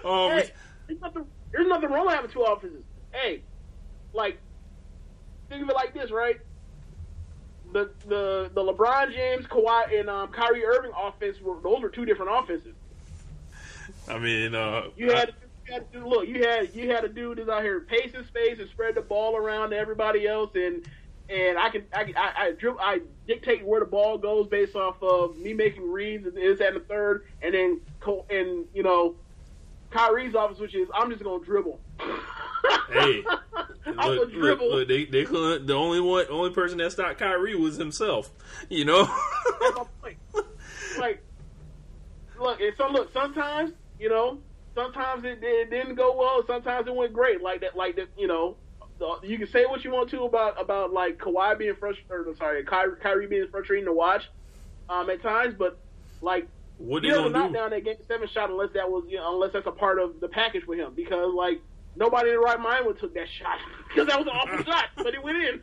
[0.05, 0.51] Um, hey,
[0.86, 2.82] there's nothing, there's nothing wrong with having two offenses.
[3.12, 3.40] Hey,
[4.12, 4.39] like,
[5.55, 6.40] think of it like this, right?
[7.72, 12.05] the the the LeBron James, Kawhi, and um, Kyrie Irving offense were those were two
[12.05, 12.74] different offenses.
[14.09, 15.35] I mean, uh, You had,
[15.66, 16.28] you had to look.
[16.28, 19.36] You had you had a dude that's out here pacing space and spread the ball
[19.36, 20.86] around to everybody else, and
[21.28, 24.76] and I can I can- I I, dribble, I dictate where the ball goes based
[24.76, 27.81] off of me making reads and this and the third, and then
[28.31, 29.16] and you know
[29.90, 31.81] Kyrie's office, which is I'm just gonna dribble.
[32.91, 33.24] Hey,
[33.86, 35.66] I'm look, look, look, they, they couldn't.
[35.66, 38.31] The only one, only person that stopped Kyrie was himself.
[38.69, 39.05] You know.
[39.61, 40.19] That's my point.
[40.99, 41.23] Like,
[42.41, 43.12] look, and so look.
[43.12, 44.39] Sometimes, you know,
[44.74, 46.43] sometimes it, it didn't go well.
[46.47, 47.43] Sometimes it went great.
[47.43, 47.77] Like that.
[47.77, 48.09] Like that.
[48.16, 48.57] You know,
[49.23, 52.27] you can say what you want to about about like Kawhi being frustrated.
[52.27, 54.23] Or, sorry, Kyrie, Kyrie being frustrating to watch
[54.89, 55.78] um, at times, but
[56.20, 56.49] like.
[56.78, 57.55] what never gonna knock do?
[57.55, 60.20] down that game seven shot unless that was you know, unless that's a part of
[60.20, 61.61] the package with him because like
[61.96, 63.58] nobody in the right mind would took that shot
[63.88, 65.62] because that was an awful shot but it went in.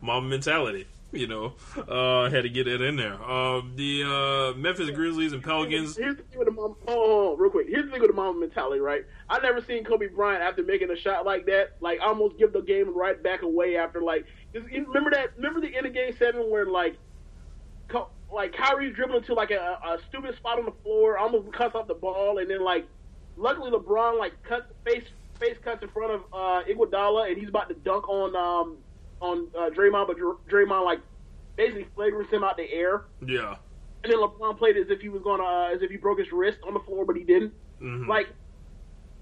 [0.00, 0.86] Mamba mentality.
[1.14, 3.14] You know, uh, had to get it in there.
[3.14, 5.96] Uh, the uh, Memphis Grizzlies and Pelicans.
[5.96, 6.74] Here's the thing with the mom.
[6.88, 7.68] Oh, real quick.
[7.68, 9.04] Here's the thing with the mamba mentality, right?
[9.30, 12.62] I never seen Kobe Bryant after making a shot like that, like almost give the
[12.62, 14.26] game right back away after like.
[14.52, 15.36] Remember that?
[15.36, 16.96] Remember the end of Game Seven where like,
[17.86, 21.76] Ko- like Kyrie's dribbling to like a, a stupid spot on the floor, almost cuts
[21.76, 22.88] off the ball, and then like,
[23.36, 25.04] luckily LeBron like cuts face
[25.40, 28.76] face cuts in front of uh, Iguodala, and he's about to dunk on um
[29.20, 31.00] on uh, Draymond, but Dr- Draymond like
[31.56, 33.04] basically flagrants him out the air.
[33.26, 33.56] Yeah.
[34.02, 36.30] And then LeBron played as if he was gonna, uh, as if he broke his
[36.30, 37.54] wrist on the floor, but he didn't.
[37.80, 38.06] Mhm.
[38.06, 38.28] Like,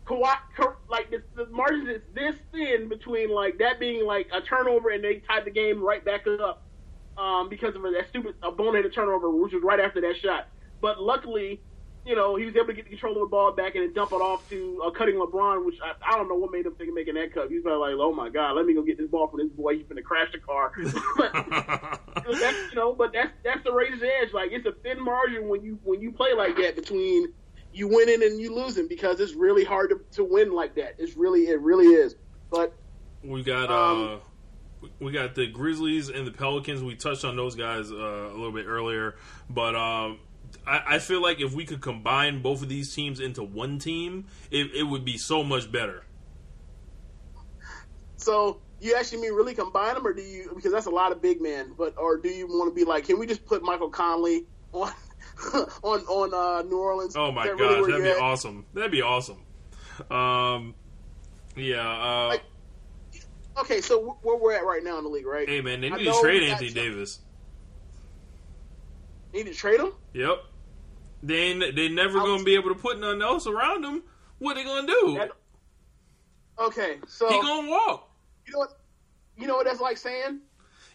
[0.06, 4.40] Kawhi, Ka- like the, the margins is this thin between like that being like a
[4.40, 6.66] turnover and they tied the game right back up
[7.16, 10.48] um, because of that stupid a boneheaded turnover, which was right after that shot.
[10.80, 11.60] But luckily,
[12.04, 13.92] you know, he was able to get the control of the ball back and then
[13.92, 16.74] dump it off to uh, cutting LeBron, which I, I don't know what made him
[16.74, 17.50] think of making that cut.
[17.50, 19.76] He's probably like, oh my god, let me go get this ball from this boy.
[19.76, 20.72] He's gonna crash the car.
[21.16, 24.32] but that's you know, but that's that's the razor's edge.
[24.32, 27.32] Like it's a thin margin when you when you play like that between
[27.72, 30.96] you winning and you losing because it's really hard to, to win like that.
[30.98, 32.16] It's really it really is.
[32.50, 32.74] But
[33.22, 34.20] We got Um,
[34.82, 36.82] uh, we got the Grizzlies and the Pelicans.
[36.82, 39.14] We touched on those guys uh, a little bit earlier,
[39.48, 40.18] but um,
[40.66, 44.26] I, I feel like if we could combine both of these teams into one team,
[44.50, 46.04] it, it would be so much better.
[48.16, 51.20] so you actually mean really combine them, or do you because that's a lot of
[51.22, 51.72] big men?
[51.76, 54.92] But or do you want to be like, can we just put Michael Conley on
[55.82, 57.14] on on uh, New Orleans?
[57.16, 58.18] Oh my that gosh, really that'd be at?
[58.18, 58.66] awesome.
[58.74, 59.38] That'd be awesome.
[60.10, 60.74] Um,
[61.56, 61.88] yeah.
[61.88, 62.42] Uh, Like-
[63.58, 65.46] Okay, so where we're at right now in the league, right?
[65.46, 67.20] hey man, they need to trade Anthony Davis.
[69.34, 69.92] Need to trade him?
[70.14, 70.38] Yep.
[71.22, 74.02] They ain't- they never gonna be able to put nothing else around him.
[74.38, 75.14] What they gonna do?
[75.18, 75.32] That-
[76.58, 78.10] Okay, so He gonna walk.
[78.46, 78.78] you know what?
[79.36, 80.40] You know what that's like saying?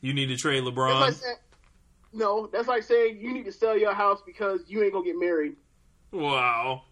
[0.02, 1.00] You need to trade That's LeBron.
[1.00, 1.38] like saying,
[2.14, 5.18] no, that's like saying you need to sell your house because you ain't gonna get
[5.20, 5.56] married.
[6.12, 6.84] Wow.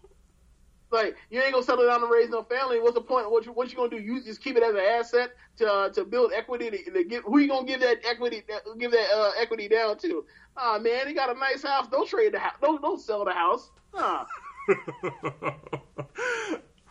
[0.90, 2.78] Like you ain't gonna settle down and raise no family.
[2.80, 3.30] What's the point?
[3.30, 3.98] What you, what you gonna do?
[3.98, 6.70] You just keep it as an asset to uh, to build equity.
[6.70, 9.98] To, to give, who you gonna give that equity that, give that uh, equity down
[9.98, 10.24] to?
[10.56, 11.88] Ah man, he got a nice house.
[11.88, 12.54] Don't trade the house.
[12.62, 13.70] Don't don't sell the house.
[13.94, 14.26] Ah,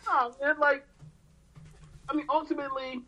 [0.07, 0.85] ah man, like
[2.09, 3.01] I mean, ultimately,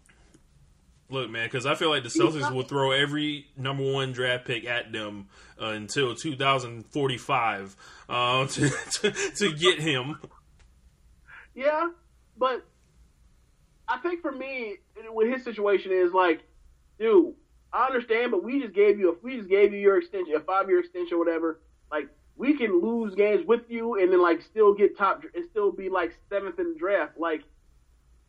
[1.10, 4.66] Look, man, because I feel like the Celtics will throw every number one draft pick
[4.66, 5.28] at them
[5.62, 7.78] uh, until 2045
[8.10, 10.18] uh, to, to to get him.
[11.58, 11.90] Yeah,
[12.38, 12.64] but
[13.88, 14.76] I think for me,
[15.10, 16.44] what his situation is like,
[17.00, 17.34] dude,
[17.74, 20.40] I understand, but we just gave you a we just gave you your extension, a
[20.40, 21.60] five year extension, or whatever.
[21.92, 25.72] Like we can lose games with you and then like still get top and still
[25.72, 27.18] be like seventh in the draft.
[27.18, 27.42] Like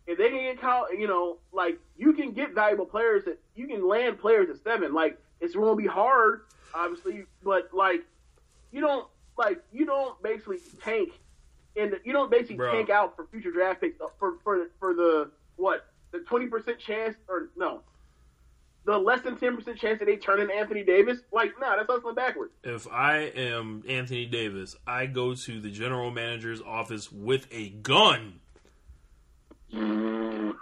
[0.07, 3.67] if they can get caught, you know, like you can get valuable players that you
[3.67, 4.95] can land players at seven.
[4.95, 6.45] Like it's going to be hard,
[6.75, 8.07] obviously, but like
[8.73, 9.07] you don't
[9.37, 11.11] like you don't basically tank
[11.77, 12.73] and you don't basically Bro.
[12.73, 16.79] tank out for future draft picks uh, for for for the what the twenty percent
[16.79, 17.81] chance or no
[18.85, 21.19] the less than ten percent chance that they turn in Anthony Davis.
[21.33, 22.53] Like nah, that's hustling backwards.
[22.65, 28.41] If I am Anthony Davis, I go to the general manager's office with a gun.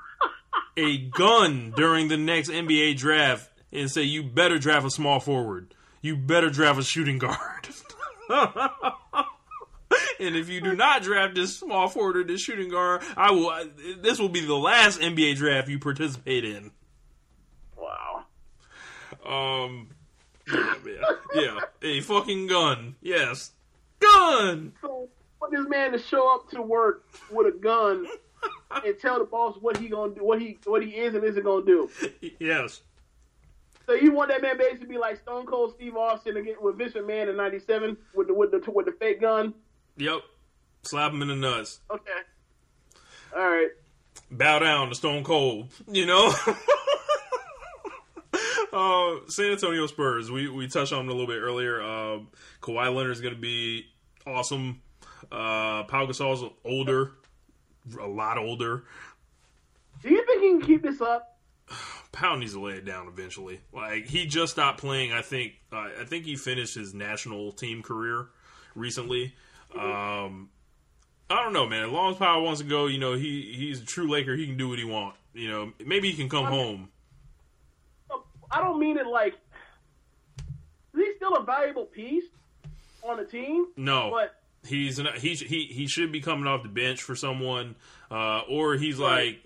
[0.77, 5.75] a gun during the next NBA draft and say, you better draft a small forward.
[6.03, 7.69] You better draft a shooting guard.
[10.21, 13.53] and if you do not draft this small forward or this shooting guard, I will.
[14.01, 16.71] This will be the last NBA draft you participate in.
[17.77, 18.25] Wow.
[19.25, 19.89] Um,
[20.53, 21.01] yeah, man.
[21.35, 22.97] yeah, a fucking gun.
[23.01, 23.53] Yes,
[24.01, 24.73] gun.
[24.81, 25.09] So
[25.41, 28.07] want this man to show up to work with a gun
[28.85, 31.45] and tell the boss what he gonna do, what he what he is and isn't
[31.45, 31.91] gonna do.
[32.39, 32.83] Yes.
[33.87, 36.77] So you want that man basically to be like Stone Cold Steve Austin again with
[36.77, 39.55] Vince McMahon in '97 with the with the with the fake gun?
[39.97, 40.21] Yep.
[40.83, 41.81] Slap him in the nuts.
[41.91, 42.21] Okay.
[43.35, 43.71] All right.
[44.31, 45.71] Bow down to Stone Cold.
[45.91, 46.33] You know.
[48.73, 50.31] uh, San Antonio Spurs.
[50.31, 51.83] We we touched on them a little bit earlier.
[51.83, 52.19] Uh,
[52.61, 53.87] Kawhi Leonard is going to be
[54.27, 54.83] awesome.
[55.25, 57.13] Uh, Pau Gasol's older,
[58.01, 58.85] a lot older.
[60.03, 61.39] Do you think he can keep this up?
[62.13, 63.61] Pau needs to lay it down eventually.
[63.73, 65.13] Like he just stopped playing.
[65.13, 65.55] I think.
[65.73, 68.29] Uh, I think he finished his national team career
[68.75, 69.35] recently.
[69.79, 70.51] Um,
[71.29, 71.85] I don't know, man.
[71.85, 74.35] As long as Pau wants to go, you know, he he's a true Laker.
[74.37, 75.19] He can do what he wants.
[75.35, 76.89] You know, maybe he can come home.
[78.51, 79.35] I don't mean it like
[80.95, 82.25] he's still a valuable piece
[83.03, 83.67] on the team.
[83.77, 84.37] No, But
[84.67, 87.75] he's an, he he he should be coming off the bench for someone,
[88.11, 89.43] uh, or he's like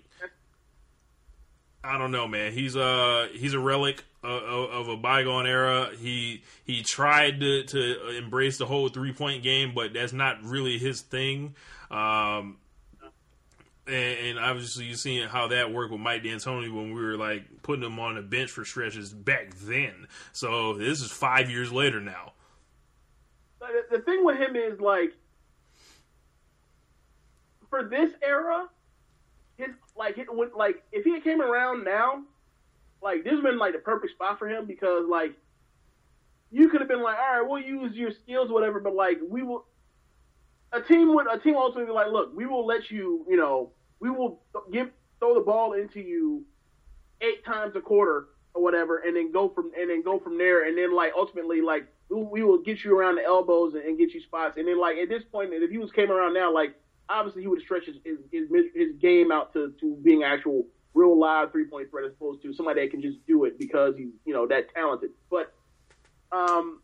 [1.83, 2.51] I don't know, man.
[2.53, 5.89] He's uh he's a relic of, a bygone era.
[5.99, 10.77] He he tried to to embrace the whole three point game, but that's not really
[10.77, 11.55] his thing.
[11.89, 12.57] Um,
[13.87, 17.43] and, and obviously you seeing how that worked with Mike D'Antoni when we were like
[17.63, 20.07] putting him on the bench for stretches back then.
[20.31, 22.33] So this is five years later now.
[23.91, 25.13] The thing with him is like
[27.69, 28.67] for this era,
[29.57, 32.23] his like it like if he came around now,
[33.01, 35.33] like this has been like the perfect spot for him because like
[36.51, 39.41] you could have been like, all right, we'll use your skills, whatever, but like we
[39.41, 39.65] will.
[40.73, 43.71] A team would a team ultimately be like, look, we will let you, you know,
[43.99, 44.41] we will
[44.71, 46.45] give throw the ball into you
[47.21, 50.67] eight times a quarter or whatever, and then go from and then go from there,
[50.67, 53.97] and then like ultimately like we, we will get you around the elbows and, and
[53.97, 56.53] get you spots, and then like at this point, if he was came around now,
[56.53, 56.73] like
[57.09, 61.17] obviously he would stretch his his, his his game out to to being actual real
[61.19, 64.09] live three point threat as opposed to somebody that can just do it because he's
[64.25, 65.53] you know that talented, but
[66.31, 66.81] um.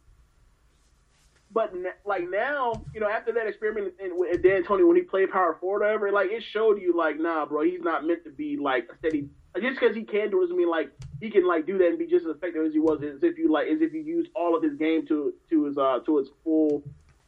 [1.49, 5.31] But n- like now, you know, after that experiment in, with D'Antoni when he played
[5.31, 8.31] power forward, or whatever, like it showed you, like, nah, bro, he's not meant to
[8.31, 9.29] be like a steady.
[9.61, 11.97] Just because he can do it doesn't mean like he can like do that and
[11.97, 12.99] be just as effective as he was.
[13.01, 15.77] As if you like, as if you used all of his game to to his
[15.77, 16.83] uh to its full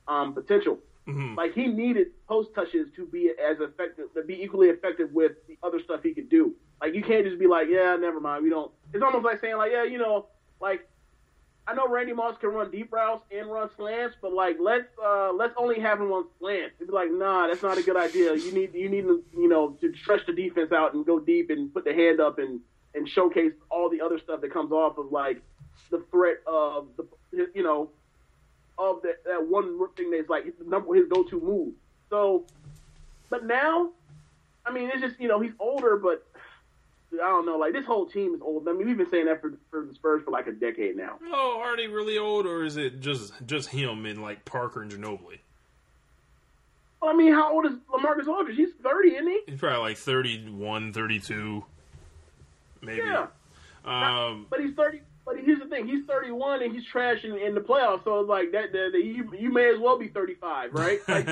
[0.08, 0.80] um potential.
[1.36, 5.58] Like he needed post touches to be as effective, to be equally effective with the
[5.64, 6.56] other stuff he could do.
[6.82, 8.72] Like you can't just be like, yeah, never mind, we don't.
[8.94, 10.28] It's almost like saying like, yeah, you know,
[10.62, 10.88] like
[11.68, 15.32] I know Randy Moss can run deep routes and run slants, but like let's uh,
[15.34, 16.76] let's only have him on slants.
[16.78, 18.36] It'd be like, nah, that's not a good idea.
[18.36, 21.50] You need you need to you know to stretch the defense out and go deep
[21.50, 22.60] and put the hand up and
[22.96, 25.42] and showcase all the other stuff that comes off of like
[25.92, 27.08] the threat of the
[27.54, 27.90] you know
[28.80, 31.74] of that that one thing that's like his number his go to move.
[32.10, 32.46] So,
[33.30, 33.90] but now,
[34.66, 36.26] I mean, it's just you know he's older, but
[37.14, 37.58] I don't know.
[37.58, 38.68] Like this whole team is old.
[38.68, 41.20] I mean, we've been saying that for for the Spurs for like a decade now.
[41.32, 44.92] Oh, are they really old, or is it just just him and like Parker and
[44.92, 45.40] Ginobili?
[47.02, 48.58] Well, I mean, how old is LaMarcus Aldridge?
[48.58, 49.40] He's thirty, isn't he?
[49.48, 51.64] He's probably like 31, 32,
[52.82, 52.98] maybe.
[53.06, 53.28] Yeah.
[53.86, 55.02] Um, But he's thirty.
[55.30, 58.04] But here's the thing: he's thirty-one and he's trash in, in the playoffs.
[58.04, 61.00] So it's like that, that, that you you may as well be thirty-five, right?
[61.08, 61.28] Like,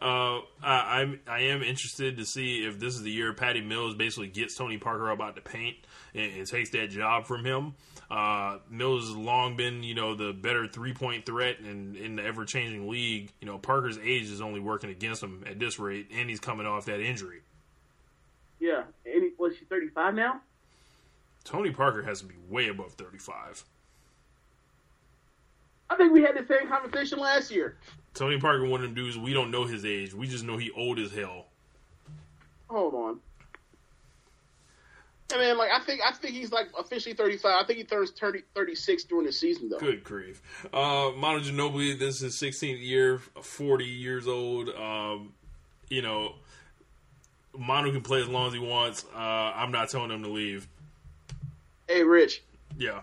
[0.00, 3.96] uh, I, I'm I am interested to see if this is the year Patty Mills
[3.96, 5.78] basically gets Tony Parker up out the paint
[6.14, 7.74] and, and takes that job from him.
[8.08, 12.24] Uh, Mills has long been, you know, the better three point threat in, in the
[12.24, 13.32] ever changing league.
[13.40, 16.66] You know, Parker's age is only working against him at this rate, and he's coming
[16.66, 17.40] off that injury.
[18.60, 18.84] yeah.
[19.06, 20.40] And he, was she thirty-five now?
[21.44, 23.64] Tony Parker has to be way above 35.
[25.90, 27.76] I think we had the same conversation last year.
[28.14, 30.14] Tony Parker, one of them dudes, we don't know his age.
[30.14, 31.46] We just know he old as hell.
[32.68, 33.20] Hold on.
[35.34, 37.62] I mean, like I think I think he's like officially 35.
[37.62, 39.78] I think he turns 30, 36 during the season though.
[39.78, 40.42] Good grief.
[40.72, 44.68] Uh, Manu Ginobili, this is his 16th year, 40 years old.
[44.70, 45.32] Um,
[45.88, 46.34] you know,
[47.56, 49.04] Manu can play as long as he wants.
[49.14, 50.68] Uh, I'm not telling him to leave.
[51.88, 52.42] Hey, Rich.
[52.78, 53.00] Yeah.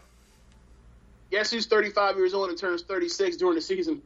[1.31, 4.01] Guess who's 35 years old and turns 36 during the season?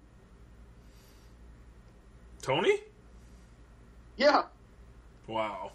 [2.42, 2.80] Tony?
[4.18, 4.44] Yeah.
[5.28, 5.72] Wow.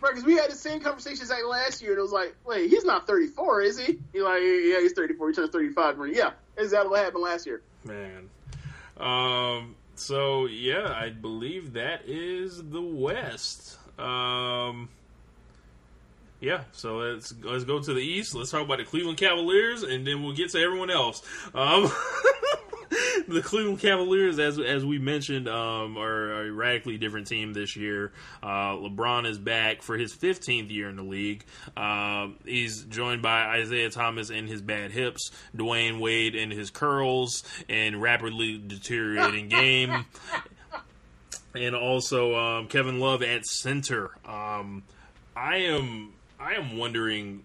[0.00, 2.68] Right, because we had the same conversations like last year, and it was like, wait,
[2.68, 3.98] he's not 34, is he?
[4.12, 5.28] He's like, yeah, he's 34.
[5.28, 5.94] He turns 35.
[5.96, 7.62] during- Yeah, exactly what happened last year.
[7.84, 8.28] Man.
[8.96, 13.78] Um, so, yeah, I believe that is the West.
[13.98, 14.88] Um,
[16.42, 18.34] yeah, so let's let's go to the East.
[18.34, 21.22] Let's talk about the Cleveland Cavaliers, and then we'll get to everyone else.
[21.54, 21.88] Um,
[23.28, 28.10] the Cleveland Cavaliers, as as we mentioned, um, are a radically different team this year.
[28.42, 31.44] Uh, LeBron is back for his 15th year in the league.
[31.76, 37.44] Um, he's joined by Isaiah Thomas and his bad hips, Dwyane Wade and his curls,
[37.68, 40.06] and rapidly deteriorating game,
[41.54, 44.10] and also um, Kevin Love at center.
[44.26, 44.82] Um,
[45.36, 47.44] I am I am wondering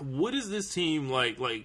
[0.00, 1.64] what is this team like like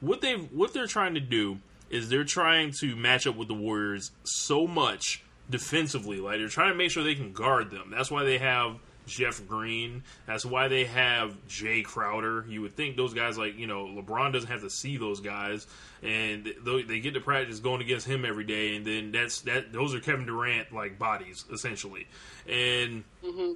[0.00, 1.58] what they what they're trying to do
[1.90, 6.18] is they're trying to match up with the Warriors so much defensively.
[6.18, 7.92] Like they're trying to make sure they can guard them.
[7.94, 8.76] That's why they have
[9.06, 10.02] Jeff Green.
[10.26, 12.44] That's why they have Jae Crowder.
[12.48, 15.66] You would think those guys, like you know, LeBron doesn't have to see those guys,
[16.02, 18.76] and they get to practice going against him every day.
[18.76, 19.72] And then that's that.
[19.72, 22.06] Those are Kevin Durant like bodies essentially,
[22.46, 23.04] and.
[23.24, 23.52] Mm-hmm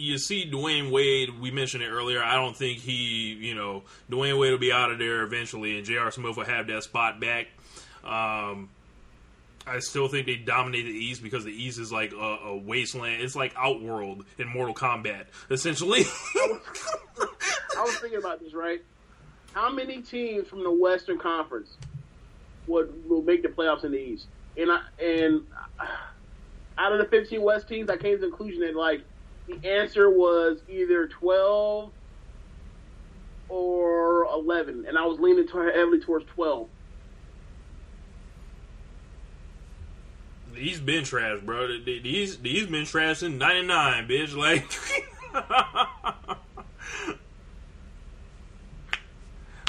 [0.00, 1.38] you see Dwyane Wade.
[1.40, 2.22] We mentioned it earlier.
[2.22, 5.86] I don't think he, you know, Dwyane Wade will be out of there eventually, and
[5.86, 6.10] J.R.
[6.10, 7.48] Smith will have that spot back.
[8.04, 8.70] Um,
[9.66, 13.22] I still think they dominate the East because the East is like a, a wasteland.
[13.22, 16.04] It's like Outworld in Mortal Kombat, essentially.
[16.34, 18.82] I was thinking about this, right?
[19.52, 21.76] How many teams from the Western Conference
[22.66, 24.26] would will make the playoffs in the East?
[24.56, 25.46] And I, and
[26.78, 29.02] out of the 15 West teams, I came to the conclusion that like
[29.50, 31.90] the answer was either 12
[33.48, 36.68] or 11, and I was leaning heavily towards 12.
[40.54, 41.68] He's been trash, bro.
[41.84, 44.36] He's he's been trash since '99, bitch.
[44.36, 44.68] Like,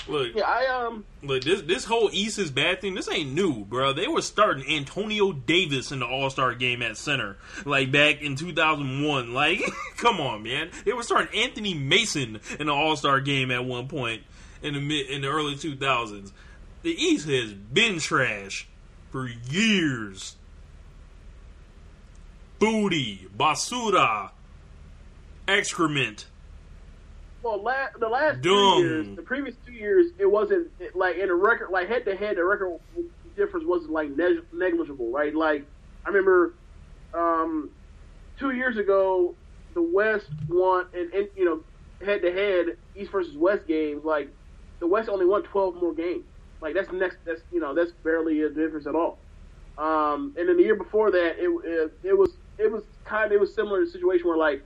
[0.07, 2.95] Look, yeah, I um, look this this whole East is bad thing.
[2.95, 3.93] This ain't new, bro.
[3.93, 8.35] They were starting Antonio Davis in the All Star game at center, like back in
[8.35, 9.33] 2001.
[9.33, 9.61] Like,
[9.97, 10.71] come on, man.
[10.85, 14.23] They were starting Anthony Mason in the All Star game at one point
[14.61, 16.31] in the mid in the early 2000s.
[16.81, 18.67] The East has been trash
[19.11, 20.35] for years.
[22.57, 24.31] Booty, basura,
[25.47, 26.25] excrement.
[27.43, 28.49] Well, la- the last two
[28.81, 32.37] years, the previous two years, it wasn't like in a record, like head to head,
[32.37, 32.79] the record
[33.35, 35.33] difference wasn't like neg- negligible, right?
[35.33, 35.65] Like
[36.05, 36.53] I remember
[37.13, 37.69] um,
[38.37, 39.33] two years ago,
[39.73, 41.61] the West won, and, and you know,
[42.05, 44.29] head to head, East versus West games, like
[44.79, 46.23] the West only won twelve more games.
[46.61, 49.17] Like that's next, that's you know, that's barely a difference at all.
[49.77, 53.31] Um, and then the year before that, it, it, it was it was kind of
[53.31, 54.61] it was similar to a situation where like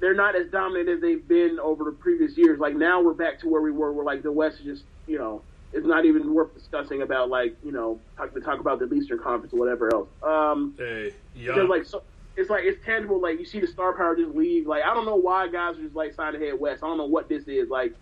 [0.00, 2.58] they're not as dominant as they've been over the previous years.
[2.58, 5.18] Like now we're back to where we were, where like the West is just you
[5.18, 5.42] know
[5.72, 9.18] it's not even worth discussing about like you know talk to talk about the Eastern
[9.18, 10.08] Conference or whatever else.
[10.22, 11.52] Um, hey, yeah.
[11.52, 12.02] Because like so,
[12.36, 13.20] it's like it's tangible.
[13.20, 14.66] Like you see the star power just leave.
[14.66, 16.82] Like I don't know why guys are just like signing head west.
[16.82, 17.68] I don't know what this is.
[17.68, 17.94] Like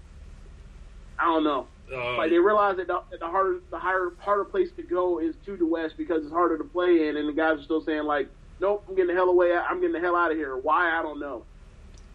[1.19, 1.67] I don't know.
[1.93, 5.21] Uh, like they realize that the, that the harder, the higher, harder place to go
[5.21, 7.81] is to the west because it's harder to play in, and the guys are still
[7.81, 8.29] saying like,
[8.61, 9.53] "Nope, I'm getting the hell away.
[9.55, 10.99] I'm getting the hell out of here." Why?
[10.99, 11.45] I don't know.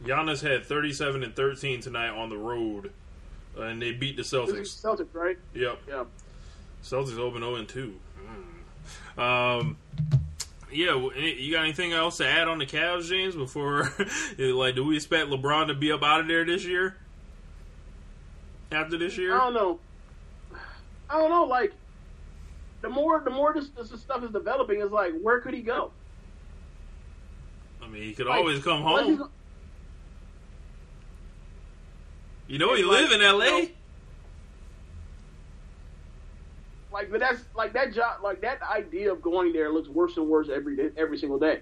[0.03, 2.91] Giannis had 37 and 13 tonight on the road,
[3.57, 4.81] uh, and they beat the Celtics.
[4.81, 5.37] Celtics, right?
[5.53, 5.79] Yep.
[5.87, 6.03] Yeah.
[6.83, 7.99] Celtics open 0 and 2.
[9.17, 9.21] Mm.
[9.21, 9.77] Um,
[10.71, 13.35] yeah, you got anything else to add on the Cavs, James?
[13.35, 13.91] Before,
[14.37, 16.97] like, do we expect LeBron to be up out of there this year?
[18.71, 19.79] After this year, I don't know.
[21.09, 21.43] I don't know.
[21.43, 21.73] Like,
[22.81, 25.91] the more the more this, this stuff is developing, is like, where could he go?
[27.83, 29.29] I mean, he could like, always come home.
[32.51, 33.45] You know, like, live in L.A.
[33.45, 33.67] You know,
[36.91, 40.27] like, but that's like that job, like that idea of going there looks worse and
[40.27, 41.59] worse every day, every single day.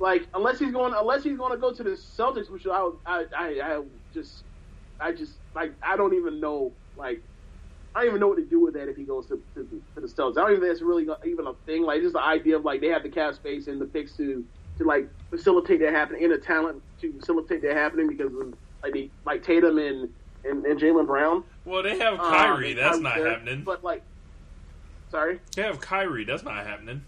[0.00, 3.24] Like, unless he's going, unless he's going to go to the Celtics, which I, I,
[3.36, 3.82] I, I
[4.14, 4.44] just,
[4.98, 7.20] I just like, I don't even know, like,
[7.94, 10.00] I don't even know what to do with that if he goes to, to, to
[10.00, 10.38] the Celtics.
[10.38, 11.82] I don't even think that's really even a thing.
[11.82, 14.46] Like, just the idea of like they have the cap space and the picks to
[14.78, 18.54] to like facilitate that happening, and the talent to facilitate that happening because of
[18.92, 20.08] like like Tatum and
[20.44, 21.44] and, and Jaylen Brown.
[21.64, 22.72] Well, they have um, Kyrie.
[22.72, 23.62] Um, that's not there, happening.
[23.64, 24.02] But like,
[25.10, 26.24] sorry, they have Kyrie.
[26.24, 27.02] That's not happening.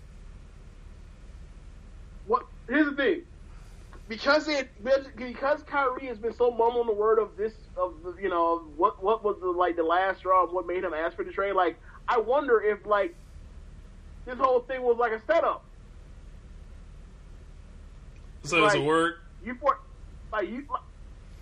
[2.26, 2.46] What?
[2.68, 3.22] Here's the thing.
[4.08, 4.70] Because it
[5.16, 9.02] because Kyrie has been so mum on the word of this of you know what
[9.02, 11.52] what was the like the last straw of what made him ask for the trade
[11.52, 11.78] like
[12.08, 13.14] I wonder if like
[14.24, 15.62] this whole thing was like a setup.
[18.44, 19.16] So like, does it work?
[19.44, 19.78] You for
[20.32, 20.64] like you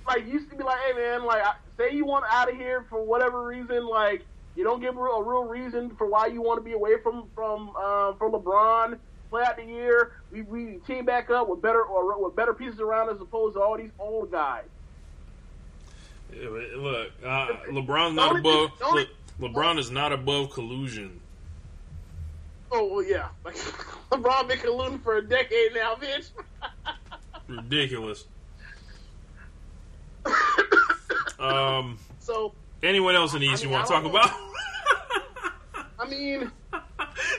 [0.06, 1.42] like used to be like, hey man, like
[1.76, 4.24] say you want out of here for whatever reason, like
[4.54, 7.00] you don't give a real, a real reason for why you want to be away
[7.02, 8.98] from from uh, from LeBron.
[9.30, 12.80] Play out the year, we we team back up with better or with better pieces
[12.80, 14.64] around as opposed to all these old guys.
[16.32, 18.70] Look, uh, LeBron's not above.
[18.92, 19.08] Look,
[19.40, 21.20] LeBron is not above collusion.
[22.70, 23.28] Oh well, yeah.
[23.44, 23.54] Like
[24.10, 26.30] LeBron been colluding for a decade now, bitch.
[27.48, 28.24] Ridiculous.
[31.38, 31.98] Um.
[32.20, 32.54] So.
[32.82, 34.10] Anyone else in the East I mean, you want to talk know.
[34.10, 34.30] about?
[35.98, 36.52] I mean,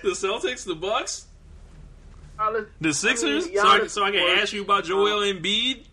[0.03, 1.27] the Celtics, the Bucks,
[2.39, 3.45] uh, the Sixers.
[3.45, 5.85] I mean, so, I, so I can ask you about Joel uh, Embiid.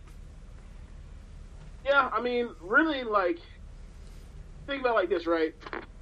[1.85, 3.39] Yeah, I mean, really, like,
[4.67, 5.55] think about like this, right?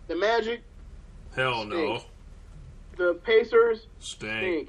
[0.06, 0.62] The Magic.
[1.34, 1.72] Hell stink.
[1.72, 2.02] no.
[2.96, 4.38] The Pacers stink.
[4.38, 4.68] stink.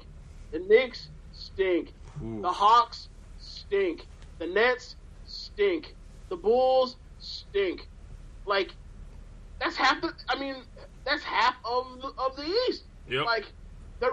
[0.50, 1.92] The Knicks stink.
[2.22, 2.40] Ooh.
[2.42, 4.06] The Hawks stink.
[4.38, 4.96] The Nets
[5.26, 5.94] stink.
[6.34, 7.88] The Bulls stink.
[8.44, 8.72] Like,
[9.60, 10.12] that's half the.
[10.28, 10.56] I mean,
[11.04, 12.82] that's half of the, of the East.
[13.08, 13.24] Yep.
[13.24, 13.52] Like,
[14.00, 14.10] they're,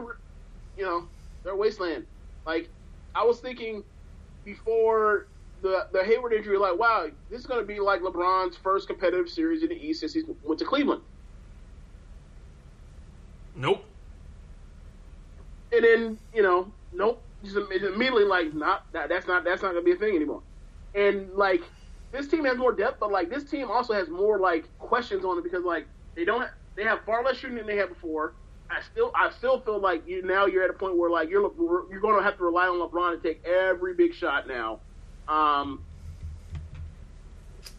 [0.77, 1.07] you know,
[1.43, 2.06] they're wasteland.
[2.45, 2.69] Like,
[3.15, 3.84] I was thinking
[4.45, 5.26] before
[5.64, 9.27] the the Hayward injury, like, wow, this is going to be like LeBron's first competitive
[9.27, 11.02] series in the East since he went to Cleveland.
[13.56, 13.84] Nope.
[15.73, 19.84] And then you know, nope, just immediately like, not that that's not that's not going
[19.84, 20.41] to be a thing anymore.
[20.93, 21.64] And like,
[22.11, 25.38] this team has more depth, but like this team also has more like questions on
[25.38, 28.33] it because like they don't they have far less shooting than they had before.
[28.69, 31.51] I still I still feel like you now you're at a point where like you're
[31.89, 34.79] you're going to have to rely on LeBron to take every big shot now.
[35.27, 35.83] Um,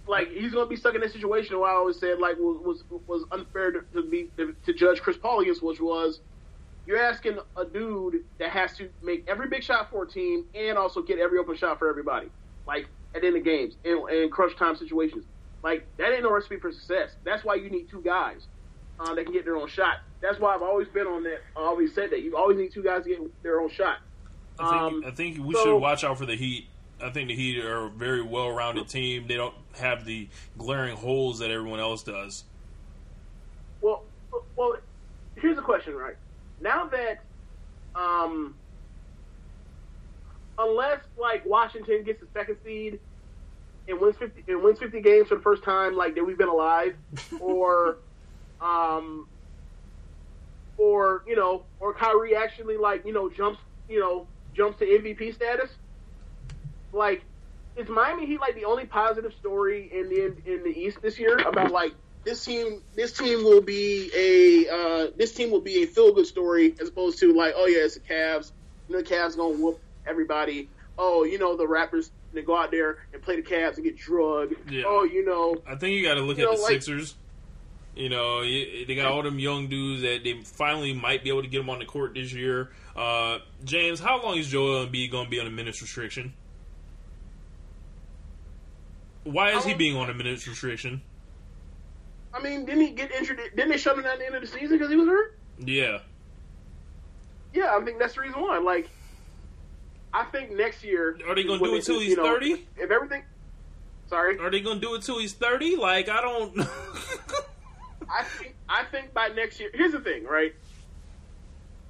[0.06, 2.84] like he's going to be stuck in that situation where I always said like was
[2.88, 6.20] was, was unfair to, to be to, to, judge Chris Paul against, which was
[6.86, 10.76] you're asking a dude that has to make every big shot for a team and
[10.76, 12.28] also get every open shot for everybody,
[12.66, 15.24] like at the end of games and, and crunch time situations.
[15.62, 17.10] Like that ain't no recipe for success.
[17.24, 18.46] That's why you need two guys
[18.98, 19.98] uh, that can get their own shot.
[20.20, 21.40] That's why I've always been on that.
[21.56, 23.98] I always said that you always need two guys to get their own shot.
[24.58, 26.66] I think, um, I think we so, should watch out for the Heat.
[27.02, 29.26] I think the Heat are a very well-rounded team.
[29.26, 32.44] They don't have the glaring holes that everyone else does.
[33.80, 34.04] Well,
[34.54, 34.76] well,
[35.36, 36.16] here's the question, right?
[36.60, 37.24] Now that,
[37.96, 38.54] um,
[40.58, 42.98] unless like Washington gets the second seed
[43.88, 46.48] and wins fifty and wins fifty games for the first time, like that we've been
[46.48, 46.94] alive,
[47.40, 47.98] or
[48.60, 49.26] um,
[50.76, 55.34] or you know, or Kyrie actually like you know jumps you know jumps to MVP
[55.34, 55.70] status.
[56.92, 57.22] Like,
[57.76, 61.38] is Miami Heat like the only positive story in the in the East this year
[61.38, 61.92] about like
[62.24, 66.26] this team this team will be a uh, this team will be a feel good
[66.26, 68.52] story as opposed to like oh yeah it's the Cavs
[68.88, 70.68] you know the Cavs gonna whoop everybody
[70.98, 73.96] oh you know the rappers they go out there and play the Cavs and get
[73.96, 74.84] drugged yeah.
[74.86, 77.16] oh you know I think you got to look at know, the like, Sixers
[77.94, 81.48] you know, they got all them young dudes that they finally might be able to
[81.48, 82.70] get them on the court this year.
[82.96, 86.32] Uh, James, how long is Joel Embiid going to be on a minutes restriction?
[89.24, 91.02] Why is he being on a minutes restriction?
[92.34, 93.38] I mean, didn't he get injured?
[93.54, 95.38] Didn't they shut him down at the end of the season because he was hurt?
[95.58, 95.98] Yeah.
[97.52, 98.56] Yeah, I think that's the reason why.
[98.56, 98.88] Like,
[100.14, 101.18] I think next year.
[101.26, 102.66] Are they going to do it till he's thirty?
[102.76, 103.22] If everything.
[104.08, 104.38] Sorry.
[104.38, 105.76] Are they going to do it till he's thirty?
[105.76, 106.58] Like, I don't.
[108.10, 109.70] I think I think by next year.
[109.72, 110.54] Here's the thing, right?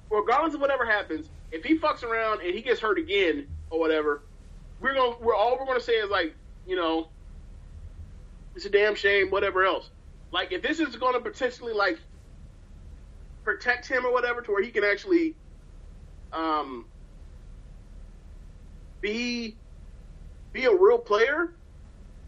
[0.09, 4.21] Regardless of whatever happens, if he fucks around and he gets hurt again or whatever,
[4.79, 6.33] we're gonna we're all we're gonna say is like,
[6.65, 7.07] you know,
[8.55, 9.29] it's a damn shame.
[9.31, 9.89] Whatever else,
[10.31, 11.99] like if this is gonna potentially like
[13.43, 15.35] protect him or whatever, to where he can actually,
[16.31, 16.85] um,
[19.03, 19.55] be
[20.53, 21.51] be a real player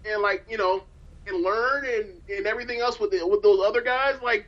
[0.06, 0.84] and like you know
[1.28, 4.46] and learn and, and everything else with the, with those other guys, like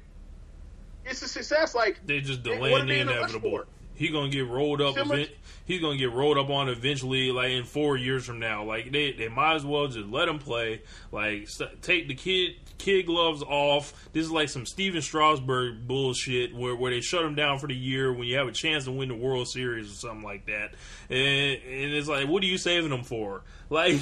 [1.05, 1.73] it's a success.
[1.73, 3.63] Like they just delaying the inevitable.
[3.95, 4.95] He gonna get rolled up.
[4.95, 5.31] Event,
[5.65, 8.63] he's gonna get rolled up on eventually, like in four years from now.
[8.63, 10.83] Like they, they might as well just let him play.
[11.11, 11.49] Like
[11.81, 14.09] take the kid kid gloves off.
[14.13, 17.75] This is like some Stephen Strasburg bullshit where, where they shut him down for the
[17.75, 20.73] year when you have a chance to win the World Series or something like that.
[21.09, 23.43] And, and it's like, what are you saving them for?
[23.69, 23.99] Like,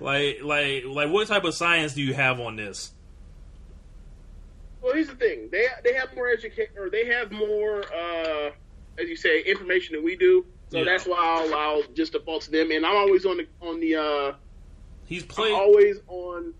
[0.00, 2.92] like, like, like, what type of science do you have on this?
[4.82, 8.50] Well, here's the thing: they they have more education, or they have more, uh,
[8.98, 10.46] as you say, information than we do.
[10.70, 10.84] So yeah.
[10.84, 12.70] that's why I'll, I'll just default to them.
[12.70, 13.96] And I'm always on the on the.
[13.96, 14.32] Uh,
[15.06, 16.54] he's played I'm always on.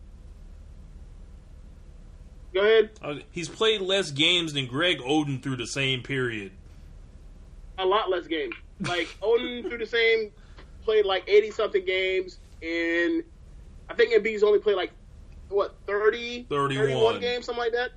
[2.59, 2.91] Go ahead.
[3.01, 6.51] Uh, he's played less games than Greg Oden through the same period.
[7.79, 8.53] A lot less games.
[8.81, 10.33] Like Oden through the same
[10.83, 13.23] played like eighty something games, and
[13.89, 14.91] I think Embiid's only played like
[15.51, 16.87] what 30, 31.
[16.87, 17.93] 31 games, something like that.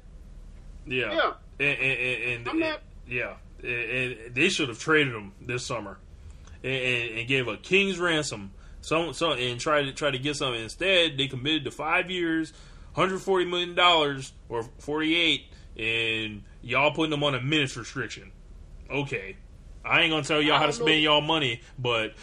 [0.85, 3.33] Yeah, yeah, and, and, and, and yeah,
[3.63, 5.97] and, they should have traded him this summer
[6.63, 8.51] and, and, gave a king's ransom
[8.81, 10.61] So so and try to try to get something.
[10.61, 12.53] Instead, they committed to five years,
[12.93, 15.45] 140 million dollars or 48,
[15.77, 18.31] and y'all putting them on a minutes restriction.
[18.89, 19.37] Okay.
[19.83, 22.13] I ain't gonna tell y'all how to spend y'all money, but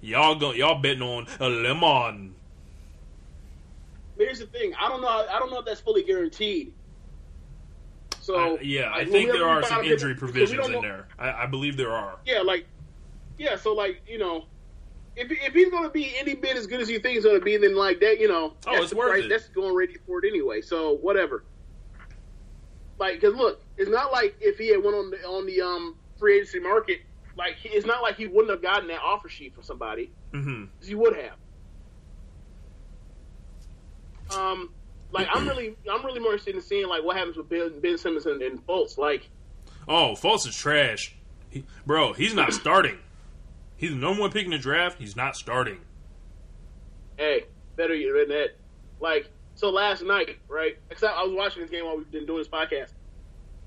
[0.00, 2.34] y'all go y'all betting on a lemon.
[4.16, 5.08] Here's the thing: I don't know.
[5.08, 6.72] I don't know if that's fully guaranteed.
[8.20, 11.08] So I, yeah, I think there are some injury provisions in there.
[11.18, 12.18] I, I, believe there are.
[12.26, 12.66] Yeah, like
[13.38, 14.44] yeah, so like you know,
[15.18, 17.38] if if he's going to be any bit as good as you think he's going
[17.38, 19.28] to be, then like that, you know, oh, it's worth price, it.
[19.28, 20.60] That's going ready for it anyway.
[20.60, 21.44] So whatever.
[22.98, 25.96] Like, cause look, it's not like if he had went on the on the um
[26.18, 27.00] free agency market,
[27.36, 30.10] like it's not like he wouldn't have gotten that offer sheet from somebody.
[30.32, 30.64] Mm-hmm.
[30.82, 31.34] He would have.
[34.36, 34.70] Um,
[35.10, 37.98] like I'm really, I'm really more interested in seeing like what happens with Ben, ben
[37.98, 38.98] Simmons and, and Fultz.
[38.98, 39.28] Like,
[39.88, 41.16] oh, Fultz is trash,
[41.48, 42.12] he, bro.
[42.12, 42.98] He's not starting.
[43.78, 44.98] He's the number one pick in the draft.
[44.98, 45.78] He's not starting.
[47.16, 47.44] Hey,
[47.76, 48.56] better you than that.
[49.00, 50.76] Like, so last night, right?
[50.90, 52.92] Except I was watching this game while we've been doing this podcast.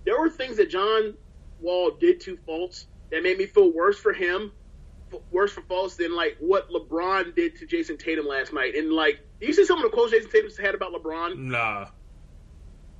[0.05, 1.15] There were things that John
[1.61, 4.51] Wall did to Fultz that made me feel worse for him,
[5.31, 8.75] worse for Fultz than like what LeBron did to Jayson Tatum last night.
[8.75, 11.37] And like, you see some of the quotes Jayson Tatum had about LeBron?
[11.37, 11.87] Nah.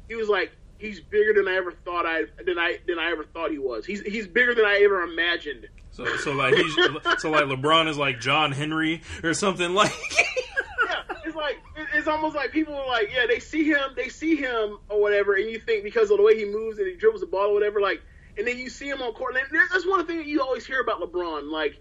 [0.08, 3.24] He was like, he's bigger than I ever thought I than I than I ever
[3.24, 3.86] thought he was.
[3.86, 5.68] He's he's bigger than I ever imagined.
[5.92, 6.74] So, so like he's
[7.18, 9.92] so like LeBron is like John Henry or something like.
[10.86, 11.58] yeah, it's like
[11.94, 15.36] it's almost like people are like, yeah, they see him, they see him or whatever,
[15.36, 17.54] and you think because of the way he moves and he dribbles the ball or
[17.54, 18.02] whatever, like,
[18.38, 19.36] and then you see him on court.
[19.36, 21.78] And that's one thing that you always hear about LeBron, like,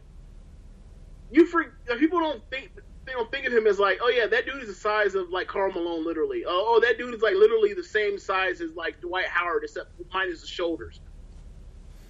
[1.30, 2.72] you for people don't think
[3.04, 5.30] they don't think of him as like, oh yeah, that dude is the size of
[5.30, 6.44] like Karl Malone, literally.
[6.46, 9.90] Oh, oh that dude is like literally the same size as like Dwight Howard, except
[10.12, 11.00] minus the shoulders.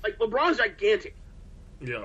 [0.02, 1.14] Like LeBron's gigantic.
[1.81, 2.05] Yeah.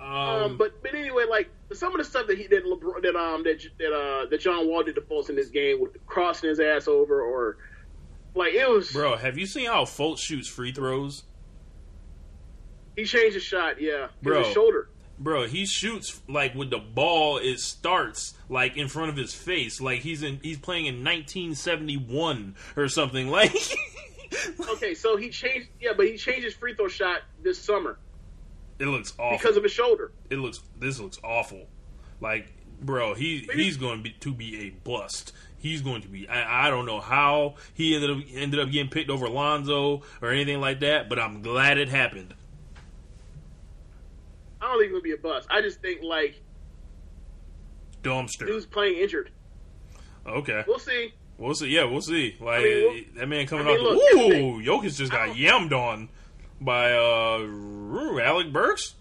[0.00, 3.42] Um, um, but but anyway, like some of the stuff that he did that um
[3.44, 6.60] that that uh that John Wall did to Fultz in this game with crossing his
[6.60, 7.56] ass over or
[8.34, 8.92] like it was.
[8.92, 11.24] Bro, have you seen how Fultz shoots free throws?
[12.96, 14.08] He changed his shot, yeah.
[14.22, 14.88] Bro, his shoulder.
[15.18, 17.38] Bro, he shoots like with the ball.
[17.38, 22.56] It starts like in front of his face, like he's in he's playing in 1971
[22.76, 23.28] or something.
[23.34, 23.56] Like.
[24.68, 25.68] okay, so he changed.
[25.80, 27.98] Yeah, but he changed his free throw shot this summer.
[28.78, 30.12] It looks awful because of his shoulder.
[30.30, 30.60] It looks.
[30.78, 31.66] This looks awful.
[32.20, 35.32] Like, bro, he he's going to be to be a bust.
[35.58, 36.28] He's going to be.
[36.28, 40.30] I, I don't know how he ended up ended up getting picked over Lonzo or
[40.30, 42.34] anything like that, but I'm glad it happened.
[44.60, 45.46] I don't think he'll be a bust.
[45.50, 46.40] I just think like
[48.02, 48.46] dumpster.
[48.46, 49.30] Dude's playing injured.
[50.26, 51.12] Okay, we'll see.
[51.38, 51.68] We'll see.
[51.68, 52.36] Yeah, we'll see.
[52.40, 53.96] Like I mean, we'll, that man coming I mean, off.
[53.96, 56.08] Look, the, ooh, Jokic just got yammed on
[56.60, 57.46] by uh
[58.22, 58.94] Alec Burks.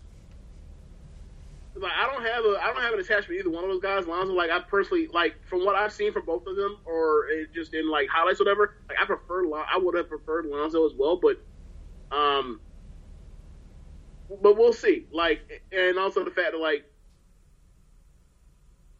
[1.75, 3.81] Like I don't have a I don't have an attachment to either one of those
[3.81, 4.05] guys.
[4.05, 7.73] Lonzo, like I personally like from what I've seen from both of them, or just
[7.73, 8.75] in like highlights, or whatever.
[8.87, 11.43] Like I prefer I would have preferred Lonzo as well, but
[12.15, 12.59] um,
[14.41, 15.07] but we'll see.
[15.11, 16.85] Like, and also the fact that like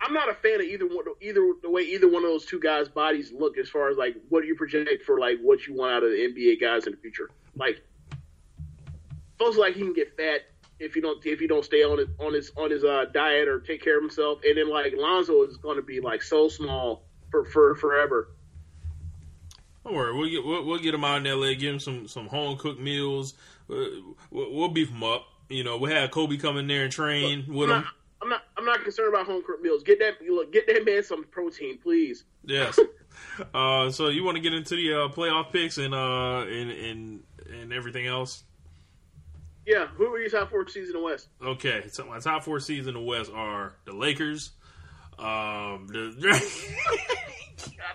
[0.02, 2.60] I'm not a fan of either one, either the way either one of those two
[2.60, 5.94] guys' bodies look as far as like what you project for like what you want
[5.94, 7.30] out of the NBA guys in the future.
[7.56, 7.82] Like
[9.40, 10.42] Feels like he can get fat
[10.80, 13.48] if you don't if you don't stay on his on his on his uh, diet
[13.48, 14.40] or take care of himself.
[14.46, 18.30] And then like Lonzo is going to be like so small for for forever.
[19.84, 21.56] Don't worry, we'll get we'll, we'll get him out in L.A.
[21.56, 23.34] Give him some some home cooked meals.
[23.68, 25.26] We'll, we'll, beef him up.
[25.50, 27.84] You know, we'll have Kobe come in there and train Look, with I'm him.
[27.84, 29.84] Not, I'm not I'm not concerned about home cooked meals.
[29.84, 32.24] Get that look, get that man some protein, please.
[32.46, 32.80] Yes.
[33.54, 37.24] uh, so you want to get into the uh, playoff picks and uh and and
[37.52, 38.44] and everything else?
[39.65, 41.30] Yeah, who are your top four seeds in the West?
[41.41, 44.52] Okay, so my top four seeds in the West are the Lakers,
[45.18, 46.44] um, the,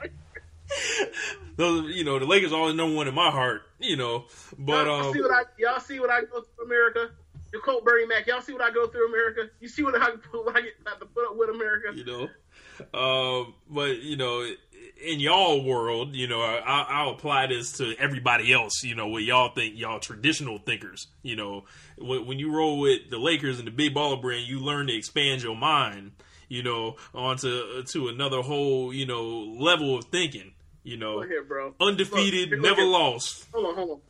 [1.57, 4.27] those, you know, the Lakers always number one in my heart, you know.
[4.59, 7.11] But y'all um, see what I y'all see what I go through America.
[7.53, 9.51] The Colt Bernie Mac, y'all see what I go through America.
[9.61, 11.93] You see what I what I get to put up with America.
[11.95, 12.29] You know,
[12.99, 14.51] um, but you know,
[15.01, 18.83] in y'all world, you know, I, will apply this to everybody else.
[18.83, 21.07] You know, what y'all think, y'all traditional thinkers.
[21.23, 21.65] You know,
[21.99, 25.43] when, you roll with the Lakers and the big baller brand, you learn to expand
[25.43, 26.13] your mind.
[26.49, 30.55] You know, onto to another whole you know level of thinking.
[30.83, 31.75] You know, here, bro.
[31.79, 33.47] undefeated, Look, never lost.
[33.53, 34.01] Hold on, hold on.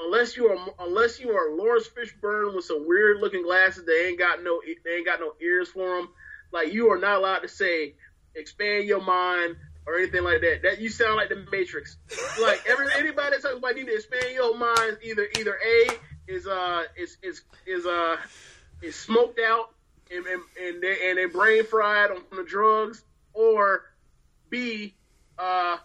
[0.00, 4.18] Unless you are unless you are Laurence Fishburne with some weird looking glasses, they ain't
[4.18, 6.08] got no they ain't got no ears for them.
[6.52, 7.94] Like you are not allowed to say
[8.34, 9.56] expand your mind
[9.88, 10.62] or anything like that.
[10.62, 11.96] That you sound like the Matrix.
[12.40, 15.88] like every anybody that talks about need to expand your mind, either either a
[16.26, 18.16] is uh is is is uh
[18.82, 19.74] is smoked out
[20.10, 23.02] and and, and, they, and they brain fried on the drugs,
[23.32, 23.84] or
[24.50, 24.94] B,
[25.38, 25.78] uh,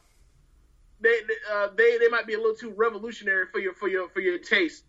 [1.00, 1.20] they
[1.52, 4.38] uh, they they might be a little too revolutionary for your for your for your
[4.38, 4.84] taste,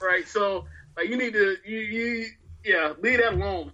[0.00, 0.26] right?
[0.28, 2.26] So like you need to you you
[2.66, 3.72] yeah leave that alone.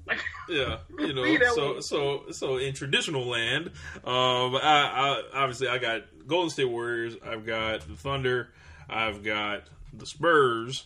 [0.48, 1.54] yeah, you know.
[1.54, 1.82] so alone.
[1.82, 3.68] so so in traditional land,
[4.04, 8.50] um, I, I obviously I got Golden State Warriors, I've got the Thunder,
[8.88, 10.84] I've got the Spurs,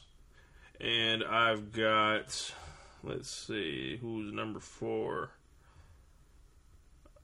[0.80, 2.52] and I've got
[3.02, 5.30] let's see who's number four.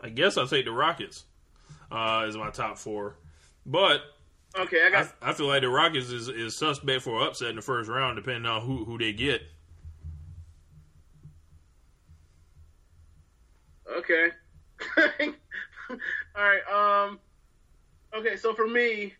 [0.00, 1.24] I guess I'll take the Rockets
[1.90, 3.16] uh, as my top four.
[3.64, 4.00] But
[4.58, 5.12] okay, I got.
[5.22, 8.16] I, I, feel like the Rockets is, is suspect for upset in the first round,
[8.16, 9.42] depending on who who they get.
[13.98, 14.28] Okay.
[15.90, 15.96] All
[16.36, 16.62] right.
[16.70, 17.20] Um.
[18.14, 19.14] Okay, so for me,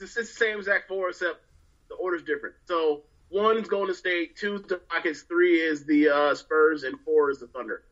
[0.00, 1.40] it's the same exact four, except
[1.88, 2.56] the order's different.
[2.64, 7.38] So one's Golden State, two the Rockets, three is the uh, Spurs, and four is
[7.38, 7.82] the Thunder.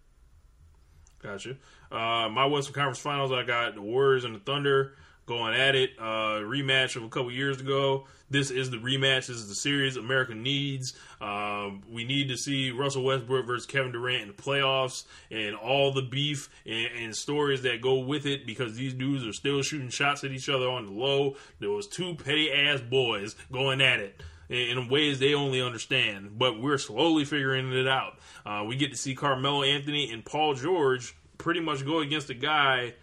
[1.23, 1.57] Gotcha.
[1.91, 4.95] Uh, my Western Conference Finals, I got the Warriors and the Thunder
[5.27, 5.91] going at it.
[5.99, 8.07] Uh, rematch of a couple years ago.
[8.31, 9.27] This is the rematch.
[9.27, 10.95] This is the series America needs.
[11.21, 15.93] Um, we need to see Russell Westbrook versus Kevin Durant in the playoffs and all
[15.93, 19.91] the beef and, and, stories that go with it because these dudes are still shooting
[19.91, 21.37] shots at each other on the low.
[21.61, 26.61] There was two petty ass boys going at it in ways they only understand, but
[26.61, 28.19] we're slowly figuring it out.
[28.45, 32.35] Uh, we get to see Carmelo Anthony and Paul George pretty much go against a
[32.35, 32.95] guy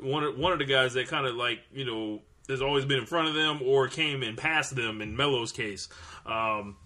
[0.00, 2.98] one of one of the guys that kind of like you know has always been
[2.98, 5.88] in front of them or came and passed them in Melo's case.
[6.24, 6.76] Um,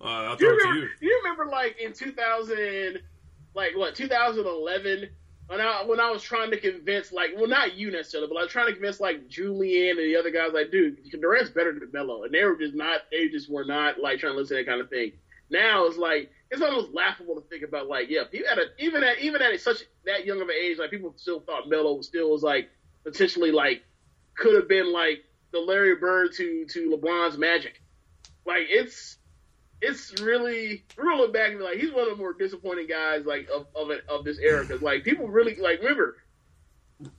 [0.00, 1.10] uh, I'll throw you remember, it to you.
[1.10, 2.98] You remember like in 2000,
[3.54, 5.08] like what 2011
[5.48, 8.42] when I when I was trying to convince like well not you necessarily but I
[8.42, 11.88] was trying to convince like Julian and the other guys like dude Durant's better than
[11.92, 14.64] Melo and they were just not they just were not like trying to listen to
[14.64, 15.12] that kind of thing.
[15.50, 19.02] Now it's like it's almost laughable to think about like yeah you at a, even
[19.02, 22.30] at even at such that young of an age like people still thought Melo still
[22.30, 22.68] was like
[23.04, 23.82] potentially like
[24.36, 27.82] could have been like the Larry Bird to to LeBron's Magic
[28.44, 29.18] like it's
[29.82, 33.48] it's really look back and be like he's one of the more disappointing guys like
[33.52, 36.16] of of, it, of this era because like people really like remember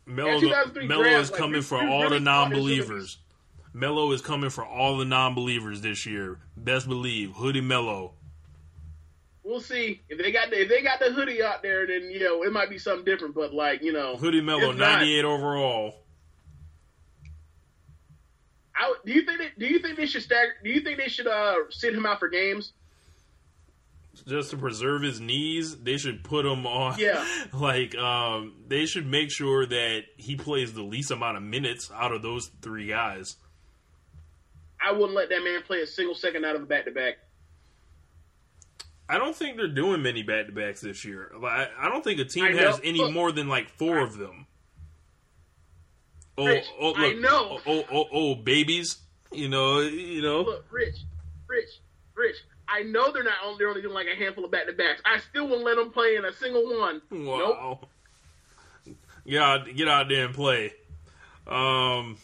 [0.08, 0.40] Melo,
[0.86, 3.20] Melo is coming for all really the non-believers.
[3.74, 6.40] Melo is coming for all the non-believers this year.
[6.56, 8.14] Best believe, hoodie Melo
[9.48, 11.88] we'll see if they got the, if they got the hoodie out there.
[11.88, 13.34] Then you know it might be something different.
[13.34, 15.96] But like you know, hoodie Melo ninety eight overall.
[18.76, 20.54] I, do you think they, do you think they should stagger?
[20.64, 22.74] Do you think they should uh, sit him out for games?
[24.28, 27.00] Just to preserve his knees, they should put him on.
[27.00, 31.90] Yeah, like um, they should make sure that he plays the least amount of minutes
[31.94, 33.38] out of those three guys.
[34.80, 37.16] I wouldn't let that man play a single second out of a back to back.
[39.10, 41.32] I don't think they're doing many back to backs this year.
[41.44, 44.18] I, I don't think a team has any look, more than like four I, of
[44.18, 44.48] them.
[46.38, 47.60] Oh, Rich, oh, look, I know.
[47.66, 48.98] Oh, oh, oh, oh, babies.
[49.32, 50.42] You know, you know.
[50.42, 50.98] Look, Rich,
[51.48, 51.70] Rich,
[52.16, 52.36] Rich.
[52.68, 55.02] I know they're not only they're only doing like a handful of back to backs.
[55.06, 57.02] I still won't let them play in a single one.
[57.10, 57.80] Wow.
[58.86, 58.96] Nope.
[59.26, 60.74] Get out, get out there and play.
[61.48, 62.18] Um,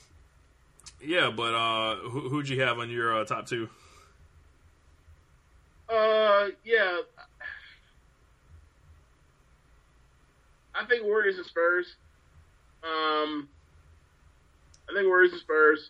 [1.01, 3.69] yeah, but uh, who, who'd you have on your uh, top two?
[5.89, 7.01] Uh, yeah.
[10.75, 11.95] I think Warriors and Spurs.
[12.83, 13.47] Um,
[14.89, 15.89] I think Warriors and Spurs.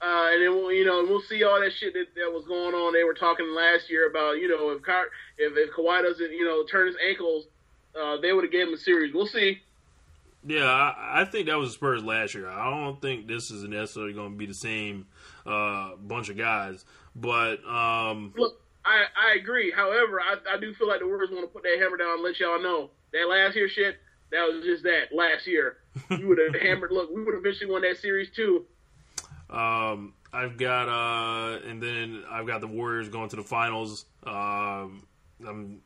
[0.00, 2.74] Uh, and then we'll, you know, we'll see all that shit that, that was going
[2.74, 2.92] on.
[2.92, 5.04] They were talking last year about, you know, if Ka-
[5.38, 7.46] if, if Kawhi doesn't, you know, turn his ankles,
[7.98, 9.14] uh, they would have gave him a series.
[9.14, 9.60] We'll see.
[10.46, 12.50] Yeah, I, I, think that was the Spurs last year.
[12.50, 15.06] I don't think this is necessarily going to be the same
[15.46, 16.84] uh, bunch of guys.
[17.16, 19.72] But um, look, I, I agree.
[19.74, 22.22] However, I, I do feel like the Warriors want to put that hammer down and
[22.22, 23.96] let y'all know that last year shit,
[24.30, 25.76] that was just that last year.
[26.10, 26.90] You would have hammered.
[26.90, 28.66] Look, we would have eventually won that series too.
[29.48, 34.04] Um, I've got uh, and then I've got the Warriors going to the finals.
[34.24, 35.06] Um,
[35.46, 35.80] I'm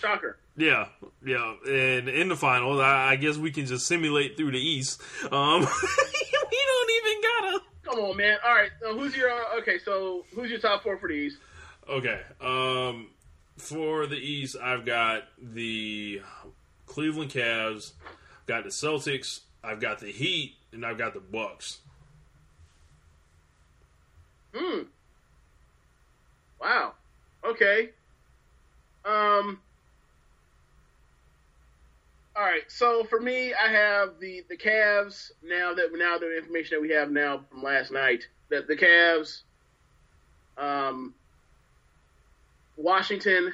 [0.00, 0.38] shocker.
[0.56, 0.86] Yeah,
[1.24, 5.00] yeah, and in the finals, I, I guess we can just simulate through the East.
[5.32, 7.60] Um, we don't even gotta.
[7.82, 8.38] Come on, man.
[8.46, 9.78] All right, so who's your uh, okay?
[9.84, 11.38] So who's your top four for the East?
[11.88, 12.20] Okay.
[12.40, 13.08] Um,
[13.58, 16.22] for the East, I've got the
[16.86, 17.92] Cleveland Cavs,
[18.46, 21.78] got the Celtics, I've got the Heat, and I've got the Bucks.
[24.54, 24.82] Hmm.
[26.60, 26.92] Wow.
[27.44, 27.90] Okay.
[29.04, 29.60] Um.
[32.36, 32.62] All right.
[32.68, 35.32] So for me, I have the the Cavs.
[35.42, 39.42] Now that now the information that we have now from last night, that the Cavs,
[40.58, 41.14] um,
[42.76, 43.52] Washington.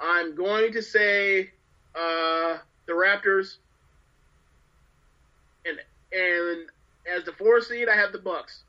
[0.00, 1.50] I'm going to say
[1.94, 3.56] uh, the Raptors,
[5.66, 5.78] and
[6.12, 6.66] and
[7.14, 8.62] as the four seed, I have the Bucks.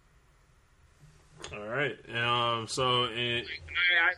[1.54, 1.98] All right.
[2.16, 2.68] Um.
[2.68, 4.14] So, I, I,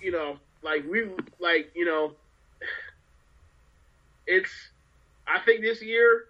[0.00, 1.08] you know, like we,
[1.38, 2.12] like you know,
[4.26, 4.50] it's.
[5.24, 6.24] I think this year,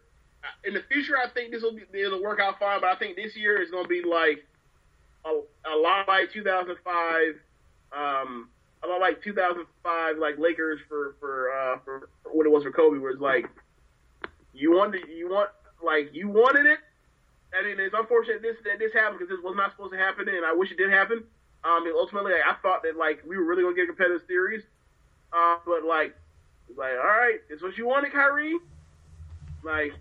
[0.65, 2.81] in the future, I think this will be it'll work out fine.
[2.81, 4.45] But I think this year is going to be like
[5.25, 5.31] a,
[5.71, 7.35] a lot like 2005.
[7.93, 8.49] Um,
[8.85, 12.99] a lot like 2005, like Lakers for for uh, for what it was for Kobe,
[12.99, 13.47] where it's like
[14.53, 15.51] you wanted you want
[15.85, 16.79] like you wanted it.
[17.53, 20.29] I mean, it's unfortunate this that this happened because this was not supposed to happen,
[20.29, 21.23] and I wish it did happen.
[21.65, 24.27] Um, and ultimately, like, I thought that like we were really gonna get a competitive
[24.27, 24.65] series,
[25.33, 26.17] uh, but like,
[26.69, 28.59] it's like, all right, it's what you wanted, Kyrie.
[29.63, 29.93] Like,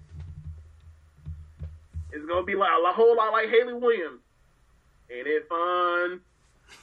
[2.11, 4.20] it's gonna be like a whole lot like Hayley Williams.
[5.13, 6.21] Ain't it fun?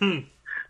[0.00, 0.26] Living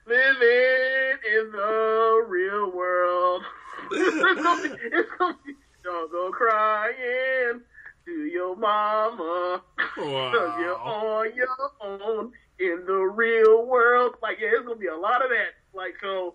[0.07, 3.43] in the real world.
[3.91, 7.61] it's gonna be, it's gonna be, don't go crying
[8.05, 9.63] to your mama.
[9.97, 10.33] Wow.
[10.33, 11.49] Cause you're on your
[11.81, 14.15] own in the real world.
[14.23, 15.55] Like, yeah, it's gonna be a lot of that.
[15.75, 16.35] Like, so,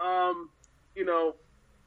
[0.00, 0.50] um,
[0.94, 1.36] you know,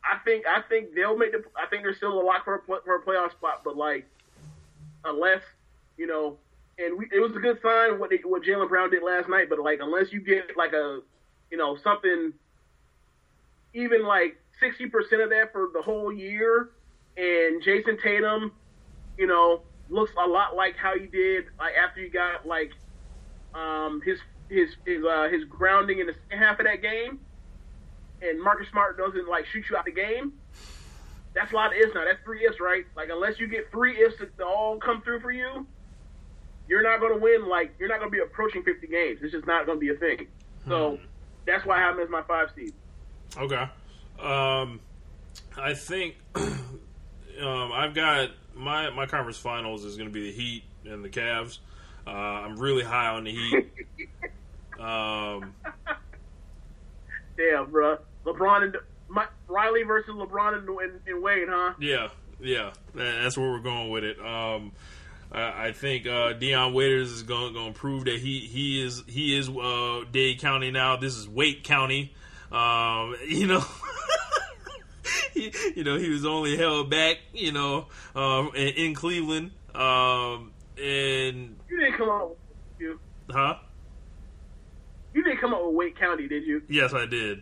[0.04, 1.44] I think I think they'll make the.
[1.62, 4.06] I think there's still a lot for a, for a playoff spot, but like,
[5.04, 5.42] unless
[5.98, 6.38] you know,
[6.80, 9.50] and we, it was a good sign what they, what Jaylen Brown did last night.
[9.50, 11.02] But like, unless you get like a,
[11.52, 12.34] you know, something,
[13.74, 16.70] even like sixty percent of that for the whole year,
[17.18, 18.54] and Jayson Tatum,
[19.18, 22.72] you know, looks a lot like how he did like after you got like
[23.54, 24.20] um, his
[24.50, 27.20] his his uh, his grounding in the second half of that game,
[28.22, 30.34] and Marcus Smart doesn't like shoot you out the game.
[31.36, 32.06] That's a lot of ifs now.
[32.06, 32.86] That's three ifs, right?
[32.96, 35.68] Like unless you get three ifs that all come through for you,
[36.70, 37.50] you're not going to win.
[37.50, 39.20] Like you're not going to be approaching 50 games.
[39.22, 40.28] It's just not going to be a thing.
[40.68, 41.00] So
[41.46, 42.74] that's why I as my five seed.
[43.36, 43.68] Okay.
[44.20, 44.80] Um,
[45.58, 50.64] I think um, I've got my my conference finals is going to be the Heat
[50.86, 51.60] and the Cavs.
[52.06, 53.72] Uh, I'm really high on the Heat.
[54.80, 55.54] um,
[57.38, 57.98] Damn, bro.
[58.26, 58.78] LeBron and
[59.08, 61.74] my, Riley versus LeBron and, and, and Wade, huh?
[61.80, 62.10] yeah,
[62.40, 64.20] yeah, that's where we're going with it.
[64.20, 64.72] Um,
[65.32, 69.38] I, I think uh, Dion Waiters is going to prove that he he is he
[69.38, 70.96] is uh, Dade County now.
[70.98, 72.14] This is Wake County.
[72.52, 73.64] Um, you know.
[75.34, 79.52] he, you know, he was only held back, you know, um, in, in Cleveland.
[79.76, 82.38] Um, and You didn't come up with
[82.80, 83.00] you.
[83.30, 83.56] huh?
[85.14, 86.62] You didn't come up with Wake County, did you?
[86.68, 87.42] Yes, I did.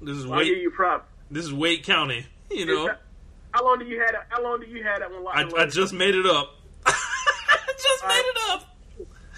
[0.00, 1.08] This is I'll give you props.
[1.30, 2.26] This is Wake County.
[2.50, 2.90] You know,
[3.52, 4.14] How long do you had?
[4.28, 5.20] How long do you had that one?
[5.20, 5.70] I, locked I away?
[5.70, 6.56] just made it up.
[6.86, 8.76] I just made it up.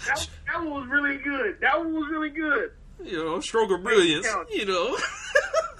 [0.07, 1.59] that, that one was really good.
[1.61, 2.71] That one was really good.
[3.03, 4.27] You know, stroke of brilliance.
[4.51, 4.97] You know.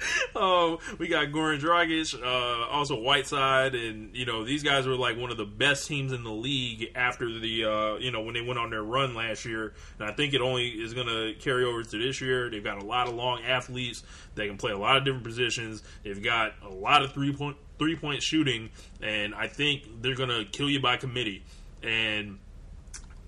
[0.36, 5.16] Um, we got Goran Dragic, uh, also Whiteside, and you know these guys were like
[5.16, 8.40] one of the best teams in the league after the uh, you know when they
[8.40, 11.64] went on their run last year, and I think it only is going to carry
[11.64, 12.50] over to this year.
[12.50, 14.04] They've got a lot of long athletes
[14.36, 15.82] that can play a lot of different positions.
[16.04, 18.70] They've got a lot of three point three point shooting,
[19.02, 21.42] and I think they're going to kill you by committee.
[21.82, 22.38] And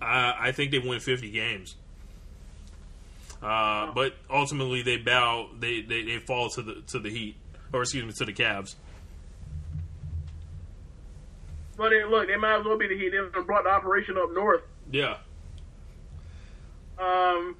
[0.00, 1.74] I, I think they win fifty games.
[3.42, 5.48] Uh, but ultimately, they bow.
[5.58, 7.36] They, they they fall to the to the Heat,
[7.72, 8.74] or excuse me, to the Cavs.
[11.76, 13.10] But they, look, they might as well be the Heat.
[13.10, 14.60] They brought the operation up north.
[14.92, 15.16] Yeah,
[16.98, 17.56] Um,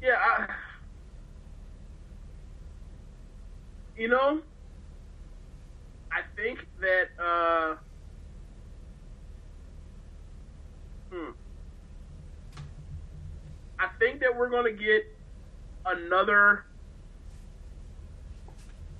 [0.00, 0.46] yeah, I,
[3.98, 4.40] you know,
[6.10, 7.08] I think that.
[7.22, 7.74] Uh,
[11.12, 11.30] hmm.
[13.78, 15.04] I think that we're going to get
[15.84, 16.64] another.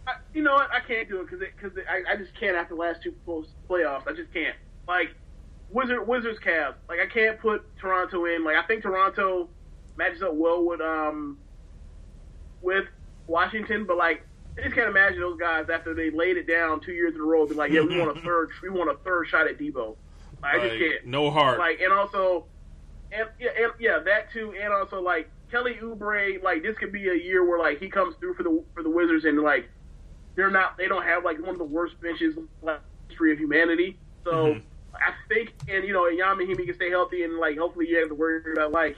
[0.07, 0.71] I, you know what?
[0.71, 3.51] I can't do it because because I, I just can't after the last two post
[3.69, 4.07] playoffs.
[4.07, 4.57] I just can't.
[4.87, 5.15] Like
[5.71, 6.75] Wizard Wizards Cavs.
[6.89, 8.45] Like I can't put Toronto in.
[8.45, 9.49] Like I think Toronto
[9.97, 11.39] matches up well with um
[12.63, 12.87] with
[13.27, 14.27] Washington, but like
[14.59, 17.25] I just can't imagine those guys after they laid it down two years in a
[17.25, 19.97] row be like, yeah, we want a third, we want a third shot at Debo.
[20.43, 21.07] Like, I just can't.
[21.07, 21.59] no heart.
[21.59, 22.47] Like and also,
[23.13, 27.09] and yeah, and, yeah, that too, and also like Kelly Oubre, like this could be
[27.09, 29.69] a year where like he comes through for the for the Wizards and like
[30.37, 32.79] they're not, they don't have like one of the worst benches in the
[33.09, 33.99] history of humanity.
[34.25, 34.63] So Mhm.
[34.95, 37.99] I think, and you know, and Ian Mahinmi can stay healthy and like hopefully you
[37.99, 38.97] have to worry about like,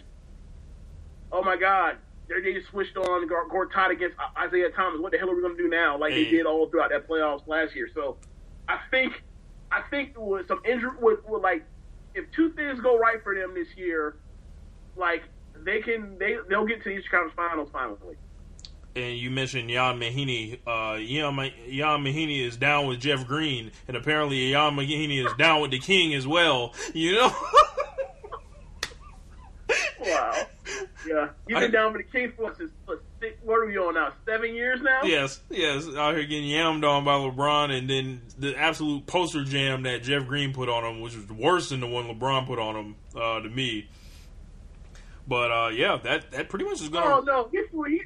[1.30, 1.96] oh my God,
[2.28, 5.00] they they just switched on Gor- Gortat against Isaiah Thomas.
[5.00, 5.98] What the hell are we going to do now?
[5.98, 6.30] Like they Mm.
[6.30, 7.88] did all throughout that playoffs last year.
[7.94, 8.18] So
[8.68, 9.22] I think,
[9.70, 11.64] I think with some injury, with, with like
[12.14, 14.16] if two things go right for them this year,
[14.96, 15.22] like
[15.64, 18.16] they can they they'll get to the Eastern Conference Finals finally.
[18.96, 20.58] And you mentioned Ian Mahinmi.
[20.66, 25.60] Uh, Ian, Ian Mahinmi is down with Jeff Green, and apparently Ian Mahinmi is down
[25.60, 26.74] with the King as well.
[26.94, 27.28] You know.
[30.00, 30.34] wow.
[31.06, 32.70] Yeah, you've been I, down with the King for six,
[33.42, 34.12] what are we on now?
[34.26, 35.02] Seven years now?
[35.02, 35.86] Yes, yes.
[35.96, 40.26] Out here getting yammed on by LeBron, and then the absolute poster jam that Jeff
[40.26, 43.40] Green put on him, which was worse than the one LeBron put on him uh,
[43.40, 43.88] to me.
[45.26, 47.16] But uh, yeah, that that pretty much is gonna.
[47.16, 48.02] Oh no, he threw he,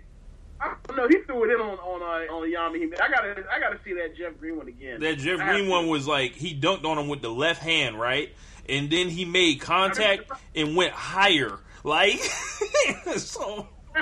[0.61, 1.09] I don't know.
[1.09, 3.01] He threw it in on on uh, on Yami.
[3.01, 5.01] I gotta I gotta see that Jeff Green one again.
[5.01, 8.35] That Jeff Green one was like he dunked on him with the left hand, right,
[8.69, 12.19] and then he made contact and went higher, like
[13.17, 13.69] so.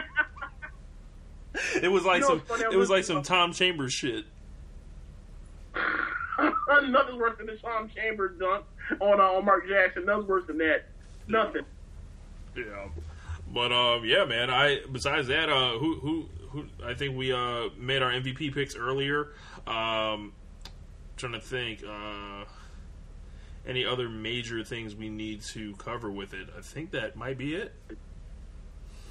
[1.83, 2.73] It was like you know, some.
[2.73, 4.25] It was like some Tom Chambers shit.
[6.39, 8.65] Nothing's worse than the Tom Chambers dunk
[9.01, 10.07] on uh, on Mark Jackson.
[10.07, 10.85] Nothing's worse than that.
[11.27, 11.63] Nothing.
[12.57, 12.89] Yeah.
[13.53, 14.51] But um, yeah, man.
[14.51, 16.67] I besides that, uh, who who who?
[16.85, 19.33] I think we uh made our MVP picks earlier.
[19.67, 20.33] Um,
[21.17, 21.83] trying to think.
[21.85, 22.45] Uh,
[23.67, 26.49] any other major things we need to cover with it?
[26.57, 27.75] I think that might be it.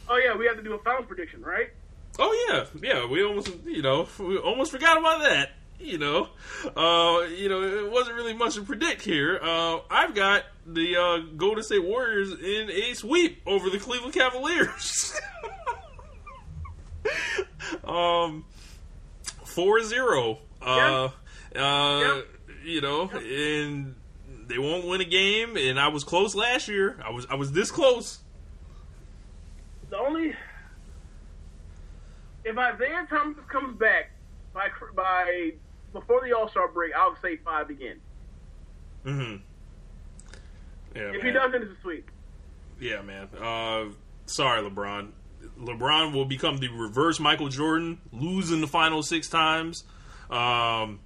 [0.09, 1.69] Oh yeah, we have to do a finals prediction, right?
[2.19, 3.05] Oh yeah, yeah.
[3.07, 5.51] We almost, you know, we almost forgot about that.
[5.79, 6.27] You know,
[6.75, 9.39] uh, you know, it wasn't really much to predict here.
[9.41, 15.17] Uh, I've got the uh, Golden State Warriors in a sweep over the Cleveland Cavaliers.
[17.85, 18.43] um,
[19.45, 20.37] 4-0.
[20.61, 21.09] Uh,
[21.55, 21.61] yeah.
[21.61, 22.21] uh,
[22.65, 23.95] you know, and
[24.47, 25.55] they won't win a game.
[25.55, 26.99] And I was close last year.
[27.05, 28.19] I was I was this close.
[29.89, 30.35] The only
[32.49, 34.11] if Isaiah Thomas comes back
[34.53, 35.51] by by
[35.93, 38.01] before the All Star break, I'll say five again.
[39.05, 39.35] Mm-hmm.
[40.95, 41.09] Yeah.
[41.09, 41.25] If man.
[41.25, 42.09] he doesn't, it's a sweep.
[42.79, 43.27] Yeah, man.
[43.39, 43.89] Uh,
[44.25, 45.11] sorry, LeBron.
[45.59, 49.83] LeBron will become the reverse Michael Jordan, losing the final six times.
[50.29, 51.01] Um,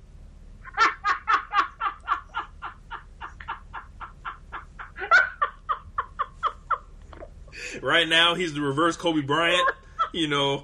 [7.81, 9.67] right now, he's the reverse Kobe Bryant.
[10.13, 10.63] You know,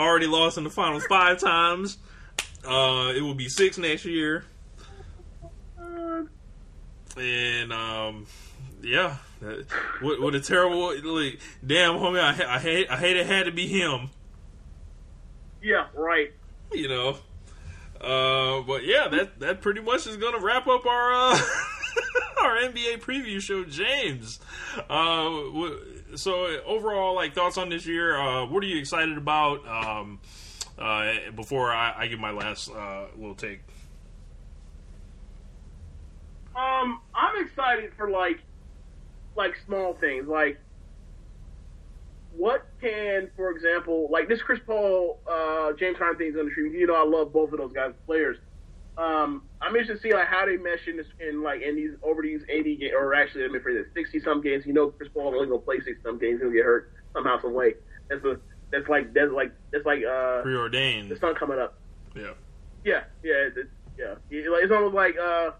[0.00, 1.98] already lost in the finals five times.
[2.64, 4.44] Uh, it will be six next year.
[7.16, 8.26] And um,
[8.82, 9.16] yeah,
[10.00, 12.20] what, what a terrible like, damn homie.
[12.20, 14.10] I, I hate I hate it had to be him.
[15.62, 16.32] Yeah, right.
[16.72, 17.08] You know,
[18.00, 21.38] uh, but yeah, that that pretty much is gonna wrap up our uh,
[22.42, 24.38] our NBA preview show, James.
[24.88, 25.30] Uh,
[26.16, 28.18] so overall, like thoughts on this year?
[28.18, 29.66] Uh, what are you excited about?
[29.66, 30.20] Um,
[30.78, 33.60] uh, before I, I, give my last uh, little take.
[36.56, 38.40] Um, I'm excited for like,
[39.36, 40.58] like small things, like
[42.32, 46.72] what can, for example, like this Chris Paul, uh, James Harden things on the stream.
[46.74, 48.38] You know, I love both of those guys, players.
[48.96, 51.92] Um, I'm interested to see like how they mesh in this in like in these
[52.02, 54.64] over these 80 games, or actually let me phrase it, 60 some games.
[54.64, 56.40] You know, Chris Paul only gonna play 60 some games.
[56.40, 57.74] He'll get hurt somehow, some way.
[58.08, 58.38] That's a
[58.70, 61.10] that's like that's like that's like uh preordained.
[61.10, 61.78] The sun coming up.
[62.14, 62.32] Yeah.
[62.84, 64.14] Yeah, yeah, it's, yeah.
[64.30, 65.50] It's almost like uh,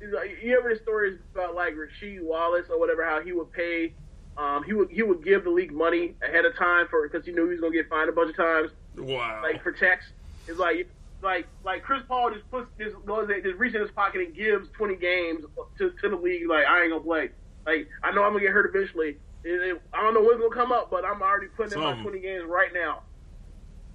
[0.00, 3.92] you ever the stories about like Rasheed Wallace or whatever, how he would pay,
[4.38, 7.32] um, he would he would give the league money ahead of time for because he
[7.32, 8.70] knew he was gonna get fined a bunch of times.
[8.96, 9.40] Wow.
[9.42, 10.06] Like for checks,
[10.48, 10.88] it's like
[11.24, 14.68] like like Chris Paul just puts this goes just reaches in his pocket and gives
[14.76, 15.44] twenty games
[15.78, 16.48] to to the league.
[16.48, 17.30] Like I ain't gonna play.
[17.66, 19.16] Like I know I'm gonna get hurt eventually.
[19.42, 21.82] It, it, I don't know what's gonna come up, but I'm already putting Some.
[21.82, 23.02] in my twenty games right now.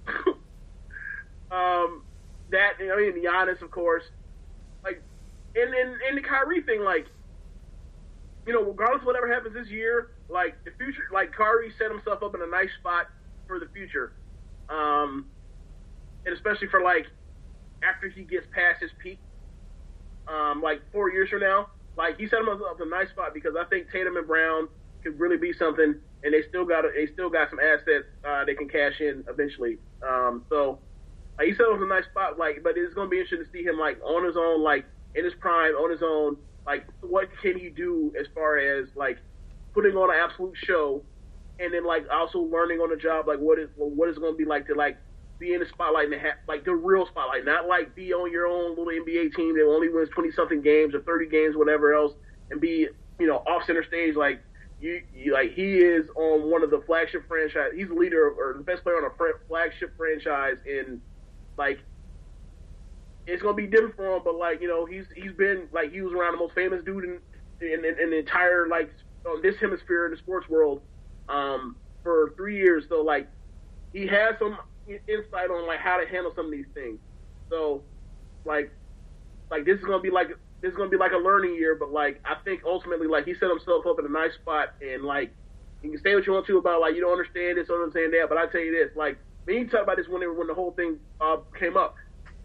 [1.50, 2.02] um,
[2.50, 4.04] that I mean, Giannis, of course.
[4.82, 5.02] Like,
[5.54, 7.06] and and and the Kyrie thing, like,
[8.46, 12.22] you know, regardless of whatever happens this year, like the future, like Kyrie set himself
[12.22, 13.06] up in a nice spot
[13.46, 14.12] for the future.
[14.68, 15.26] Um,
[16.24, 17.06] and especially for like
[17.82, 19.18] after he gets past his peak,
[20.28, 23.54] um, like four years from now, like he set himself up a nice spot because
[23.58, 24.68] I think Tatum and Brown
[25.02, 28.54] could really be something, and they still got they still got some assets uh, they
[28.54, 29.78] can cash in eventually.
[30.06, 30.80] Um, so
[31.38, 33.50] like, he set him in a nice spot, like, but it's gonna be interesting to
[33.50, 34.84] see him like on his own, like
[35.14, 36.36] in his prime, on his own.
[36.66, 39.18] Like, what can he do as far as like
[39.74, 41.02] putting on an absolute show,
[41.58, 44.44] and then like also learning on the job, like what is what is gonna be
[44.44, 44.98] like to like
[45.40, 48.46] be in the spotlight and have, like the real spotlight, not like be on your
[48.46, 52.12] own little NBA team that only wins twenty something games or thirty games, whatever else,
[52.50, 52.86] and be
[53.18, 54.40] you know off center stage like
[54.78, 57.70] you, you like he is on one of the flagship franchise.
[57.74, 59.14] He's the leader of, or the best player on a
[59.48, 61.00] flagship franchise in
[61.58, 61.78] like
[63.26, 66.02] it's gonna be different for him, but like you know he's he's been like he
[66.02, 67.18] was around the most famous dude in
[67.60, 68.90] in, in, in the entire like
[69.26, 70.82] on this hemisphere in the sports world
[71.28, 72.84] um, for three years.
[72.88, 73.28] So like
[73.92, 74.58] he has some
[75.08, 76.98] insight on like how to handle some of these things.
[77.50, 77.84] So
[78.44, 78.70] like
[79.50, 80.28] like this is gonna be like
[80.62, 83.34] this is gonna be like a learning year, but like I think ultimately like he
[83.34, 85.34] set himself up in a nice spot and like
[85.82, 88.12] you can say what you want to about like you don't understand this, don't understand
[88.12, 90.54] that, but I tell you this, like when you talk about this when when the
[90.54, 91.94] whole thing uh, came up,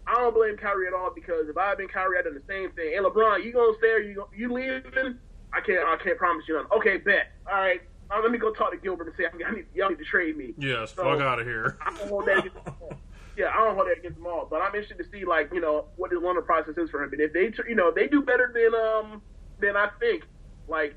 [0.06, 2.46] I don't blame Kyrie at all because if I had been Kyrie, I'd done the
[2.48, 2.92] same thing.
[2.94, 5.18] Hey LeBron, you gonna stay or you you leaving?
[5.52, 6.70] I can't I can't promise you nothing.
[6.78, 7.32] Okay, bet.
[7.50, 7.80] All right.
[8.10, 10.36] Uh, let me go talk to Gilbert and say I need, y'all need to trade
[10.36, 10.54] me.
[10.58, 11.76] Yes, so, fuck out of here.
[11.84, 12.92] I don't hold that against them all.
[13.36, 14.46] Yeah, I don't hold that against them all.
[14.48, 17.12] But I'm interested to see like you know what the learning process is for him.
[17.12, 19.22] And if they you know they do better than um
[19.60, 20.24] than I think,
[20.68, 20.94] like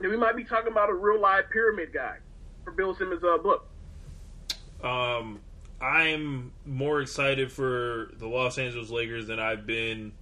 [0.00, 2.16] then we might be talking about a real live pyramid guy
[2.64, 3.68] for Bill Simmons' uh, book.
[4.82, 5.40] Um,
[5.80, 10.12] I'm more excited for the Los Angeles Lakers than I've been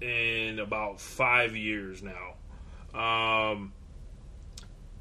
[0.00, 2.34] in about five years now.
[2.94, 3.72] Um,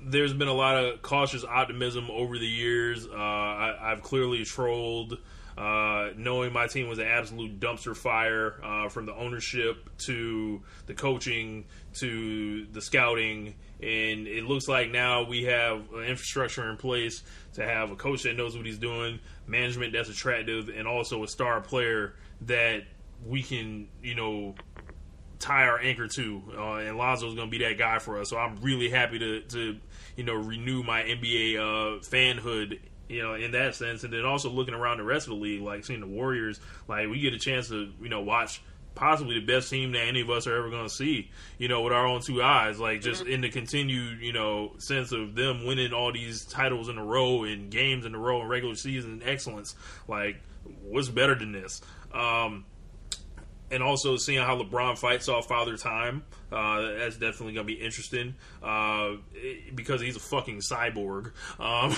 [0.01, 3.05] there's been a lot of cautious optimism over the years.
[3.05, 5.17] Uh, I, have clearly trolled,
[5.57, 10.93] uh, knowing my team was an absolute dumpster fire uh, from the ownership to the
[10.93, 13.55] coaching to the scouting.
[13.81, 18.35] And it looks like now we have infrastructure in place to have a coach that
[18.35, 22.83] knows what he's doing, management that's attractive, and also a star player that
[23.25, 24.55] we can, you know,
[25.39, 26.41] tie our anchor to.
[26.55, 28.29] Uh, and Lonzo's going to be that guy for us.
[28.29, 29.77] So I'm really happy to, to
[30.15, 32.79] you know, renew my NBA uh, fanhood.
[33.07, 35.63] You know, in that sense, and then also looking around the rest of the league,
[35.63, 38.61] like seeing the Warriors, like we get a chance to, you know, watch
[38.99, 41.81] possibly the best team that any of us are ever going to see, you know,
[41.81, 42.79] with our own two eyes.
[42.79, 43.31] Like just mm-hmm.
[43.31, 47.45] in the continued, you know, sense of them winning all these titles in a row
[47.45, 49.75] and games in a row and regular season excellence.
[50.07, 50.41] Like,
[50.83, 51.81] what's better than this?
[52.13, 52.65] Um,
[53.71, 56.23] and also seeing how LeBron fights off Father Time.
[56.51, 59.11] Uh, that's definitely gonna be interesting uh,
[59.75, 61.31] because he's a fucking cyborg.
[61.59, 61.95] Um.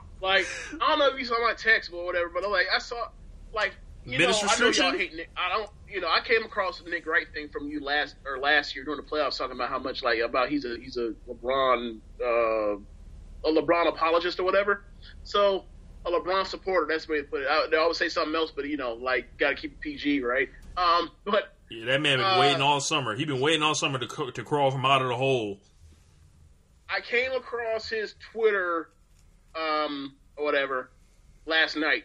[0.22, 0.46] like
[0.80, 3.08] I don't know if you saw my text or whatever, but like I saw
[3.52, 3.74] like
[4.04, 5.30] you know I know y'all hate Nick.
[5.36, 8.38] I don't you know I came across the Nick Wright thing from you last or
[8.38, 11.14] last year during the playoffs talking about how much like about he's a he's a
[11.28, 12.76] LeBron uh,
[13.44, 14.84] a LeBron apologist or whatever.
[15.22, 15.64] So
[16.04, 16.86] a LeBron supporter.
[16.86, 17.48] That's the way to put it.
[17.48, 20.22] I, they always say something else, but you know, like got to keep it PG,
[20.22, 20.48] right?
[20.76, 23.14] Um, but yeah, that man been uh, waiting all summer.
[23.14, 25.58] He been waiting all summer to to crawl from out of the hole.
[26.88, 28.90] I came across his Twitter,
[29.54, 30.90] um, or whatever,
[31.46, 32.04] last night.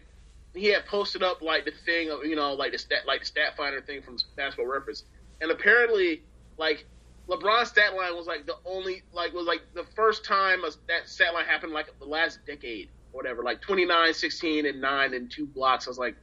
[0.53, 3.26] He had posted up like the thing of you know like the stat like the
[3.26, 5.03] stat finder thing from Basketball Reference,
[5.41, 6.23] and apparently
[6.57, 6.85] like
[7.27, 11.09] LeBron's stat line was like the only like was like the first time a, that
[11.09, 15.45] stat line happened like the last decade whatever, like 29, 16, and 9 and two
[15.45, 15.87] blocks.
[15.87, 16.15] I was like,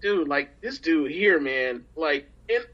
[0.00, 2.64] dude, like this dude here, man, like, and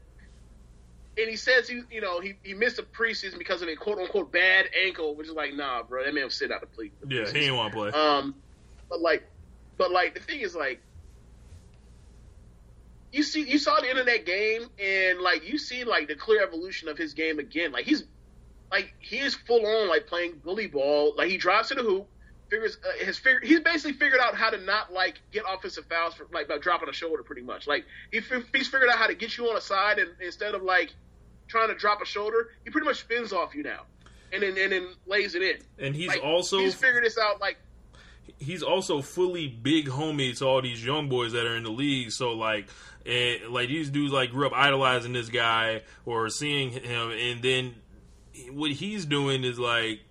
[1.17, 3.99] and he says he, you know, he, he missed a preseason because of a quote
[3.99, 6.91] unquote bad ankle, which is like, nah, bro, that man was sitting out the play.
[7.07, 7.89] Yeah, he didn't want to play.
[7.91, 8.35] Um,
[8.89, 9.23] but like,
[9.77, 10.81] but like the thing is like,
[13.11, 16.15] you see, you saw the end of that game, and like you see like the
[16.15, 17.71] clear evolution of his game again.
[17.71, 18.03] Like he's
[18.71, 21.13] like he is full on like playing bully ball.
[21.15, 22.07] Like he drives to the hoop,
[22.49, 26.13] figures uh, has figured he's basically figured out how to not like get offensive fouls
[26.13, 27.67] for like by dropping a shoulder pretty much.
[27.67, 28.21] Like he,
[28.53, 30.93] he's figured out how to get you on a side and instead of like
[31.47, 33.81] trying to drop a shoulder he pretty much spins off you now
[34.31, 35.57] and then and then lays it in.
[35.77, 37.57] And he's like, also he's figured this out like
[38.39, 42.11] he's also fully big homie to all these young boys that are in the league.
[42.11, 42.67] So like
[43.05, 47.75] and like these dudes like grew up idolizing this guy or seeing him and then
[48.51, 50.01] what he's doing is like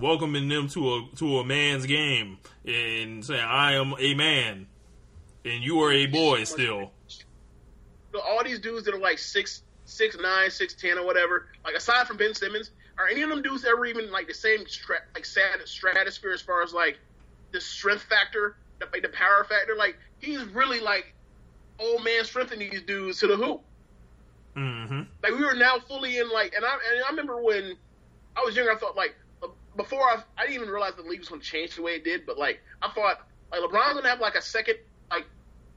[0.00, 4.66] welcoming them to a to a man's game and saying I am a man
[5.44, 6.90] and you are a boy still.
[8.12, 11.74] So all these dudes that are like six six nine, six ten, or whatever, like
[11.74, 15.04] aside from Ben Simmons, are any of them dudes ever even like the same stra-
[15.14, 16.98] like sad stratosphere as far as like
[17.52, 19.76] the strength factor, the, like the power factor?
[19.76, 21.14] Like he's really like
[21.78, 23.62] old man strengthening these dudes to the hoop.
[24.56, 25.02] Mm-hmm.
[25.22, 27.76] Like we were now fully in like, and I and I remember when
[28.36, 29.14] I was younger, I thought like
[29.76, 32.04] before I, I didn't even realize the league was going to change the way it
[32.04, 32.26] did.
[32.26, 34.76] But like I thought, like LeBron's going to have like a second,
[35.10, 35.26] like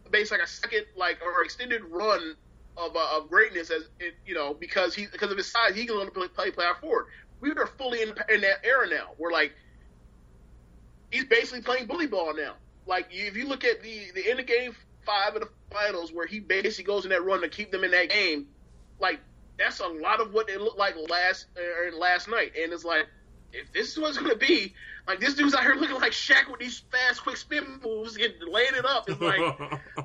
[0.10, 2.36] base like a second, like or extended run
[2.78, 5.86] of uh, of greatness as it, you know because he because of his size, he
[5.86, 7.08] can play play play forward.
[7.42, 9.12] We are fully in, in that era now.
[9.18, 9.54] We're like
[11.12, 12.54] he's basically playing bully ball now.
[12.86, 16.26] Like if you look at the the end of game five of the finals where
[16.26, 18.48] he basically goes in that run to keep them in that game,
[19.00, 19.20] like
[19.58, 22.54] that's a lot of what it looked like last uh, last night.
[22.62, 23.06] And it's like
[23.54, 24.74] if this is what's going to be,
[25.08, 28.34] like this dude's out here looking like Shaq with these fast, quick spin moves, and
[28.48, 29.10] laying it up.
[29.10, 29.40] It's like,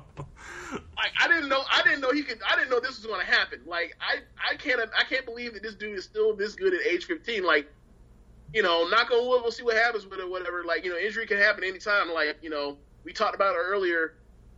[0.95, 3.25] like I didn't know I didn't know he could I didn't know this was going
[3.25, 3.61] to happen.
[3.65, 4.19] Like I
[4.51, 7.43] I can't I can't believe that this dude is still this good at age 15.
[7.43, 7.71] Like
[8.53, 10.63] you know, knock on wood, we'll see what happens with it, whatever.
[10.63, 12.09] Like you know, injury can happen anytime.
[12.11, 14.13] Like you know, we talked about it earlier.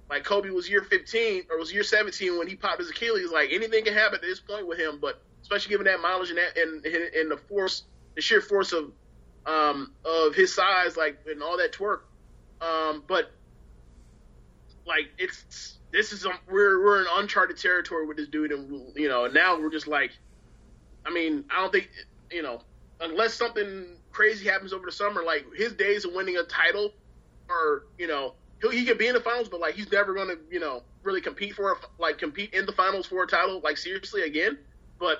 [0.10, 3.32] Like Kobe was year 15 or was year 17 when he popped his Achilles.
[3.32, 6.38] Like anything can happen at this point with him, but especially given that mileage and
[6.38, 7.84] that and and the force,
[8.18, 8.92] the sheer force of
[9.46, 12.00] um of his size, like and all that twerk.
[12.60, 13.32] Um, but
[14.86, 19.08] like it's this is um, we're we're in uncharted territory with this dude, and you
[19.08, 20.12] know now we're just like,
[21.06, 21.90] I mean, I don't think
[22.32, 22.60] you know
[23.00, 26.92] unless something crazy happens over the summer, like his days of winning a title,
[27.50, 30.38] or you know he he could be in the finals, but like he's never to
[30.52, 33.78] you know really compete for a, like compete in the finals for a title like
[33.78, 34.58] seriously again.
[35.00, 35.20] But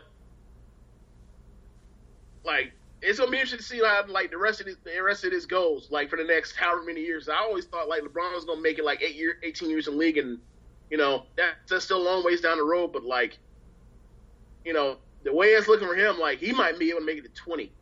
[2.44, 5.24] like it's gonna be interesting to see how like the rest of this, the rest
[5.24, 7.30] of this goes like for the next however many years.
[7.30, 9.98] I always thought like LeBron was gonna make it like eight year, eighteen years in
[9.98, 10.40] league, and
[10.90, 12.94] you know that, that's still a long ways down the road.
[12.94, 13.38] But like,
[14.66, 17.18] you know, the way it's looking for him, like he might be able to make
[17.18, 17.77] it to twenty.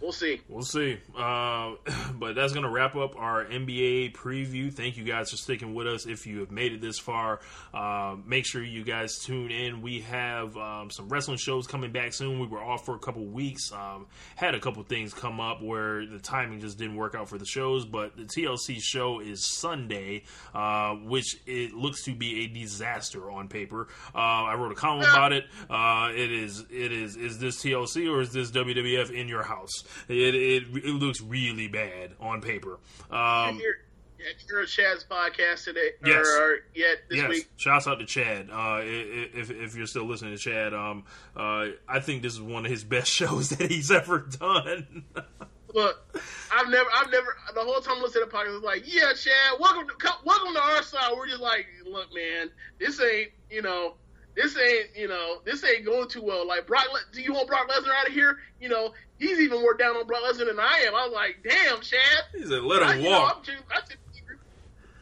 [0.00, 0.40] We'll see.
[0.48, 0.98] We'll see.
[1.16, 1.76] Uh,
[2.14, 4.70] but that's going to wrap up our NBA preview.
[4.72, 6.04] Thank you guys for sticking with us.
[6.06, 7.40] If you have made it this far,
[7.72, 9.80] uh, make sure you guys tune in.
[9.80, 12.38] We have um, some wrestling shows coming back soon.
[12.38, 13.72] We were off for a couple weeks.
[13.72, 14.06] Um,
[14.36, 17.46] had a couple things come up where the timing just didn't work out for the
[17.46, 17.86] shows.
[17.86, 23.48] But the TLC show is Sunday, uh, which it looks to be a disaster on
[23.48, 23.88] paper.
[24.14, 25.44] Uh, I wrote a column about it.
[25.70, 26.60] Uh, it is.
[26.70, 27.16] It is.
[27.16, 29.83] Is this TLC or is this WWF in your house?
[30.08, 32.78] It, it, it looks really bad on paper.
[33.10, 33.78] Um, here,
[34.18, 36.26] yeah, here at Chad's podcast today, yes.
[36.26, 37.28] or, or yet this yes.
[37.28, 37.50] week.
[37.56, 38.48] Shouts out to Chad.
[38.50, 41.04] Uh, if if you're still listening to Chad, um,
[41.36, 45.04] uh, I think this is one of his best shows that he's ever done.
[45.74, 46.20] Look,
[46.52, 49.12] I've never, I've never, the whole time listening to the podcast, I was like, yeah,
[49.12, 51.12] Chad, welcome to, welcome to our side.
[51.16, 53.94] We're just like, look, man, this ain't, you know,
[54.34, 56.46] this ain't, you know, this ain't going too well.
[56.46, 58.38] Like Brock, do you want Brock Lesnar out of here?
[58.60, 60.94] You know, he's even more down on Brock Lesnar than I am.
[60.94, 62.00] I was like, damn, Chad.
[62.36, 63.46] He's a let him I, walk.
[63.46, 63.82] Know, I'm,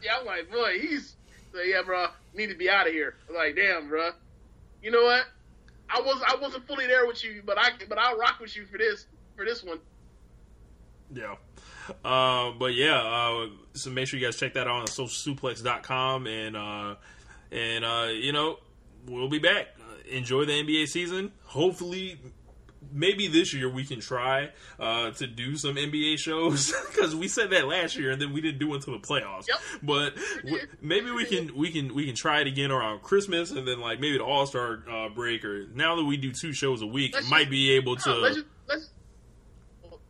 [0.03, 1.15] yeah, I'm like, boy, he's,
[1.51, 3.15] so yeah, bro, need to be out of here.
[3.29, 4.11] I'm like, damn, bro.
[4.81, 5.25] You know what?
[5.89, 8.65] I was, I wasn't fully there with you, but I, but I'll rock with you
[8.65, 9.05] for this,
[9.35, 9.79] for this one.
[11.13, 11.35] Yeah.
[12.03, 16.55] Uh, but yeah, uh, so make sure you guys check that out on socialsuplex.com and,
[16.55, 16.95] uh,
[17.51, 18.57] and, uh, you know,
[19.07, 19.67] we'll be back.
[20.09, 21.31] enjoy the NBA season.
[21.45, 22.19] Hopefully,
[22.91, 24.49] maybe this year we can try
[24.79, 28.41] uh, to do some NBA shows because we said that last year and then we
[28.41, 29.47] didn't do it until the playoffs.
[29.47, 29.59] Yep.
[29.81, 33.67] But w- maybe we can we can we can try it again around Christmas and
[33.67, 36.81] then like maybe the All Star uh, break or now that we do two shows
[36.81, 38.13] a week, let's might just, be able to.
[38.13, 38.89] let's, just, let's,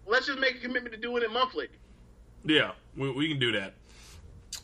[0.06, 1.68] let's just make a commitment to doing it in monthly.
[2.46, 3.76] Yeah, we, we can do that.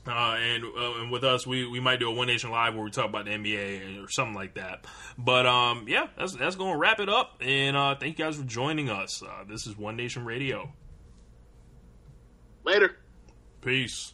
[0.07, 2.83] Uh, and uh, and with us, we, we might do a One Nation Live where
[2.83, 4.85] we talk about the NBA or something like that.
[5.17, 7.37] But um, yeah, that's that's going to wrap it up.
[7.41, 9.23] And uh, thank you guys for joining us.
[9.23, 10.73] Uh, this is One Nation Radio.
[12.63, 12.97] Later.
[13.61, 14.13] Peace.